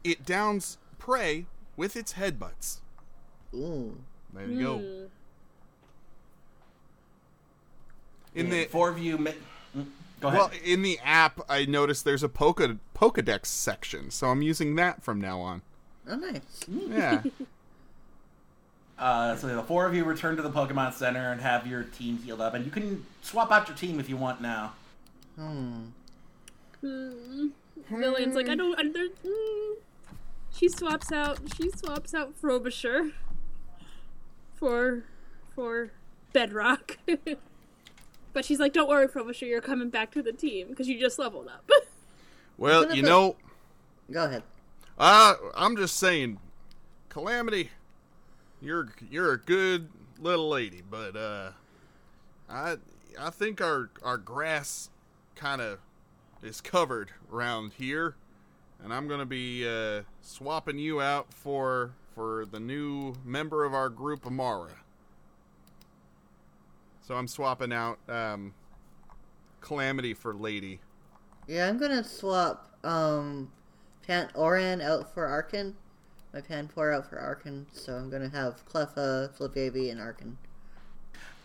It 0.03 0.25
downs 0.25 0.77
prey 0.99 1.45
with 1.75 1.95
its 1.95 2.13
headbutts. 2.13 2.81
Ooh. 3.55 3.97
There 4.33 4.45
you 4.45 4.61
go. 4.61 4.77
Hmm. 4.77 5.05
In 8.35 8.47
Yeah, 8.47 8.51
the 8.51 8.65
four 8.65 8.89
of 8.89 8.97
you. 8.99 9.17
Mi- 9.17 9.33
mm, 9.77 9.85
go 10.19 10.27
ahead. 10.29 10.39
well, 10.39 10.51
in 10.63 10.81
the 10.81 10.99
app, 11.03 11.39
I 11.49 11.65
noticed 11.65 12.03
there's 12.05 12.23
a 12.23 12.29
Poke 12.29 12.61
Pokedex 12.95 13.45
section, 13.47 14.09
so 14.11 14.27
I'm 14.27 14.41
using 14.41 14.75
that 14.75 15.03
from 15.03 15.19
now 15.21 15.39
on. 15.39 15.61
Oh, 16.09 16.15
nice. 16.15 16.41
Yeah. 16.67 17.23
Uh, 18.95 19.35
so 19.35 19.47
the 19.47 19.63
four 19.63 19.85
of 19.87 19.95
you 19.95 20.03
return 20.05 20.35
to 20.37 20.41
the 20.43 20.51
Pokemon 20.51 20.93
Center 20.93 21.31
and 21.31 21.41
have 21.41 21.65
your 21.65 21.83
team 21.83 22.19
healed 22.19 22.39
up, 22.39 22.53
and 22.53 22.63
you 22.63 22.71
can 22.71 23.03
swap 23.21 23.51
out 23.51 23.67
your 23.67 23.75
team 23.75 23.99
if 23.99 24.07
you 24.07 24.15
want 24.15 24.39
now. 24.39 24.73
Hmm. 25.35 25.85
Hmm. 26.79 27.47
Lillian's 27.91 28.35
like, 28.35 28.47
I 28.49 28.55
don't. 28.55 28.79
I, 28.79 28.83
there, 28.89 29.07
mm. 29.25 29.73
She 30.53 30.69
swaps 30.69 31.11
out. 31.11 31.39
She 31.57 31.71
swaps 31.71 32.13
out 32.13 32.35
Frobisher 32.39 33.11
for 34.55 35.03
for 35.55 35.91
Bedrock. 36.31 36.97
but 38.33 38.43
she's 38.45 38.59
like, 38.59 38.73
"Don't 38.73 38.89
worry, 38.89 39.07
Frobisher. 39.07 39.45
You're 39.45 39.61
coming 39.61 39.89
back 39.89 40.11
to 40.11 40.21
the 40.21 40.33
team 40.33 40.67
because 40.69 40.87
you 40.87 40.99
just 40.99 41.17
leveled 41.19 41.47
up." 41.47 41.69
Well, 42.55 42.95
you 42.95 43.01
the- 43.01 43.09
know, 43.09 43.35
Go 44.11 44.25
ahead. 44.25 44.43
uh, 44.99 45.33
I'm 45.55 45.75
just 45.75 45.97
saying, 45.97 46.39
Calamity, 47.09 47.71
you're 48.61 48.89
you're 49.09 49.33
a 49.33 49.39
good 49.39 49.89
little 50.19 50.49
lady, 50.49 50.83
but 50.87 51.15
uh, 51.15 51.51
I 52.47 52.75
I 53.19 53.31
think 53.31 53.59
our 53.59 53.89
our 54.03 54.17
grass 54.17 54.91
kind 55.35 55.61
of 55.61 55.79
is 56.43 56.61
covered 56.61 57.09
around 57.33 57.73
here, 57.73 58.15
and 58.83 58.93
I'm 58.93 59.07
gonna 59.07 59.25
be 59.25 59.67
uh, 59.67 60.03
swapping 60.21 60.77
you 60.77 61.01
out 61.01 61.33
for 61.33 61.93
for 62.13 62.45
the 62.45 62.59
new 62.59 63.15
member 63.25 63.65
of 63.65 63.73
our 63.73 63.89
group, 63.89 64.25
Amaura. 64.25 64.69
So 67.03 67.15
I'm 67.15 67.27
swapping 67.27 67.73
out 67.73 67.99
um, 68.07 68.53
Calamity 69.61 70.13
for 70.13 70.33
Lady. 70.33 70.79
Yeah, 71.47 71.67
I'm 71.67 71.77
gonna 71.77 72.03
swap 72.03 72.69
um 72.83 73.51
Pan 74.07 74.29
Oran 74.35 74.81
out 74.81 75.13
for 75.13 75.27
Archen. 75.27 75.73
My 76.33 76.41
Panpour 76.41 76.91
out 76.91 77.07
for 77.09 77.17
Archen, 77.17 77.65
so 77.71 77.93
I'm 77.93 78.09
gonna 78.09 78.29
have 78.29 78.63
Cleffa, 78.67 79.29
Flipavy, 79.37 79.91
and 79.91 79.99
Archen. 79.99 80.37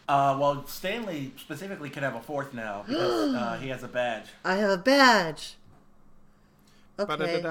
Uh, 0.08 0.34
well, 0.40 0.66
Stanley 0.66 1.32
specifically 1.36 1.90
can 1.90 2.02
have 2.02 2.14
a 2.14 2.22
fourth 2.22 2.54
now 2.54 2.84
because 2.88 3.34
uh, 3.34 3.58
he 3.60 3.68
has 3.68 3.82
a 3.82 3.88
badge. 3.88 4.28
I 4.44 4.54
have 4.54 4.70
a 4.70 4.78
badge. 4.78 5.56
Okay. 6.98 7.42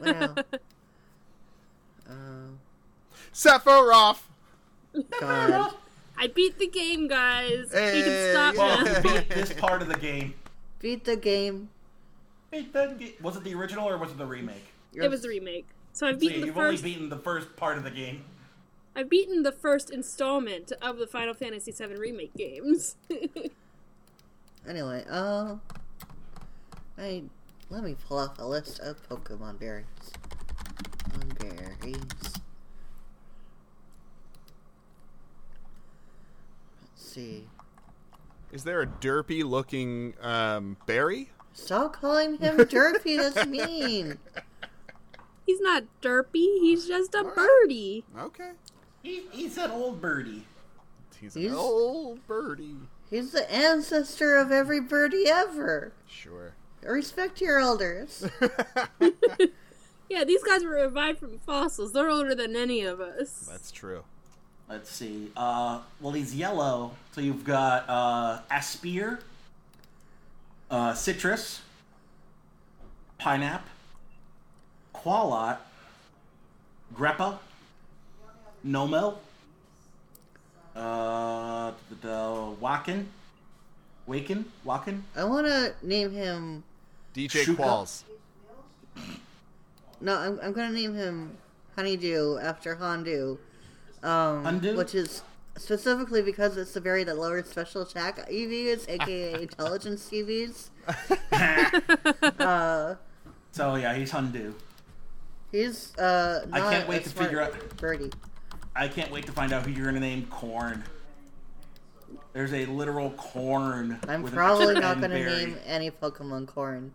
Wow. 0.00 0.34
um, 2.08 2.58
Sephiroth! 3.32 4.29
God. 5.20 5.74
I 6.18 6.26
beat 6.26 6.58
the 6.58 6.66
game, 6.66 7.08
guys. 7.08 7.70
you 7.72 8.02
can 8.04 8.32
stop 8.32 8.56
Well, 8.56 8.84
now. 8.84 9.00
beat 9.02 9.28
this 9.30 9.52
part 9.54 9.80
of 9.82 9.88
the 9.88 9.96
game. 9.96 10.34
Beat 10.80 11.04
the 11.04 11.16
game. 11.16 11.70
Beat 12.50 12.72
the 12.72 12.94
ga- 12.98 13.16
Was 13.22 13.36
it 13.36 13.44
the 13.44 13.54
original 13.54 13.88
or 13.88 13.96
was 13.96 14.10
it 14.10 14.18
the 14.18 14.26
remake? 14.26 14.66
It 14.94 15.08
was 15.08 15.22
the 15.22 15.28
remake. 15.28 15.66
So 15.92 16.06
I've 16.06 16.16
So 16.16 16.20
beaten 16.20 16.40
the 16.40 16.46
you've 16.48 16.54
first. 16.56 16.82
only 16.82 16.92
beaten 16.92 17.08
the 17.08 17.18
first 17.18 17.56
part 17.56 17.78
of 17.78 17.84
the 17.84 17.90
game. 17.90 18.24
I've 18.96 19.08
beaten 19.08 19.44
the 19.44 19.52
first 19.52 19.88
installment 19.90 20.72
of 20.82 20.98
the 20.98 21.06
Final 21.06 21.32
Fantasy 21.32 21.70
VII 21.72 21.94
remake 21.96 22.34
games. 22.36 22.96
Anyway, 24.68 25.02
uh, 25.08 25.56
I 26.98 27.22
let 27.70 27.82
me 27.82 27.96
pull 28.06 28.18
off 28.18 28.38
a 28.38 28.44
list 28.44 28.78
of 28.80 28.96
Pokemon 29.08 29.58
berries. 29.58 29.86
berries. 31.38 32.39
See. 37.10 37.46
Is 38.52 38.64
there 38.64 38.82
a 38.82 38.86
derpy 38.86 39.44
looking 39.44 40.14
um, 40.20 40.76
berry? 40.86 41.30
Stop 41.52 41.94
calling 41.94 42.38
him 42.38 42.56
Derpy. 42.58 43.16
That's 43.16 43.46
mean. 43.46 44.18
He's 45.46 45.60
not 45.60 45.84
derpy. 46.02 46.60
He's 46.60 46.86
just 46.86 47.14
a 47.14 47.24
birdie. 47.24 48.04
Okay. 48.18 48.52
He, 49.02 49.22
he's 49.30 49.56
an 49.58 49.70
old 49.70 50.00
birdie. 50.00 50.44
He's, 51.20 51.34
He's- 51.34 51.50
an 51.50 51.56
old 51.58 52.26
birdie. 52.26 52.76
He's 53.10 53.32
the 53.32 53.52
ancestor 53.52 54.36
of 54.36 54.52
every 54.52 54.80
birdie 54.80 55.26
ever. 55.26 55.92
Sure. 56.06 56.54
Respect 56.82 57.40
your 57.40 57.58
elders. 57.58 58.24
Yeah, 60.10 60.24
these 60.24 60.42
guys 60.42 60.64
were 60.64 60.70
revived 60.70 61.20
from 61.20 61.38
fossils. 61.38 61.92
They're 61.92 62.10
older 62.10 62.34
than 62.34 62.56
any 62.56 62.82
of 62.82 63.00
us. 63.00 63.46
That's 63.48 63.70
true. 63.70 64.02
Let's 64.70 64.92
see. 64.92 65.32
Uh, 65.36 65.80
well, 66.00 66.12
he's 66.12 66.32
yellow, 66.32 66.92
so 67.10 67.20
you've 67.20 67.42
got 67.42 67.86
uh, 67.88 68.38
Aspear, 68.52 69.18
uh, 70.70 70.92
Sitrus, 70.92 71.58
Pineapple, 73.18 73.68
Qualot, 74.94 75.56
Greppa, 76.96 77.38
Nomel, 78.64 79.16
uh, 80.76 81.72
the, 81.88 81.94
the 82.06 82.54
Wacken, 82.62 83.06
Waken, 84.06 84.44
Wacken, 84.64 85.02
I 85.16 85.24
want 85.24 85.48
to 85.48 85.74
name 85.82 86.12
him. 86.12 86.62
DJ 87.12 87.44
Shuka? 87.44 87.56
Qualls. 87.56 88.02
No, 90.00 90.16
I'm, 90.16 90.38
I'm 90.40 90.52
gonna 90.52 90.70
name 90.70 90.94
him 90.94 91.36
Honeydew 91.74 92.38
after 92.38 92.76
Hondew. 92.76 93.36
Um, 94.02 94.44
Hondew? 94.44 94.76
Which 94.76 94.94
is 94.94 95.22
specifically 95.56 96.22
because 96.22 96.56
it's 96.56 96.72
the 96.72 96.80
berry 96.80 97.04
that 97.04 97.18
lowers 97.18 97.48
special 97.48 97.82
attack 97.82 98.16
EVs, 98.30 98.88
aka 98.88 99.42
intelligence 99.42 100.08
EVs. 100.10 100.68
uh, 102.40 102.94
So 103.52 103.74
yeah, 103.74 103.94
he's 103.94 104.10
Hundu. 104.12 104.54
he's 105.52 105.96
uh, 105.98 106.46
I 106.52 106.60
can't 106.60 106.88
wait 106.88 107.00
a 107.06 107.08
to 107.08 107.10
figure 107.10 107.40
out- 107.40 107.76
birdie. 107.76 108.10
I 108.76 108.88
can't 108.88 109.10
wait 109.10 109.26
to 109.26 109.32
find 109.32 109.52
out 109.52 109.66
who 109.66 109.72
you're 109.72 109.86
gonna 109.86 110.00
name 110.00 110.26
Corn. 110.30 110.84
There's 112.32 112.52
a 112.52 112.64
literal 112.66 113.10
corn. 113.10 113.98
I'm 114.08 114.22
probably 114.24 114.74
not 114.74 115.00
gonna 115.00 115.14
berry. 115.16 115.46
name 115.46 115.56
any 115.66 115.90
Pokemon 115.90 116.46
corn, 116.46 116.92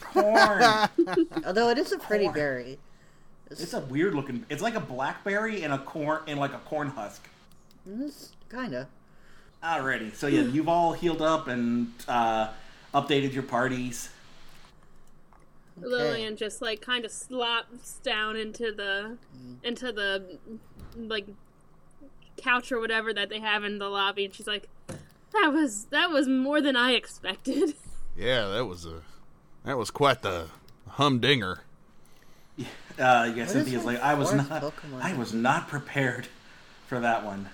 corn. 0.00 0.62
although 1.46 1.70
it 1.70 1.78
is 1.78 1.90
a 1.92 1.98
pretty 1.98 2.24
Corn. 2.24 2.34
berry. 2.34 2.78
It's 3.50 3.74
a 3.74 3.80
weird 3.80 4.14
looking. 4.14 4.44
It's 4.48 4.62
like 4.62 4.74
a 4.74 4.80
blackberry 4.80 5.62
and 5.62 5.72
a 5.72 5.78
corn 5.78 6.22
and 6.26 6.38
like 6.38 6.52
a 6.52 6.58
corn 6.58 6.88
husk. 6.88 7.28
It's 7.86 8.32
kinda. 8.50 8.88
Alrighty, 9.62 10.14
so 10.14 10.26
yeah, 10.26 10.42
you've 10.42 10.68
all 10.68 10.92
healed 10.92 11.22
up 11.22 11.48
and 11.48 11.92
uh, 12.06 12.48
updated 12.92 13.32
your 13.32 13.42
parties. 13.42 14.10
Lillian 15.80 16.36
just 16.36 16.62
like 16.62 16.80
kind 16.80 17.04
of 17.04 17.10
slops 17.10 17.94
down 17.98 18.36
into 18.36 18.72
the 18.72 19.16
into 19.62 19.90
the 19.90 20.38
like 20.96 21.26
couch 22.36 22.70
or 22.70 22.78
whatever 22.78 23.12
that 23.12 23.28
they 23.28 23.40
have 23.40 23.64
in 23.64 23.78
the 23.78 23.88
lobby, 23.88 24.24
and 24.26 24.34
she's 24.34 24.46
like, 24.46 24.68
"That 25.32 25.50
was 25.52 25.86
that 25.86 26.10
was 26.10 26.28
more 26.28 26.60
than 26.60 26.76
I 26.76 26.92
expected." 26.92 27.74
Yeah, 28.16 28.46
that 28.46 28.66
was 28.66 28.86
a 28.86 29.00
that 29.64 29.76
was 29.76 29.90
quite 29.90 30.22
the 30.22 30.46
humdinger. 30.86 31.62
Uh, 32.98 33.32
yeah, 33.34 33.44
is 33.44 33.50
Cynthia's 33.50 33.84
my 33.84 33.94
like, 33.94 34.02
I 34.02 34.14
was 34.14 34.32
not, 34.32 34.48
Pokemon? 34.48 35.00
I 35.02 35.14
was 35.14 35.32
not 35.34 35.68
prepared 35.68 36.28
for 36.86 37.00
that 37.00 37.24
one. 37.24 37.48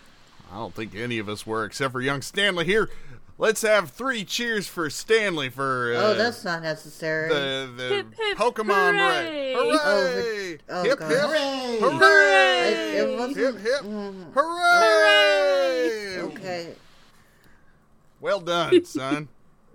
I 0.53 0.57
don't 0.57 0.74
think 0.74 0.95
any 0.95 1.18
of 1.18 1.28
us 1.28 1.47
were, 1.47 1.64
except 1.64 1.93
for 1.93 2.01
young 2.01 2.20
Stanley 2.22 2.64
here. 2.64 2.91
Let's 3.38 3.62
have 3.62 3.91
three 3.91 4.24
cheers 4.24 4.66
for 4.66 4.91
Stanley 4.91 5.49
for 5.49 5.95
uh, 5.95 5.99
oh, 6.03 6.14
that's 6.14 6.45
not 6.45 6.62
necessary. 6.62 7.28
the 7.30 7.72
the 7.74 7.88
Hip, 7.95 8.07
hip, 8.14 8.36
Pokemon 8.36 8.66
hooray! 8.99 9.55
right. 9.55 9.57
Oh, 9.57 9.78
Hooray! 9.78 10.57
the- 10.57 10.61
oh, 10.68 10.82
hip 10.82 10.99
gosh. 10.99 11.09
hip 11.11 11.20
Hooray! 11.20 11.78
hooray! 11.80 12.66
I- 12.66 13.28
Hip 13.32 13.59
hip 13.59 13.80
Mm, 13.82 14.32
hooray! 14.34 16.18
okay, 16.22 16.74
Well 18.20 18.41
done, 18.41 18.84
son. 18.84 19.28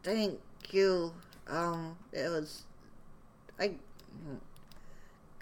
thank 0.04 0.38
you. 0.70 1.12
Um, 1.48 1.96
it 2.12 2.30
was, 2.30 2.64
I, 3.60 3.72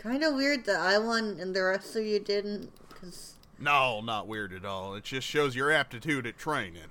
kind 0.04 0.24
of 0.24 0.36
weird 0.36 0.66
that 0.66 0.76
I 0.80 0.98
won 1.00 1.38
and 1.40 1.56
the 1.56 1.64
rest 1.64 1.96
of 1.96 2.06
you 2.06 2.20
didn't, 2.20 2.70
because 2.90 3.36
No, 3.60 4.02
not 4.02 4.28
weird 4.28 4.54
at 4.54 4.66
all. 4.66 4.94
It 4.96 5.04
just 5.06 5.26
shows 5.28 5.56
your 5.56 5.72
aptitude 5.72 6.28
at 6.28 6.38
training. 6.38 6.84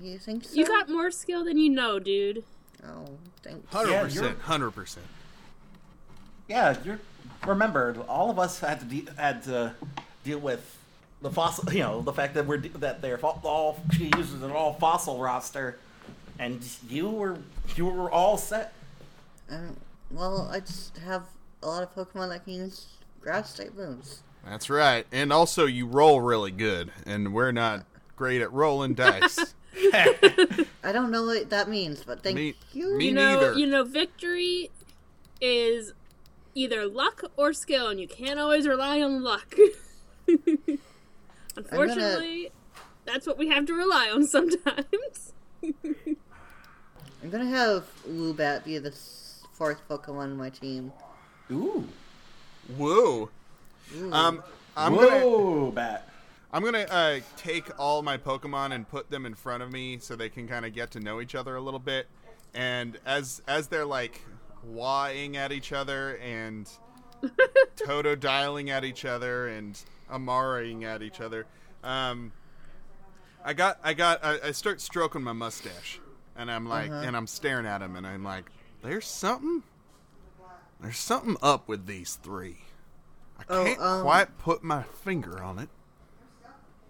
you 0.00 0.18
think 0.18 0.44
so. 0.44 0.54
You 0.54 0.66
got 0.66 0.88
more 0.90 1.10
skill 1.10 1.44
than 1.44 1.56
you 1.56 1.70
know, 1.70 1.98
dude. 1.98 2.44
Oh, 2.84 3.06
thanks. 3.42 3.72
Hundred 3.72 3.90
Yeah, 3.92 4.02
percent, 4.02 4.24
you're- 4.24 4.40
hundred 4.42 4.70
percent. 4.72 5.06
Yeah, 6.48 6.76
you're. 6.84 7.00
Remember, 7.46 7.96
all 8.08 8.30
of 8.30 8.38
us 8.38 8.60
had 8.60 8.80
to 8.80 8.86
de- 8.86 9.10
had 9.16 9.42
to 9.44 9.74
deal 10.24 10.38
with 10.38 10.76
the 11.22 11.30
fossil. 11.30 11.72
You 11.72 11.80
know, 11.80 12.02
the 12.02 12.12
fact 12.12 12.34
that 12.34 12.46
we're 12.46 12.58
de- 12.58 12.68
that 12.78 13.00
they're 13.02 13.18
fo- 13.18 13.40
all 13.44 13.80
she 13.96 14.10
uses 14.16 14.42
an 14.42 14.50
all 14.52 14.74
fossil 14.74 15.18
roster, 15.18 15.78
and 16.38 16.64
you 16.88 17.08
were 17.08 17.38
you 17.76 17.86
were 17.86 18.10
all 18.10 18.36
set. 18.36 18.72
Um, 19.50 19.76
well, 20.10 20.48
I 20.52 20.60
just 20.60 20.96
have 20.98 21.22
a 21.66 21.68
lot 21.68 21.82
of 21.82 21.94
Pokemon 21.94 22.28
that 22.30 22.44
can 22.44 22.54
use 22.54 22.86
grass 23.20 23.54
type 23.56 23.74
moves. 23.74 24.22
That's 24.44 24.70
right. 24.70 25.04
And 25.10 25.32
also, 25.32 25.66
you 25.66 25.86
roll 25.86 26.20
really 26.20 26.52
good, 26.52 26.92
and 27.04 27.34
we're 27.34 27.52
not 27.52 27.84
great 28.14 28.40
at 28.40 28.52
rolling 28.52 28.94
dice. 28.94 29.54
I 29.92 30.92
don't 30.92 31.10
know 31.10 31.24
what 31.26 31.50
that 31.50 31.68
means, 31.68 32.02
but 32.04 32.22
thank 32.22 32.36
Me- 32.36 32.54
you. 32.72 32.96
me 32.96 33.06
You 33.08 33.12
know, 33.12 33.34
neither. 33.34 33.52
you 33.58 33.66
know, 33.66 33.82
victory 33.84 34.70
is 35.40 35.92
either 36.54 36.86
luck 36.86 37.24
or 37.36 37.52
skill, 37.52 37.88
and 37.88 38.00
you 38.00 38.06
can't 38.08 38.38
always 38.38 38.66
rely 38.66 39.02
on 39.02 39.22
luck. 39.22 39.54
Unfortunately, 41.56 42.52
that's 43.04 43.26
what 43.26 43.38
we 43.38 43.48
have 43.48 43.66
to 43.66 43.74
rely 43.74 44.10
on 44.14 44.26
sometimes. 44.28 45.32
I'm 45.62 47.30
gonna 47.30 47.46
have 47.46 47.84
Woobat 48.08 48.64
be 48.64 48.78
the 48.78 48.92
fourth 49.52 49.80
Pokemon 49.88 50.26
in 50.26 50.36
my 50.36 50.50
team. 50.50 50.92
Ooh, 51.50 51.86
Whoa. 52.76 53.30
Um, 54.10 54.42
I'm 54.76 54.94
gonna 54.94 55.70
bat. 55.70 56.08
I'm 56.52 56.64
gonna 56.64 56.86
uh, 56.90 57.20
take 57.36 57.78
all 57.78 58.02
my 58.02 58.16
Pokemon 58.16 58.72
and 58.72 58.88
put 58.88 59.10
them 59.10 59.26
in 59.26 59.34
front 59.34 59.62
of 59.62 59.70
me 59.70 59.98
so 59.98 60.16
they 60.16 60.28
can 60.28 60.48
kind 60.48 60.64
of 60.64 60.74
get 60.74 60.90
to 60.92 61.00
know 61.00 61.20
each 61.20 61.34
other 61.34 61.56
a 61.56 61.60
little 61.60 61.80
bit. 61.80 62.06
And 62.54 62.98
as 63.06 63.42
as 63.46 63.68
they're 63.68 63.84
like 63.84 64.22
wahing 64.64 65.36
at 65.36 65.52
each 65.52 65.72
other 65.72 66.16
and 66.16 66.68
Toto 67.76 68.14
dialing 68.16 68.70
at 68.70 68.84
each 68.84 69.04
other 69.04 69.48
and 69.48 69.78
Amaraing 70.10 70.84
at 70.84 71.02
each 71.02 71.20
other, 71.20 71.46
um, 71.84 72.32
I 73.44 73.52
got 73.52 73.78
I 73.84 73.94
got 73.94 74.24
I, 74.24 74.38
I 74.46 74.50
start 74.52 74.80
stroking 74.80 75.22
my 75.22 75.32
mustache 75.32 76.00
and 76.36 76.50
I'm 76.50 76.68
like 76.68 76.90
and 76.90 77.16
I'm 77.16 77.26
staring 77.26 77.66
at 77.66 77.82
him 77.82 77.96
and 77.96 78.06
I'm 78.06 78.24
like, 78.24 78.50
there's 78.82 79.06
something 79.06 79.62
there's 80.80 80.98
something 80.98 81.36
up 81.42 81.68
with 81.68 81.86
these 81.86 82.14
three. 82.14 82.58
I 83.38 83.42
Oh, 83.48 83.64
can't 83.64 83.80
um, 83.80 84.02
quite 84.02 84.38
put 84.38 84.62
my 84.62 84.82
finger 84.82 85.42
on 85.42 85.58
it. 85.58 85.68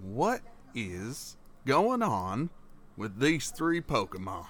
What 0.00 0.42
is 0.74 1.36
going 1.64 2.02
on 2.02 2.50
with 2.96 3.18
these 3.18 3.50
three 3.50 3.80
Pokemon? 3.80 4.46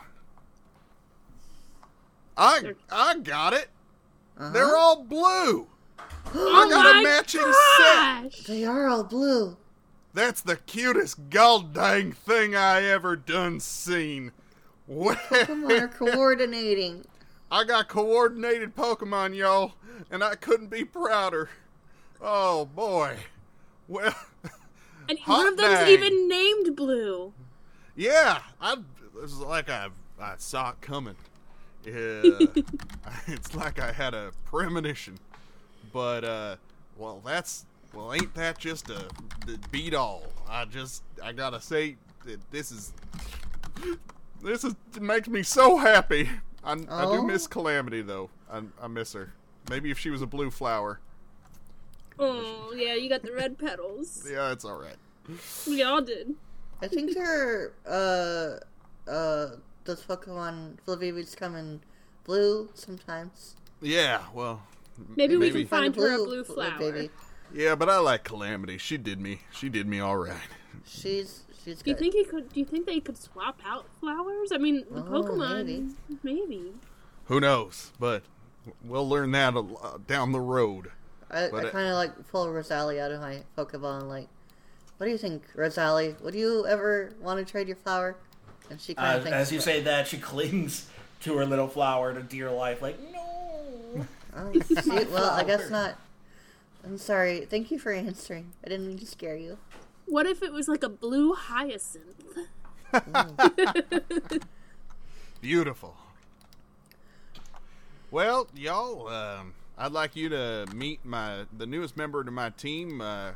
I 2.37 2.75
I 2.91 3.19
got 3.19 3.53
it. 3.55 3.69
They're 4.39 4.77
all 4.77 5.03
blue. 5.03 5.69
I 6.35 6.69
got 6.69 6.97
a 6.97 7.03
matching 7.03 7.53
set. 7.79 8.47
They 8.47 8.65
are 8.65 8.87
all 8.89 9.05
blue. 9.05 9.57
That's 10.13 10.43
the 10.43 10.57
cutest 10.57 11.31
gold 11.31 11.73
dang 11.73 12.13
thing 12.13 12.55
I 12.55 12.83
ever 12.83 13.17
done 13.17 13.61
seen. 13.61 14.33
Well, 14.87 15.15
Pokemon 15.17 15.81
are 15.81 15.89
coordinating. 16.11 17.07
I 17.51 17.65
got 17.65 17.89
coordinated 17.89 18.75
Pokemon, 18.75 19.35
y'all, 19.37 19.73
and 20.11 20.23
I 20.25 20.35
couldn't 20.35 20.69
be 20.69 20.85
prouder. 20.85 21.49
Oh 22.21 22.65
boy. 22.67 23.17
Well, 23.89 24.15
And 25.09 25.19
one 25.27 25.47
of 25.47 25.57
them's 25.57 25.79
dang. 25.79 25.89
even 25.93 26.29
named 26.29 26.75
Blue. 26.75 27.33
yeah, 27.95 28.41
I 28.61 28.73
it 28.73 29.15
was 29.15 29.39
like 29.39 29.71
I 29.71 29.89
I 30.21 30.35
saw 30.39 30.71
it 30.71 30.81
coming. 30.81 31.15
Yeah, 31.85 31.93
it's 33.29 33.55
like 33.55 33.79
I 33.79 33.93
had 33.93 34.15
a 34.15 34.33
premonition. 34.45 35.19
But 35.93 36.25
uh, 36.25 36.57
well, 36.99 37.23
that's 37.25 37.65
well, 37.95 38.13
ain't 38.13 38.35
that 38.35 38.59
just 38.59 38.91
a 38.91 39.07
the 39.47 39.59
beat 39.71 39.95
all? 39.95 40.25
I 40.49 40.65
just 40.65 41.05
I 41.23 41.31
gotta 41.33 41.61
say 41.61 41.97
that 42.25 42.41
this 42.51 42.73
is 42.73 42.93
this 44.43 44.65
is 44.65 44.75
makes 45.01 45.29
me 45.29 45.45
so 45.45 45.77
happy. 45.77 46.29
I, 46.67 46.73
I 46.73 46.77
do 46.77 46.87
Oh? 46.91 47.23
miss 47.23 47.47
Calamity 47.47 48.03
though. 48.03 48.29
I, 48.51 48.63
I 48.83 48.89
miss 48.89 49.13
her. 49.13 49.33
Maybe 49.71 49.91
if 49.91 49.99
she 49.99 50.11
was 50.11 50.21
a 50.23 50.27
blue 50.27 50.51
flower. 50.51 51.01
Oh 52.19 52.73
yeah, 52.77 52.95
you 52.95 53.09
got 53.09 53.23
the 53.23 53.33
red 53.33 53.59
petals. 53.59 54.27
Yeah, 54.31 54.53
it's 54.53 54.65
all 54.65 54.79
right. 54.79 54.97
We 55.67 55.83
all 55.83 56.01
did. 56.03 56.35
I 56.83 56.89
think 56.89 57.17
her 57.17 57.73
uh, 57.87 59.11
uh, 59.11 59.57
those 59.85 60.03
Pokemon 60.05 60.77
Flabébés 60.87 61.37
come 61.37 61.57
in 61.57 61.81
blue 62.25 62.69
sometimes. 62.75 63.57
Yeah, 63.81 64.23
well, 64.35 64.63
Maybe, 65.17 65.37
we 65.37 65.51
can 65.51 65.67
find 65.67 65.95
her 65.97 66.15
a 66.15 66.25
blue 66.25 66.45
flower. 66.45 66.71
Flabébé. 66.79 67.11
yeah, 67.55 67.75
but 67.75 67.89
I 67.89 67.99
like 67.99 68.25
Calamity. 68.25 68.79
She 68.79 68.97
did 68.97 69.21
me. 69.21 69.41
She 69.53 69.69
did 69.69 69.87
me 69.87 70.01
all 70.01 70.17
right. 70.17 70.37
She's 70.87 71.43
she's 71.67 71.83
Do 71.83 71.91
you 71.91 71.97
think 71.97 72.15
he 72.15 72.25
could? 72.25 72.51
Do 72.53 72.61
you 72.61 72.65
think 72.67 72.87
they 72.87 73.01
could 73.01 73.19
swap 73.19 73.61
out 73.67 73.87
flowers? 74.01 74.53
I 74.53 74.57
mean, 74.59 74.85
the 74.91 75.01
Oh, 75.01 75.03
Pokemon, 75.05 75.93
maybe. 76.23 76.73
Who 77.27 77.41
knows? 77.41 77.93
But 78.01 78.23
we'll 78.85 79.09
learn 79.09 79.33
that 79.33 79.53
a 79.55 79.61
lo- 79.61 80.01
down 80.07 80.33
the 80.33 80.41
road. 80.41 80.91
I, 81.31 81.47
I 81.47 81.51
kind 81.51 81.89
of 81.89 81.95
like 81.95 82.29
pull 82.29 82.49
Rosalie 82.51 83.01
out 83.01 83.11
of 83.11 83.21
my 83.21 83.43
Pokemon. 83.59 84.05
Like, 84.09 84.29
what 84.97 85.07
do 85.07 85.11
you 85.13 85.19
think, 85.19 85.43
Rosalie? 85.55 86.15
Would 86.23 86.35
you 86.35 86.67
ever 86.67 87.13
want 87.21 87.45
to 87.45 87.51
trade 87.51 87.67
your 87.67 87.77
flower? 87.77 88.17
And 88.71 88.81
she 88.81 88.95
kind 88.95 89.15
Uh, 89.15 89.17
of 89.19 89.23
thinks. 89.25 89.37
as 89.37 89.53
you 89.53 89.59
about- 89.59 89.65
say 89.65 89.81
that, 89.83 90.07
she 90.07 90.19
clings 90.33 90.87
to 91.23 91.37
her 91.37 91.45
little 91.45 91.69
flower 91.69 92.15
to 92.15 92.23
dear 92.23 92.51
life, 92.51 92.81
like 92.81 92.99
no. 93.13 94.07
Oh, 94.37 94.53
see, 94.83 95.05
well, 95.07 95.31
I 95.31 95.43
guess 95.45 95.69
not. 95.71 95.99
I'm 96.85 96.99
sorry. 96.99 97.41
Thank 97.47 97.71
you 97.73 97.79
for 97.81 97.91
answering. 97.91 98.53
I 98.65 98.69
didn't 98.69 98.87
mean 98.87 98.99
to 98.99 99.07
scare 99.07 99.37
you. 99.37 99.59
What 100.07 100.27
if 100.27 100.43
it 100.43 100.53
was 100.53 100.69
like 100.69 100.85
a 100.85 100.89
blue 100.89 101.35
hyacinth? 101.35 102.25
Beautiful. 105.41 105.97
Well, 108.13 108.49
y'all, 108.55 109.09
um, 109.09 109.55
I'd 109.77 109.91
like 109.93 110.15
you 110.15 110.29
to 110.29 110.67
meet 110.73 111.05
my 111.05 111.45
the 111.57 111.67
newest 111.67 111.97
member 111.97 112.23
to 112.23 112.31
my 112.31 112.51
team. 112.51 113.01
Uh, 113.01 113.33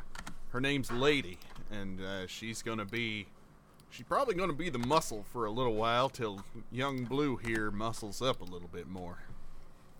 her 0.49 0.61
name's 0.61 0.89
Lady, 0.91 1.37
and 1.69 2.01
uh, 2.01 2.25
she's 2.27 2.61
gonna 2.61 2.85
be 2.85 3.27
she's 3.89 4.05
probably 4.05 4.33
gonna 4.33 4.53
be 4.53 4.69
the 4.69 4.79
muscle 4.79 5.25
for 5.31 5.45
a 5.45 5.51
little 5.51 5.75
while 5.75 6.07
till 6.07 6.43
young 6.71 7.03
Blue 7.03 7.35
here 7.35 7.69
muscles 7.69 8.21
up 8.21 8.39
a 8.39 8.45
little 8.45 8.69
bit 8.69 8.87
more. 8.87 9.19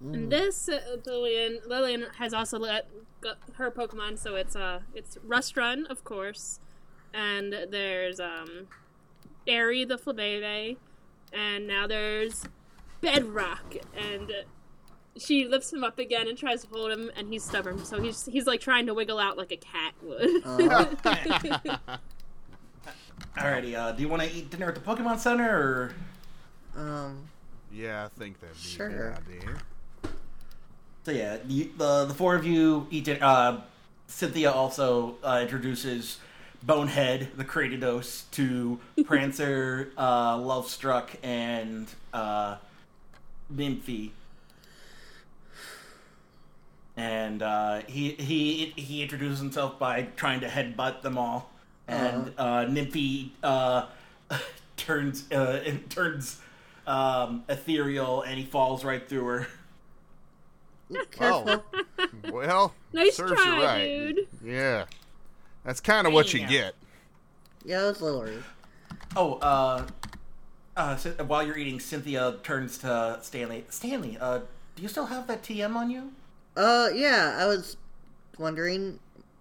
And 0.01 0.31
this 0.31 0.67
uh, 0.67 0.79
Lillian, 1.05 1.59
Lillian 1.67 2.07
has 2.17 2.33
also 2.33 2.57
let 2.57 2.87
go, 3.21 3.33
her 3.53 3.69
Pokemon, 3.69 4.17
so 4.17 4.35
it's 4.35 4.55
uh, 4.55 4.79
it's 4.95 5.17
Rustrun, 5.27 5.85
of 5.89 6.03
course, 6.03 6.59
and 7.13 7.53
there's 7.69 8.19
um, 8.19 8.67
Airy 9.47 9.85
the 9.85 9.97
Flabebe, 9.97 10.77
and 11.31 11.67
now 11.67 11.85
there's 11.85 12.45
Bedrock, 13.01 13.75
and 13.95 14.31
she 15.17 15.45
lifts 15.47 15.71
him 15.71 15.83
up 15.83 15.99
again 15.99 16.27
and 16.27 16.35
tries 16.37 16.63
to 16.63 16.67
hold 16.69 16.91
him, 16.91 17.11
and 17.15 17.31
he's 17.31 17.43
stubborn, 17.43 17.83
so 17.85 18.01
he's 18.01 18.25
he's 18.25 18.47
like 18.47 18.59
trying 18.59 18.87
to 18.87 18.93
wiggle 18.95 19.19
out 19.19 19.37
like 19.37 19.51
a 19.51 19.57
cat 19.57 19.93
would. 20.01 20.43
Alrighty, 23.37 23.75
uh, 23.75 23.91
do 23.91 24.01
you 24.01 24.09
want 24.09 24.21
to 24.23 24.31
eat 24.31 24.49
dinner 24.49 24.67
at 24.69 24.75
the 24.75 24.81
Pokemon 24.81 25.19
Center 25.19 25.47
or? 25.55 25.93
Um, 26.75 27.25
Yeah, 27.71 28.05
I 28.05 28.19
think 28.19 28.39
that'd 28.39 28.55
be 28.55 28.61
Sure. 28.61 28.87
a 28.87 28.91
good 28.91 29.37
idea. 29.39 29.57
So 31.03 31.11
yeah, 31.11 31.37
you, 31.47 31.71
the 31.77 32.05
the 32.05 32.13
four 32.13 32.35
of 32.35 32.45
you 32.45 32.87
eat 32.91 33.05
dinner. 33.05 33.19
Uh, 33.21 33.61
Cynthia 34.07 34.51
also 34.51 35.15
uh, 35.23 35.39
introduces 35.41 36.19
Bonehead, 36.61 37.29
the 37.37 37.45
Cranidos, 37.45 38.29
to 38.31 38.79
Prancer, 39.05 39.91
uh, 39.97 40.37
Lovestruck, 40.37 41.09
and 41.23 41.87
uh, 42.13 42.57
Nymphy. 43.51 44.11
And 46.95 47.41
uh, 47.41 47.81
he 47.87 48.11
he 48.11 48.73
he 48.75 49.01
introduces 49.01 49.39
himself 49.39 49.79
by 49.79 50.03
trying 50.15 50.41
to 50.41 50.47
headbutt 50.47 51.01
them 51.01 51.17
all, 51.17 51.49
and 51.87 52.31
uh, 52.37 52.65
Nymphy 52.65 53.31
uh, 53.41 53.87
turns 54.77 55.31
uh, 55.31 55.63
turns 55.89 56.39
um, 56.85 57.43
ethereal, 57.49 58.21
and 58.21 58.37
he 58.37 58.45
falls 58.45 58.83
right 58.83 59.07
through 59.07 59.25
her. 59.25 59.47
Careful. 61.11 61.63
Well, 62.31 62.73
Nice 62.93 63.15
serves 63.15 63.33
try, 63.33 63.45
you 63.55 63.63
right. 63.63 64.15
dude. 64.15 64.27
Yeah, 64.43 64.85
that's 65.63 65.79
kind 65.79 66.07
of 66.07 66.13
what 66.13 66.33
you 66.33 66.41
Yeah. 66.41 66.47
get. 66.49 66.75
Yeah, 67.63 67.83
it 67.89 68.01
was 68.01 68.01
a. 68.01 68.43
Oh, 69.15 69.33
uh, 69.35 69.85
uh, 70.75 70.95
Cyn- 70.95 71.25
while 71.27 71.45
you're 71.45 71.57
eating, 71.57 71.79
Cynthia 71.79 72.35
turns 72.43 72.77
to 72.79 73.19
Stanley. 73.21 73.65
Stanley, 73.69 74.17
uh, 74.19 74.39
do 74.75 74.81
you 74.81 74.87
still 74.87 75.05
have 75.07 75.27
that 75.27 75.43
TM 75.43 75.75
on 75.75 75.89
you? 75.91 76.11
Uh, 76.55 76.89
yeah, 76.93 77.37
I 77.39 77.45
was 77.45 77.77
wondering, 78.37 78.99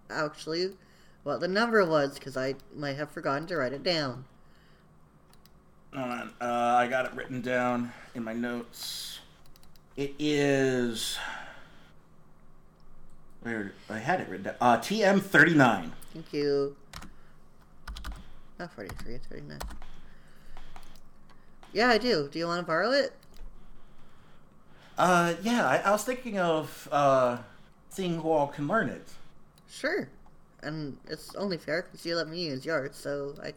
actually, 0.09 0.71
what 1.23 1.39
the 1.39 1.47
number 1.47 1.83
was, 1.85 2.13
because 2.15 2.37
I 2.37 2.55
might 2.75 2.95
have 2.97 3.09
forgotten 3.11 3.47
to 3.47 3.57
write 3.57 3.73
it 3.73 3.83
down. 3.83 4.25
Hold 5.95 6.09
on. 6.09 6.33
Uh, 6.39 6.45
I 6.77 6.87
got 6.87 7.05
it 7.05 7.13
written 7.15 7.41
down 7.41 7.91
in 8.15 8.23
my 8.23 8.33
notes. 8.33 9.19
It 9.97 10.15
is. 10.19 11.17
Where 13.41 13.73
I 13.89 13.97
had 13.97 14.21
it 14.21 14.29
written 14.29 14.45
down. 14.45 14.55
Uh, 14.61 14.77
TM 14.77 15.21
thirty 15.21 15.53
nine. 15.55 15.91
Thank 16.13 16.31
you. 16.33 16.75
Not 18.59 18.71
43, 18.73 19.15
it's 19.15 19.25
39. 19.25 19.57
Yeah, 21.73 21.87
I 21.87 21.97
do. 21.97 22.29
Do 22.31 22.37
you 22.37 22.45
want 22.45 22.59
to 22.59 22.65
borrow 22.67 22.91
it? 22.91 23.11
Uh, 24.99 25.33
yeah, 25.41 25.67
I, 25.67 25.77
I 25.77 25.91
was 25.91 26.03
thinking 26.03 26.37
of 26.37 26.87
uh, 26.91 27.37
seeing 27.89 28.21
who 28.21 28.29
all 28.29 28.45
can 28.47 28.67
learn 28.67 28.89
it. 28.89 29.07
Sure. 29.67 30.09
And 30.61 30.97
it's 31.07 31.33
only 31.35 31.57
fair 31.57 31.81
because 31.81 32.05
you 32.05 32.15
let 32.15 32.27
me 32.27 32.45
use 32.45 32.63
yours, 32.63 32.95
so 32.95 33.33
I 33.41 33.53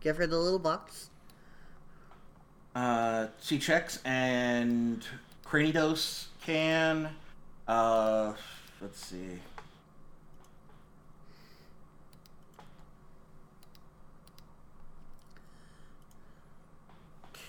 give 0.00 0.18
her 0.18 0.26
the 0.26 0.36
little 0.36 0.58
box. 0.58 1.08
Uh, 2.74 3.28
she 3.40 3.58
checks, 3.58 3.98
and 4.04 5.06
Cranidos 5.46 6.26
can. 6.42 7.08
Uh, 7.66 8.34
let's 8.80 9.00
see. 9.00 9.40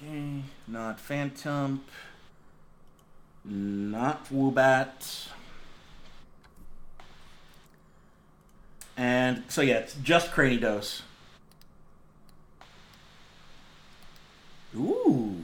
Okay, 0.01 0.43
not 0.67 0.97
Phantump. 0.97 1.80
Not 3.45 4.30
Woobat. 4.30 5.27
And 8.95 9.43
so 9.47 9.61
yeah, 9.61 9.75
it's 9.75 9.95
just 9.95 10.32
Cranidos. 10.32 11.01
Ooh. 14.75 15.41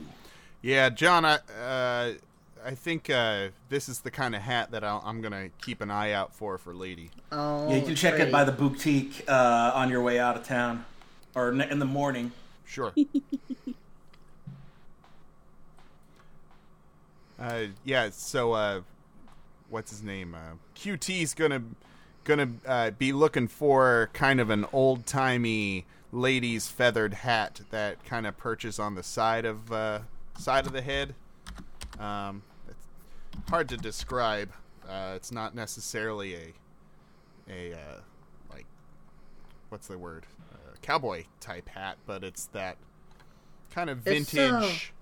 Yeah, 0.61 0.89
John, 0.89 1.25
I 1.25 1.39
uh, 1.59 2.13
I 2.65 2.73
think 2.73 3.11
uh, 3.11 3.49
this 3.69 3.87
is 3.87 3.99
the 3.99 4.09
kind 4.09 4.33
of 4.33 4.41
hat 4.41 4.71
that 4.71 4.83
I'll, 4.83 5.03
I'm 5.05 5.21
gonna 5.21 5.49
keep 5.61 5.81
an 5.81 5.91
eye 5.91 6.13
out 6.13 6.33
for 6.33 6.57
for 6.57 6.73
Lady. 6.73 7.11
Oh, 7.31 7.69
Yeah, 7.69 7.75
you 7.77 7.83
can 7.83 7.95
check 7.95 8.19
it 8.19 8.31
by 8.31 8.43
the 8.43 8.51
boutique 8.51 9.23
uh, 9.27 9.71
on 9.75 9.91
your 9.91 10.01
way 10.01 10.17
out 10.19 10.35
of 10.35 10.43
town, 10.43 10.83
or 11.35 11.51
in 11.51 11.77
the 11.77 11.85
morning. 11.85 12.31
Sure. 12.65 12.91
uh, 17.39 17.65
yeah. 17.83 18.09
So, 18.09 18.53
uh, 18.53 18.81
what's 19.69 19.91
his 19.91 20.01
name? 20.01 20.33
Uh, 20.33 20.55
QT's 20.75 21.35
gonna 21.35 21.61
gonna 22.23 22.49
uh, 22.65 22.89
be 22.91 23.13
looking 23.13 23.47
for 23.47 24.09
kind 24.13 24.41
of 24.41 24.49
an 24.49 24.65
old 24.73 25.05
timey 25.05 25.85
lady's 26.11 26.67
feathered 26.67 27.13
hat 27.13 27.61
that 27.69 28.03
kind 28.05 28.25
of 28.25 28.35
perches 28.37 28.79
on 28.79 28.95
the 28.95 29.03
side 29.03 29.45
of 29.45 29.71
uh, 29.71 29.99
side 30.35 30.65
of 30.65 30.73
the 30.73 30.81
head. 30.81 31.13
Um, 31.99 32.41
it's 32.49 32.54
hard 33.49 33.69
to 33.69 33.77
describe. 33.77 34.51
Uh, 34.87 35.13
it's 35.15 35.31
not 35.31 35.55
necessarily 35.55 36.35
a 36.35 36.53
a 37.49 37.73
uh, 37.73 37.99
like 38.51 38.65
what's 39.69 39.87
the 39.87 39.97
word 39.97 40.25
uh, 40.53 40.75
cowboy 40.81 41.25
type 41.39 41.69
hat, 41.69 41.97
but 42.05 42.23
it's 42.23 42.45
that 42.47 42.77
kind 43.71 43.89
of 43.89 43.99
vintage. 43.99 44.93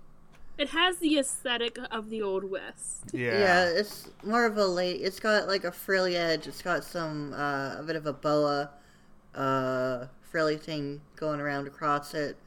It 0.55 0.69
has 0.69 0.97
the 0.97 1.17
aesthetic 1.17 1.79
of 1.89 2.11
the 2.11 2.21
old 2.21 2.43
west. 2.43 3.05
yeah. 3.11 3.39
Yeah, 3.39 3.65
it's 3.69 4.09
more 4.23 4.45
of 4.45 4.55
a 4.57 4.65
late. 4.65 5.01
It's 5.01 5.19
got 5.19 5.47
like 5.47 5.63
a 5.63 5.71
frilly 5.71 6.15
edge. 6.15 6.45
It's 6.45 6.61
got 6.61 6.83
some 6.83 7.33
uh, 7.33 7.77
a 7.79 7.83
bit 7.83 7.95
of 7.95 8.05
a 8.05 8.13
boa, 8.13 8.69
uh, 9.33 10.05
frilly 10.21 10.57
thing 10.57 11.01
going 11.15 11.39
around 11.39 11.65
across 11.65 12.13
it. 12.13 12.37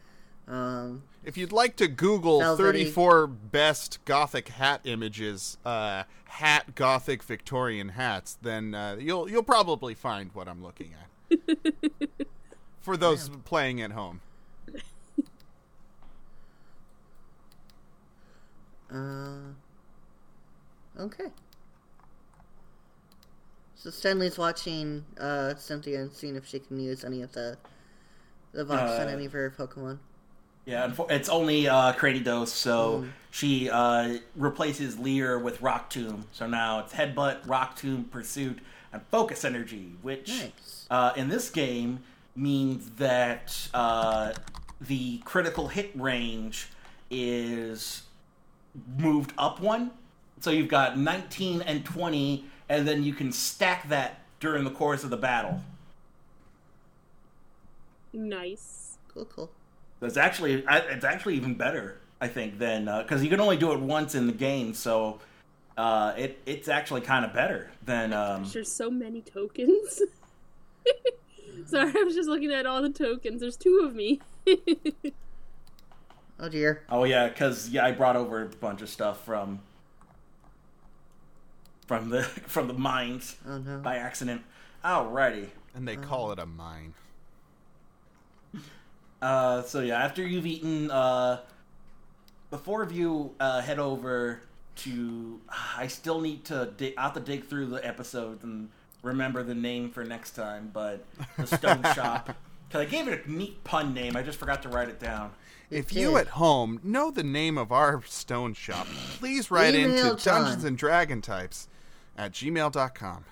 Um, 0.47 1.03
If 1.27 1.37
you'd 1.37 1.51
like 1.51 1.75
to 1.77 1.89
Google 1.89 2.39
Velvety. 2.39 2.85
34 2.85 3.27
best 3.27 3.99
Gothic 4.05 4.47
hat 4.47 4.81
images, 4.85 5.59
uh, 5.65 6.05
hat 6.27 6.77
Gothic 6.77 7.21
Victorian 7.25 7.89
hats, 7.91 8.39
then 8.41 8.77
uh, 8.77 8.97
you'll 9.01 9.29
you'll 9.29 9.43
probably 9.43 9.93
find 9.93 10.31
what 10.35 10.47
I'm 10.47 10.63
looking 10.63 10.95
at. 10.95 11.11
For 12.81 12.97
those 12.97 13.29
playing 13.45 13.83
at 13.83 13.91
home. 13.91 14.21
uh, 18.93 19.51
okay. 21.01 21.33
So 23.75 23.91
Stanley's 23.91 24.39
watching 24.39 25.05
uh, 25.19 25.57
Cynthia 25.57 26.03
and 26.03 26.13
seeing 26.13 26.37
if 26.37 26.47
she 26.47 26.61
can 26.61 26.79
use 26.79 27.05
any 27.05 27.23
of 27.23 27.33
the 27.33 27.59
the 28.53 28.65
buffs 28.65 29.01
on 29.01 29.09
Uh, 29.09 29.11
any 29.11 29.25
of 29.25 29.33
her 29.33 29.53
Pokemon. 29.59 29.99
Yeah, 30.67 30.93
it's 31.11 31.29
only 31.29 31.69
uh, 31.69 31.93
Cranidos, 31.93 32.49
so 32.49 33.03
Mm. 33.05 33.11
she 33.31 33.71
uh, 33.71 34.19
replaces 34.35 34.99
Leer 34.99 35.39
with 35.39 35.63
Rock 35.63 35.89
Tomb. 35.91 36.27
So 36.33 36.47
now 36.49 36.81
it's 36.81 36.93
Headbutt, 36.93 37.39
Rock 37.49 37.77
Tomb, 37.77 38.05
Pursuit, 38.05 38.59
and 38.93 39.01
Focus 39.11 39.45
Energy, 39.45 39.93
which 40.03 40.29
Nice. 40.29 40.87
uh, 40.91 41.13
in 41.17 41.29
this 41.29 41.51
game 41.51 42.01
means 42.35 42.91
that 42.99 43.69
uh, 43.73 44.33
the 44.81 45.19
critical 45.19 45.69
hit 45.69 45.93
range 45.95 46.69
is 47.11 48.03
moved 48.99 49.33
up 49.39 49.61
one. 49.61 49.93
So 50.41 50.51
you've 50.51 50.69
got 50.69 50.99
19 50.99 51.63
and 51.63 51.85
20, 51.85 52.45
and 52.69 52.87
then 52.89 53.05
you 53.05 53.15
can 53.15 53.31
stack 53.31 53.89
that 53.89 54.19
during 54.41 54.65
the 54.65 54.71
course 54.71 55.05
of 55.05 55.11
the 55.11 55.17
battle. 55.17 55.63
Nice. 58.13 58.99
Cool, 59.09 59.25
cool. 59.27 59.51
It's 60.03 60.17
actually 60.17 60.65
it's 60.69 61.05
actually 61.05 61.37
even 61.37 61.55
better, 61.55 61.99
I 62.21 62.29
think, 62.29 62.59
than 62.59 62.85
because 63.03 63.23
you 63.25 63.31
can 63.31 63.41
only 63.41 63.57
do 63.57 63.73
it 63.73 63.81
once 63.81 64.15
in 64.15 64.27
the 64.27 64.33
game, 64.33 64.75
so 64.75 65.21
uh, 65.77 66.13
it 66.17 66.39
it's 66.47 66.69
actually 66.69 67.01
kind 67.01 67.25
of 67.25 67.33
better 67.33 67.71
than. 67.85 68.13
Um, 68.13 68.45
There's 68.53 68.71
so 68.71 68.91
many 68.91 69.23
tokens. 69.23 70.03
Sorry, 71.67 71.91
I 71.97 72.03
was 72.05 72.15
just 72.15 72.29
looking 72.29 72.53
at 72.53 72.67
all 72.67 72.83
the 72.83 72.91
tokens. 72.91 73.41
There's 73.41 73.57
two 73.57 73.81
of 73.85 73.95
me. 73.95 74.21
Oh 76.39 76.51
dear. 76.51 76.83
oh 76.91 77.05
yeah, 77.05 77.29
because 77.29 77.71
yeah, 77.71 77.87
I 77.87 77.93
brought 77.93 78.15
over 78.15 78.43
a 78.43 78.47
bunch 78.49 78.83
of 78.83 78.91
stuff 78.91 79.25
from 79.25 79.61
from 81.87 82.11
the 82.11 82.23
from 82.47 82.69
the 82.69 82.75
mines 82.75 83.37
Oh 83.49 83.57
no. 83.59 83.79
by 83.79 83.97
accident. 83.97 84.43
Alrighty. 84.85 85.49
And 85.75 85.89
they 85.89 85.97
call 85.97 86.33
it 86.33 86.39
a 86.39 86.45
mine. 86.47 86.93
Uh, 89.23 89.63
so 89.63 89.81
yeah, 89.81 90.03
after 90.03 90.27
you've 90.27 90.47
eaten, 90.47 90.91
uh, 90.91 91.41
the 92.51 92.59
four 92.59 92.83
of 92.83 92.93
you 92.93 93.35
uh, 93.41 93.61
head 93.61 93.79
over 93.79 94.41
to. 94.77 95.41
I 95.77 95.87
still 95.87 96.21
need 96.21 96.45
to 96.47 96.71
dig. 96.77 96.95
I 96.99 97.03
have 97.03 97.15
to 97.15 97.21
dig 97.21 97.47
through 97.47 97.67
the 97.67 97.87
episodes 97.87 98.45
and 98.45 98.69
remember 99.03 99.43
the 99.43 99.55
name 99.55 99.91
for 99.91 100.05
next 100.05 100.33
time. 100.33 100.71
But 100.73 101.05
the 101.37 101.47
Stone 101.47 101.83
Shop, 101.95 102.35
because 102.69 102.83
I 102.83 102.85
gave 102.85 103.09
it 103.09 103.25
a 103.27 103.31
neat 103.31 103.65
pun 103.65 103.95
name. 103.95 104.17
I 104.17 104.23
just 104.23 104.39
forgot 104.39 104.63
to 104.63 104.69
write 104.69 104.89
it 104.89 105.01
down. 105.01 105.33
If 105.71 105.89
did. 105.89 105.99
you 106.01 106.17
at 106.19 106.29
home 106.29 106.79
know 106.85 107.11
the 107.11 107.25
name 107.25 107.59
of 107.59 107.73
our 107.73 108.01
stone 108.05 108.55
shop, 108.55 108.87
please 109.19 109.51
write 109.51 109.75
Email 109.75 110.13
into 110.13 110.23
John. 110.25 110.43
Dungeons 110.43 110.63
and 110.65 110.79
Dragon 110.79 111.21
Types 111.21 111.67
at 112.17 112.31
gmail.com. 112.33 113.25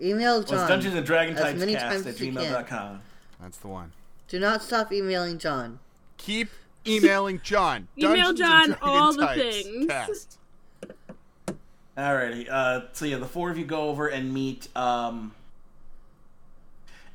Email 0.00 0.38
Well, 0.38 0.42
John. 0.44 0.58
it's 0.60 0.68
Dungeons 0.68 0.94
and 0.94 1.04
Dragon 1.04 1.34
Types 1.36 1.58
many 1.58 1.74
Cast 1.74 1.84
times 1.86 2.06
at 2.06 2.14
as 2.14 2.20
you 2.22 2.32
can. 2.32 2.42
gmail.com. 2.42 3.00
That's 3.42 3.58
the 3.58 3.68
one. 3.68 3.92
Do 4.28 4.38
not 4.38 4.62
stop 4.62 4.92
emailing 4.92 5.38
John. 5.38 5.78
Keep 6.18 6.48
emailing 6.86 7.40
John. 7.42 7.88
Email 7.98 8.32
John 8.34 8.76
all 8.82 9.12
the 9.12 9.26
things. 9.28 9.86
Cast. 9.86 10.38
Alrighty. 11.96 12.48
Uh, 12.48 12.82
so 12.92 13.04
yeah, 13.06 13.16
the 13.16 13.26
four 13.26 13.50
of 13.50 13.58
you 13.58 13.64
go 13.64 13.88
over 13.88 14.06
and 14.08 14.32
meet. 14.32 14.68
Um, 14.76 15.34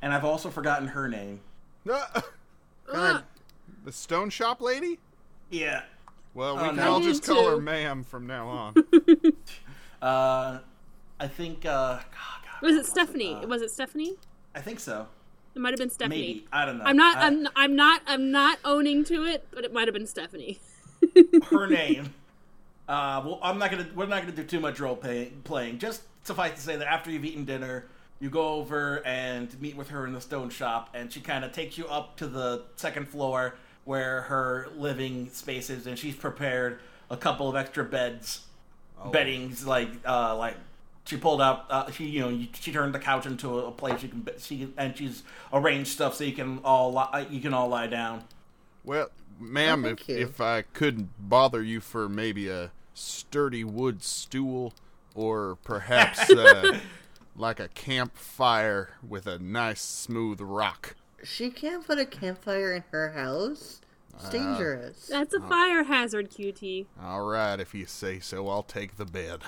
and 0.02 0.12
I've 0.12 0.24
also 0.24 0.50
forgotten 0.50 0.88
her 0.88 1.08
name. 1.08 1.40
Uh, 1.90 2.20
God. 2.92 3.24
the 3.84 3.92
stone 3.92 4.28
shop 4.30 4.60
lady? 4.60 4.98
Yeah. 5.50 5.82
Well, 6.34 6.56
we 6.56 6.62
Oh, 6.62 6.66
can 6.66 6.76
no. 6.76 6.92
all 6.94 7.00
just 7.00 7.24
call 7.24 7.48
her 7.48 7.60
ma'am 7.60 8.02
from 8.04 8.26
now 8.26 8.48
on. 8.48 8.74
Uh, 10.02 10.58
I 11.18 11.28
think. 11.28 11.64
Uh, 11.64 11.94
God, 11.96 12.02
God, 12.12 12.60
Was 12.60 12.76
it 12.76 12.84
Stephanie? 12.84 13.40
Was 13.46 13.62
it 13.62 13.70
Stephanie? 13.70 14.16
I 14.54 14.60
think 14.60 14.78
so. 14.80 15.06
It 15.54 15.60
might 15.60 15.70
have 15.70 15.78
been 15.78 15.90
Stephanie. 15.90 16.16
Maybe 16.20 16.46
I 16.52 16.64
don't 16.66 16.78
know. 16.78 16.84
I'm 16.84 16.96
not. 16.96 17.16
I- 17.16 17.26
I'm. 17.26 17.48
I'm 17.54 17.76
not. 17.76 18.02
I'm 18.06 18.30
not 18.30 18.58
owning 18.64 19.04
to 19.04 19.24
it, 19.24 19.46
but 19.52 19.64
it 19.64 19.72
might 19.72 19.86
have 19.86 19.94
been 19.94 20.06
Stephanie. 20.06 20.58
her 21.50 21.66
name. 21.66 22.12
Uh, 22.88 23.22
well, 23.24 23.38
I'm 23.42 23.58
not 23.58 23.70
gonna. 23.70 23.86
We're 23.94 24.06
not 24.06 24.22
gonna 24.22 24.32
do 24.34 24.44
too 24.44 24.60
much 24.60 24.80
role 24.80 24.96
play, 24.96 25.32
playing. 25.44 25.78
Just 25.78 26.02
suffice 26.24 26.52
to 26.54 26.60
say 26.60 26.76
that 26.76 26.86
after 26.90 27.10
you've 27.10 27.24
eaten 27.24 27.44
dinner, 27.44 27.86
you 28.20 28.30
go 28.30 28.54
over 28.54 29.04
and 29.06 29.60
meet 29.60 29.76
with 29.76 29.90
her 29.90 30.06
in 30.06 30.12
the 30.12 30.20
stone 30.20 30.50
shop, 30.50 30.90
and 30.94 31.12
she 31.12 31.20
kind 31.20 31.44
of 31.44 31.52
takes 31.52 31.78
you 31.78 31.86
up 31.86 32.16
to 32.16 32.26
the 32.26 32.64
second 32.76 33.08
floor 33.08 33.54
where 33.84 34.22
her 34.22 34.68
living 34.76 35.28
space 35.30 35.70
is, 35.70 35.86
and 35.86 35.98
she's 35.98 36.16
prepared 36.16 36.80
a 37.10 37.16
couple 37.16 37.48
of 37.48 37.54
extra 37.56 37.84
beds, 37.84 38.40
beddings 39.12 39.66
like 39.66 39.88
uh, 40.06 40.36
like. 40.36 40.56
She 41.06 41.16
pulled 41.18 41.42
out. 41.42 41.66
Uh, 41.70 41.90
she 41.90 42.04
you 42.06 42.20
know 42.20 42.46
she 42.58 42.72
turned 42.72 42.94
the 42.94 42.98
couch 42.98 43.26
into 43.26 43.58
a 43.58 43.70
place 43.70 44.02
you 44.02 44.08
can. 44.08 44.26
She 44.38 44.72
and 44.78 44.96
she's 44.96 45.22
arranged 45.52 45.90
stuff 45.90 46.14
so 46.14 46.24
you 46.24 46.32
can 46.32 46.60
all 46.64 46.94
li- 46.94 47.26
you 47.30 47.40
can 47.40 47.52
all 47.52 47.68
lie 47.68 47.86
down. 47.86 48.24
Well, 48.84 49.10
ma'am, 49.38 49.84
Oh, 49.84 49.88
if, 49.88 50.08
you. 50.08 50.16
if 50.16 50.40
I 50.40 50.62
couldn't 50.62 51.10
bother 51.18 51.62
you 51.62 51.80
for 51.80 52.08
maybe 52.08 52.48
a 52.48 52.70
sturdy 52.94 53.64
wood 53.64 54.02
stool 54.02 54.72
or 55.14 55.56
perhaps 55.64 56.30
uh, 56.30 56.78
like 57.36 57.60
a 57.60 57.68
campfire 57.68 58.90
with 59.06 59.26
a 59.26 59.38
nice 59.38 59.82
smooth 59.82 60.40
rock. 60.40 60.96
She 61.22 61.50
can't 61.50 61.86
put 61.86 61.98
a 61.98 62.04
campfire 62.06 62.72
in 62.74 62.84
her 62.90 63.12
house. 63.12 63.80
It's 64.14 64.28
dangerous. 64.28 65.06
That's 65.08 65.34
a 65.34 65.40
fire 65.40 65.82
hazard, 65.84 66.30
QT. 66.30 66.86
All 67.02 67.22
right, 67.26 67.58
if 67.58 67.74
you 67.74 67.86
say 67.86 68.20
so, 68.20 68.48
I'll 68.48 68.62
take 68.62 68.96
the 68.96 69.04
bed. 69.06 69.40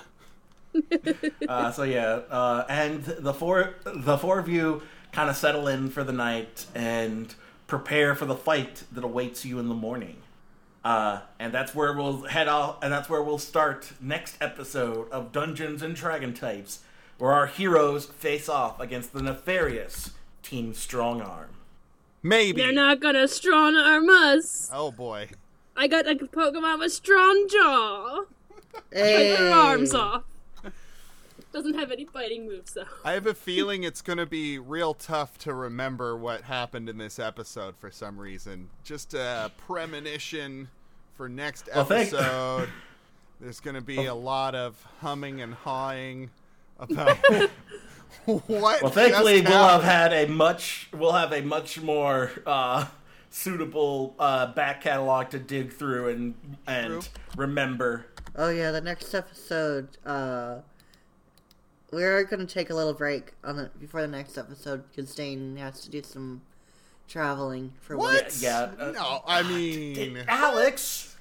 Uh, 1.48 1.70
so 1.70 1.84
yeah, 1.84 2.20
uh, 2.30 2.64
and 2.68 3.04
the 3.04 3.32
four 3.32 3.74
the 3.84 4.18
four 4.18 4.38
of 4.38 4.48
you 4.48 4.82
kind 5.12 5.30
of 5.30 5.36
settle 5.36 5.68
in 5.68 5.88
for 5.88 6.02
the 6.02 6.12
night 6.12 6.66
and 6.74 7.34
prepare 7.66 8.14
for 8.14 8.26
the 8.26 8.34
fight 8.34 8.82
that 8.92 9.04
awaits 9.04 9.44
you 9.44 9.58
in 9.58 9.68
the 9.68 9.74
morning. 9.74 10.16
Uh, 10.84 11.20
and 11.38 11.52
that's 11.52 11.74
where 11.74 11.92
we'll 11.92 12.22
head 12.24 12.48
off, 12.48 12.78
and 12.82 12.92
that's 12.92 13.08
where 13.08 13.22
we'll 13.22 13.38
start 13.38 13.92
next 14.00 14.36
episode 14.40 15.08
of 15.10 15.32
Dungeons 15.32 15.82
and 15.82 15.94
Dragon 15.96 16.32
Types, 16.34 16.80
where 17.18 17.32
our 17.32 17.46
heroes 17.46 18.06
face 18.06 18.48
off 18.48 18.78
against 18.80 19.12
the 19.12 19.22
nefarious 19.22 20.10
Team 20.42 20.72
Strongarm. 20.72 21.48
Maybe. 22.22 22.60
They're 22.60 22.72
not 22.72 23.00
gonna 23.00 23.28
strong 23.28 23.76
arm 23.76 24.08
us. 24.10 24.70
Oh 24.72 24.90
boy. 24.90 25.30
I 25.76 25.86
got 25.88 26.06
like 26.06 26.22
a 26.22 26.26
Pokemon 26.26 26.80
with 26.80 26.92
strong 26.92 27.46
jaw. 27.50 28.24
Hey. 28.92 29.34
Cut 29.36 29.42
their 29.42 29.52
arms 29.52 29.94
off. 29.94 30.22
Doesn't 31.56 31.78
have 31.78 31.90
any 31.90 32.04
fighting 32.04 32.46
moves 32.46 32.74
though. 32.74 32.84
I 33.02 33.12
have 33.12 33.26
a 33.26 33.32
feeling 33.48 33.82
it's 33.82 34.02
going 34.02 34.18
to 34.18 34.26
be 34.26 34.58
real 34.58 34.92
tough 34.92 35.38
to 35.38 35.54
remember 35.54 36.14
what 36.14 36.42
happened 36.42 36.86
in 36.90 36.98
this 36.98 37.18
episode 37.18 37.78
for 37.78 37.90
some 37.90 38.18
reason. 38.18 38.68
Just 38.84 39.14
a 39.14 39.50
premonition 39.56 40.68
for 41.14 41.30
next 41.30 41.70
Well, 41.74 41.90
episode. 41.90 42.68
There's 43.40 43.60
going 43.60 43.72
to 43.74 43.80
be 43.80 44.04
a 44.04 44.14
lot 44.14 44.54
of 44.54 44.86
humming 45.00 45.40
and 45.40 45.54
hawing 45.54 46.28
about 46.78 47.16
what. 48.26 48.82
Well, 48.82 48.90
thankfully, 48.90 49.40
just 49.40 49.50
we'll 49.50 49.66
have 49.68 49.82
had 49.82 50.12
a 50.12 50.26
much 50.26 50.90
we'll 50.92 51.12
have 51.12 51.32
a 51.32 51.40
much 51.40 51.80
more 51.80 52.32
uh, 52.44 52.86
suitable 53.30 54.14
uh, 54.18 54.52
back 54.52 54.82
catalog 54.82 55.30
to 55.30 55.38
dig 55.38 55.72
through 55.72 56.10
and 56.10 56.34
and 56.66 57.00
True. 57.00 57.02
remember. 57.34 58.04
Oh 58.36 58.50
yeah, 58.50 58.72
the 58.72 58.82
next 58.82 59.14
episode. 59.14 59.88
Uh, 60.04 60.56
we're 61.96 62.22
gonna 62.24 62.44
take 62.46 62.68
a 62.70 62.74
little 62.74 62.92
break 62.94 63.32
on 63.42 63.56
the 63.56 63.70
before 63.80 64.02
the 64.02 64.06
next 64.08 64.36
episode 64.38 64.84
because 64.90 65.14
Dane 65.14 65.56
has 65.56 65.80
to 65.82 65.90
do 65.90 66.02
some 66.02 66.42
traveling 67.08 67.72
for 67.80 67.96
What? 67.96 68.24
work. 68.24 68.32
Yeah, 68.38 68.70
uh, 68.78 68.90
no, 68.92 69.22
I 69.26 69.42
mean, 69.42 70.22
Alex. 70.28 71.15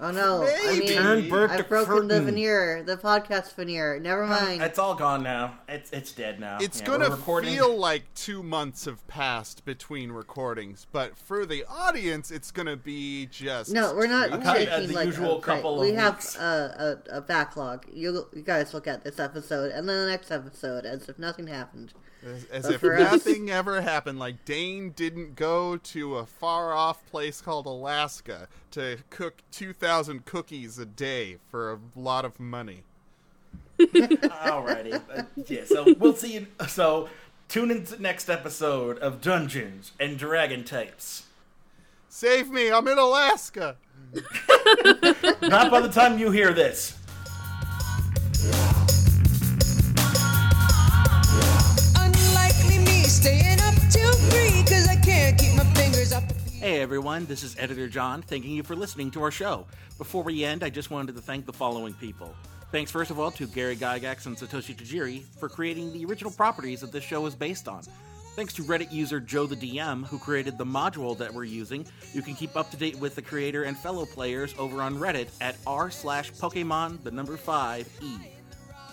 Oh 0.00 0.12
no! 0.12 0.44
I 0.46 0.78
mean, 0.78 0.88
Turn 0.92 1.28
back 1.28 1.50
I've 1.50 1.68
broken 1.68 2.06
the 2.06 2.22
veneer, 2.22 2.84
the 2.84 2.96
podcast 2.96 3.54
veneer. 3.56 3.98
Never 3.98 4.26
mind. 4.28 4.62
It's 4.62 4.78
all 4.78 4.94
gone 4.94 5.24
now. 5.24 5.58
It's 5.68 5.90
it's 5.90 6.12
dead 6.12 6.38
now. 6.38 6.58
it's 6.60 6.78
Yeah, 6.78 6.86
gonna 6.86 7.08
we're 7.08 7.16
recording. 7.16 7.56
feel 7.56 7.76
like 7.76 8.04
two 8.14 8.44
months 8.44 8.84
have 8.84 9.04
passed 9.08 9.64
between 9.64 10.12
recordings, 10.12 10.86
but 10.92 11.18
for 11.18 11.44
the 11.44 11.64
audience, 11.68 12.30
it's 12.30 12.52
gonna 12.52 12.76
be 12.76 13.26
just 13.26 13.72
no, 13.72 13.92
we're 13.92 14.06
not 14.06 14.28
two 14.28 14.34
A 14.36 14.38
cou- 14.40 14.52
weeks. 14.58 14.70
taking 14.70 14.88
the 14.88 14.94
like 14.94 15.06
usual 15.06 15.38
a 15.38 15.40
break. 15.40 15.56
couple 15.56 15.80
We 15.80 15.90
of 15.90 15.96
have 15.96 16.14
weeks. 16.14 16.36
a, 16.36 17.00
a, 17.10 17.16
a 17.16 17.20
backlog. 17.20 17.84
You 17.92 18.28
you 18.32 18.42
guys 18.42 18.72
look 18.72 18.86
at 18.86 19.02
this 19.02 19.18
episode 19.18 19.72
and 19.72 19.88
then 19.88 20.04
the 20.04 20.10
next 20.12 20.30
episode 20.30 20.86
as 20.86 21.08
if 21.08 21.18
nothing 21.18 21.48
happened. 21.48 21.92
As, 22.28 22.44
as 22.66 22.68
if 22.70 22.82
nothing 22.82 23.50
ever 23.50 23.80
happened. 23.80 24.18
Like 24.18 24.44
Dane 24.44 24.90
didn't 24.90 25.36
go 25.36 25.76
to 25.76 26.16
a 26.16 26.26
far 26.26 26.72
off 26.72 27.04
place 27.06 27.40
called 27.40 27.66
Alaska 27.66 28.48
to 28.72 28.98
cook 29.10 29.42
2,000 29.52 30.24
cookies 30.24 30.78
a 30.78 30.86
day 30.86 31.38
for 31.50 31.72
a 31.72 31.78
lot 31.96 32.24
of 32.24 32.38
money. 32.38 32.82
Alrighty. 33.78 35.00
Uh, 35.14 35.22
yeah. 35.46 35.64
So 35.64 35.94
we'll 35.98 36.16
see. 36.16 36.34
You, 36.34 36.46
so 36.66 37.08
tune 37.48 37.70
in 37.70 37.84
to 37.84 37.96
the 37.96 38.02
next 38.02 38.28
episode 38.28 38.98
of 38.98 39.20
Dungeons 39.20 39.92
and 40.00 40.18
Dragon 40.18 40.64
Types. 40.64 41.24
Save 42.08 42.50
me! 42.50 42.72
I'm 42.72 42.88
in 42.88 42.98
Alaska! 42.98 43.76
Not 45.42 45.70
by 45.70 45.80
the 45.80 45.90
time 45.92 46.18
you 46.18 46.30
hear 46.30 46.52
this. 46.52 46.96
Hey 56.52 56.80
everyone, 56.82 57.24
this 57.24 57.42
is 57.42 57.56
Editor 57.58 57.88
John, 57.88 58.20
thanking 58.20 58.50
you 58.50 58.62
for 58.62 58.76
listening 58.76 59.10
to 59.12 59.22
our 59.22 59.30
show. 59.30 59.64
Before 59.96 60.22
we 60.22 60.44
end, 60.44 60.62
I 60.62 60.68
just 60.68 60.90
wanted 60.90 61.14
to 61.14 61.22
thank 61.22 61.46
the 61.46 61.52
following 61.54 61.94
people. 61.94 62.34
Thanks 62.70 62.90
first 62.90 63.10
of 63.10 63.18
all 63.18 63.30
to 63.30 63.46
Gary 63.46 63.76
Gygax 63.76 64.26
and 64.26 64.36
Satoshi 64.36 64.76
Tajiri 64.76 65.22
for 65.22 65.48
creating 65.48 65.92
the 65.94 66.04
original 66.04 66.30
properties 66.30 66.82
that 66.82 66.92
this 66.92 67.02
show 67.02 67.24
is 67.24 67.34
based 67.34 67.66
on. 67.66 67.82
Thanks 68.36 68.52
to 68.54 68.62
Reddit 68.62 68.92
user 68.92 69.20
Joe 69.20 69.46
the 69.46 69.56
DM, 69.56 70.06
who 70.06 70.18
created 70.18 70.58
the 70.58 70.66
module 70.66 71.16
that 71.16 71.32
we're 71.32 71.44
using. 71.44 71.86
You 72.12 72.20
can 72.20 72.34
keep 72.34 72.56
up 72.56 72.70
to 72.72 72.76
date 72.76 72.96
with 72.96 73.14
the 73.14 73.22
creator 73.22 73.62
and 73.62 73.76
fellow 73.76 74.04
players 74.04 74.54
over 74.58 74.82
on 74.82 74.96
Reddit 74.96 75.30
at 75.40 75.56
r 75.66 75.90
slash 75.90 76.30
Pokemon 76.32 77.02
the 77.04 77.10
number 77.10 77.38
five 77.38 77.88
E. 78.02 78.16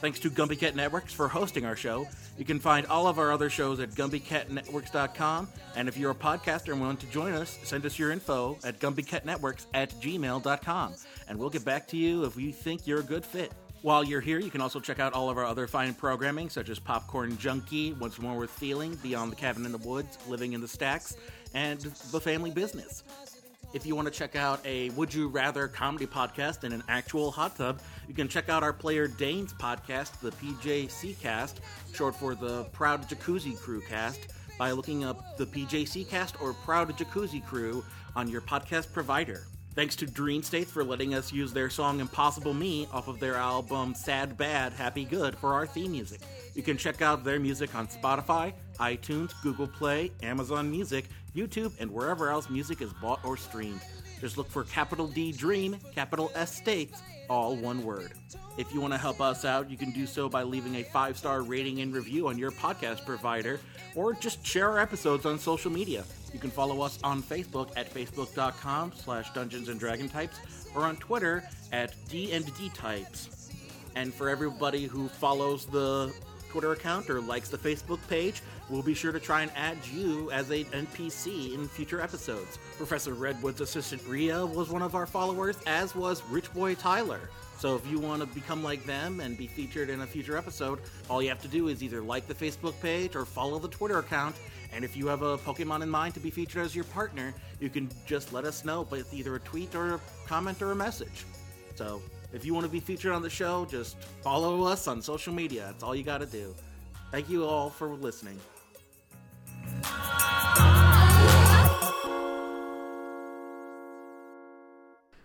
Thanks 0.06 0.20
to 0.20 0.30
Gumby 0.30 0.60
Cat 0.60 0.76
Networks 0.76 1.14
for 1.14 1.28
hosting 1.28 1.66
our 1.66 1.76
show. 1.76 2.08
You 2.38 2.46
can 2.46 2.60
find 2.60 2.86
all 2.86 3.08
of 3.08 3.18
our 3.18 3.32
other 3.32 3.50
shows 3.50 3.80
at 3.80 3.90
GumbyCatNetworks.com. 3.90 5.48
And 5.76 5.88
if 5.88 5.98
you're 5.98 6.12
a 6.12 6.14
podcaster 6.14 6.74
and 6.74 6.80
want 6.80 7.00
to 7.00 7.08
join 7.08 7.34
us, 7.34 7.58
send 7.64 7.88
us 7.88 7.98
your 7.98 8.12
info 8.12 8.56
at 8.64 8.80
GumbyCatNetworks 8.80 9.66
at 9.74 9.90
gmail.com. 10.00 10.94
And 11.28 11.40
we'll 11.40 11.50
get 11.50 11.66
back 11.66 11.88
to 11.88 11.98
you 11.98 12.24
if 12.24 12.36
we 12.36 12.52
think 12.52 12.86
you're 12.86 13.00
a 13.00 13.04
good 13.04 13.26
fit. 13.26 13.52
While 13.82 14.04
you're 14.04 14.22
here, 14.22 14.38
you 14.38 14.52
can 14.52 14.62
also 14.62 14.80
check 14.80 15.00
out 15.00 15.14
all 15.14 15.28
of 15.28 15.40
our 15.40 15.46
other 15.46 15.66
fine 15.66 15.96
programming, 15.96 16.52
such 16.52 16.70
as 16.70 16.78
Popcorn 16.78 17.36
Junkie, 17.40 17.94
Once 17.94 18.20
More 18.20 18.38
with 18.38 18.52
Feeling, 18.52 18.94
Beyond 19.02 19.32
the 19.32 19.36
Cabin 19.36 19.66
in 19.66 19.72
the 19.72 19.80
Woods, 19.80 20.20
Living 20.28 20.54
in 20.54 20.62
the 20.62 20.68
Stacks, 20.68 21.18
and 21.56 21.80
The 22.12 22.22
Family 22.22 22.52
Business. 22.52 23.04
If 23.76 23.86
you 23.86 23.94
want 23.94 24.08
to 24.08 24.14
check 24.14 24.38
out 24.38 24.66
a 24.66 24.90
Would 24.92 25.14
You 25.14 25.28
Rather 25.28 25.68
comedy 25.68 26.08
podcast 26.08 26.64
in 26.64 26.72
an 26.72 26.82
actual 26.88 27.30
hot 27.30 27.58
tub, 27.58 27.82
you 28.08 28.14
can 28.14 28.30
check 28.30 28.48
out 28.48 28.64
our 28.64 28.72
player 28.72 29.06
Dane's 29.06 29.52
podcast, 29.52 30.18
the 30.22 30.32
PJC 30.32 31.20
Cast, 31.20 31.60
short 31.94 32.16
for 32.16 32.36
the 32.36 32.64
Proud 32.72 33.10
Jacuzzi 33.10 33.60
Crew 33.60 33.82
Cast, 33.82 34.28
by 34.58 34.72
looking 34.72 35.04
up 35.04 35.36
the 35.36 35.46
PJC 35.46 36.08
Cast 36.08 36.42
or 36.42 36.54
Proud 36.54 36.98
Jacuzzi 36.98 37.46
Crew 37.46 37.84
on 38.16 38.30
your 38.30 38.40
podcast 38.40 38.94
provider. 38.94 39.46
Thanks 39.74 39.98
to 39.98 40.06
Dream 40.06 40.42
States 40.42 40.72
for 40.72 40.86
letting 40.86 41.14
us 41.14 41.34
use 41.34 41.52
their 41.52 41.70
song 41.70 42.00
Impossible 42.00 42.54
Me 42.54 42.88
off 42.94 43.10
of 43.10 43.20
their 43.20 43.36
album 43.36 43.94
Sad 43.94 44.38
Bad 44.38 44.72
Happy 44.72 45.04
Good 45.04 45.36
for 45.36 45.52
our 45.52 45.68
theme 45.68 45.92
music. 45.92 46.22
You 46.54 46.64
can 46.64 46.78
check 46.78 47.02
out 47.02 47.26
their 47.26 47.42
music 47.42 47.76
on 47.76 47.88
Spotify, 47.88 48.54
iTunes, 48.80 49.34
Google 49.44 49.68
Play, 49.68 50.14
Amazon 50.24 50.72
Music, 50.72 51.10
YouTube, 51.36 51.74
and 51.80 51.92
wherever 51.92 52.30
else 52.30 52.50
music 52.50 52.82
is 52.82 52.94
bought 52.94 53.24
or 53.26 53.38
streamed. 53.38 53.82
Just 54.22 54.38
look 54.38 54.50
for 54.50 54.64
capital 54.64 55.08
D 55.08 55.32
Dream, 55.32 55.78
capital 55.94 56.32
S 56.36 56.56
States, 56.56 57.02
all 57.30 57.56
one 57.56 57.84
word. 57.84 58.14
If 58.58 58.74
you 58.74 58.80
want 58.80 58.94
to 58.94 58.98
help 58.98 59.20
us 59.20 59.44
out, 59.44 59.70
you 59.70 59.78
can 59.78 59.92
do 59.92 60.06
so 60.08 60.30
by 60.30 60.44
leaving 60.44 60.76
a 60.76 60.84
five 60.84 61.18
star 61.18 61.42
rating 61.42 61.82
and 61.82 61.94
review 61.94 62.28
on 62.28 62.38
your 62.38 62.52
podcast 62.52 63.06
provider, 63.06 63.60
or 63.96 64.14
just 64.14 64.46
share 64.46 64.70
our 64.70 64.80
episodes 64.80 65.26
on 65.26 65.38
social 65.38 65.72
media. 65.72 66.06
You 66.34 66.40
can 66.40 66.50
follow 66.52 66.82
us 66.82 67.00
on 67.04 67.22
Facebook 67.22 67.70
at 67.76 67.94
facebook.com 67.94 68.94
slash 68.96 69.34
dungeons 69.34 69.70
and 69.70 69.80
dragon 69.80 70.10
types, 70.10 70.40
or 70.76 70.84
on 70.84 70.96
Twitter 70.98 71.44
at 71.72 71.94
D&D 72.10 72.70
types. 72.70 73.52
And 73.96 74.14
for 74.14 74.30
everybody 74.30 74.86
who 74.86 75.08
follows 75.08 75.66
the 75.66 76.14
Twitter 76.56 76.72
account 76.72 77.10
or 77.10 77.20
likes 77.20 77.50
the 77.50 77.58
Facebook 77.58 78.00
page, 78.08 78.42
we'll 78.70 78.82
be 78.82 78.94
sure 78.94 79.12
to 79.12 79.20
try 79.20 79.42
and 79.42 79.52
add 79.58 79.78
you 79.94 80.32
as 80.32 80.50
a 80.52 80.64
NPC 80.64 81.54
in 81.54 81.68
future 81.68 82.00
episodes. 82.00 82.60
Professor 82.78 83.14
Redwood's 83.14 83.60
assistant 83.60 84.02
Ria 84.08 84.46
was 84.46 84.70
one 84.70 84.82
of 84.82 84.96
our 84.96 85.06
followers, 85.06 85.58
as 85.68 85.94
was 85.96 86.24
Rich 86.30 86.54
Boy 86.54 86.74
Tyler. 86.74 87.30
So 87.58 87.76
if 87.76 87.86
you 87.92 88.00
want 88.00 88.22
to 88.22 88.28
become 88.28 88.64
like 88.64 88.86
them 88.86 89.20
and 89.20 89.38
be 89.38 89.48
featured 89.48 89.90
in 89.90 90.00
a 90.00 90.08
future 90.08 90.38
episode, 90.38 90.80
all 91.10 91.22
you 91.22 91.28
have 91.28 91.42
to 91.42 91.50
do 91.50 91.68
is 91.68 91.84
either 91.84 92.00
like 92.00 92.26
the 92.26 92.34
Facebook 92.34 92.80
page 92.82 93.18
or 93.18 93.26
follow 93.26 93.60
the 93.60 93.68
Twitter 93.68 94.00
account. 94.00 94.38
And 94.72 94.86
if 94.86 94.96
you 94.96 95.08
have 95.08 95.24
a 95.24 95.38
Pokemon 95.38 95.84
in 95.84 95.90
mind 95.90 96.14
to 96.14 96.22
be 96.22 96.30
featured 96.30 96.64
as 96.64 96.74
your 96.74 96.86
partner, 96.86 97.34
you 97.60 97.70
can 97.70 97.90
just 98.06 98.32
let 98.32 98.46
us 98.46 98.64
know 98.64 98.84
with 98.90 99.14
either 99.14 99.36
a 99.36 99.42
tweet 99.42 99.76
or 99.76 99.96
a 99.96 100.00
comment 100.26 100.62
or 100.62 100.72
a 100.72 100.76
message. 100.76 101.26
So 101.76 102.02
if 102.36 102.44
you 102.44 102.54
want 102.54 102.66
to 102.66 102.72
be 102.72 102.82
featured 102.82 103.14
on 103.14 103.22
the 103.22 103.30
show, 103.30 103.66
just 103.66 103.98
follow 104.22 104.64
us 104.64 104.90
on 104.90 105.02
social 105.02 105.34
media. 105.34 105.68
That's 105.68 105.84
all 105.84 105.96
you 105.96 106.04
got 106.04 106.20
to 106.20 106.26
do. 106.26 106.54
Thank 107.10 107.30
you 107.30 107.46
all 107.46 107.70
for 107.70 107.88
listening. 107.88 108.38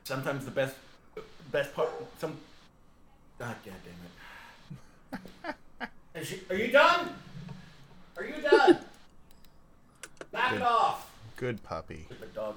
Sometimes 0.05 0.45
the 0.45 0.53
best, 0.53 0.77
best 1.51 1.75
part. 1.75 1.91
Some. 2.21 2.37
God 3.41 3.57
damn 3.65 3.75
it! 5.19 5.57
Is 6.21 6.29
she, 6.29 6.41
are 6.49 6.57
you 6.57 6.71
done? 6.71 7.09
Are 8.17 8.25
you 8.25 8.35
done? 8.41 8.79
Back 10.33 10.55
it 10.55 10.63
off. 10.63 11.11
Good 11.37 11.63
puppy. 11.65 12.05
Stupid 12.07 12.35
dog. 12.35 12.57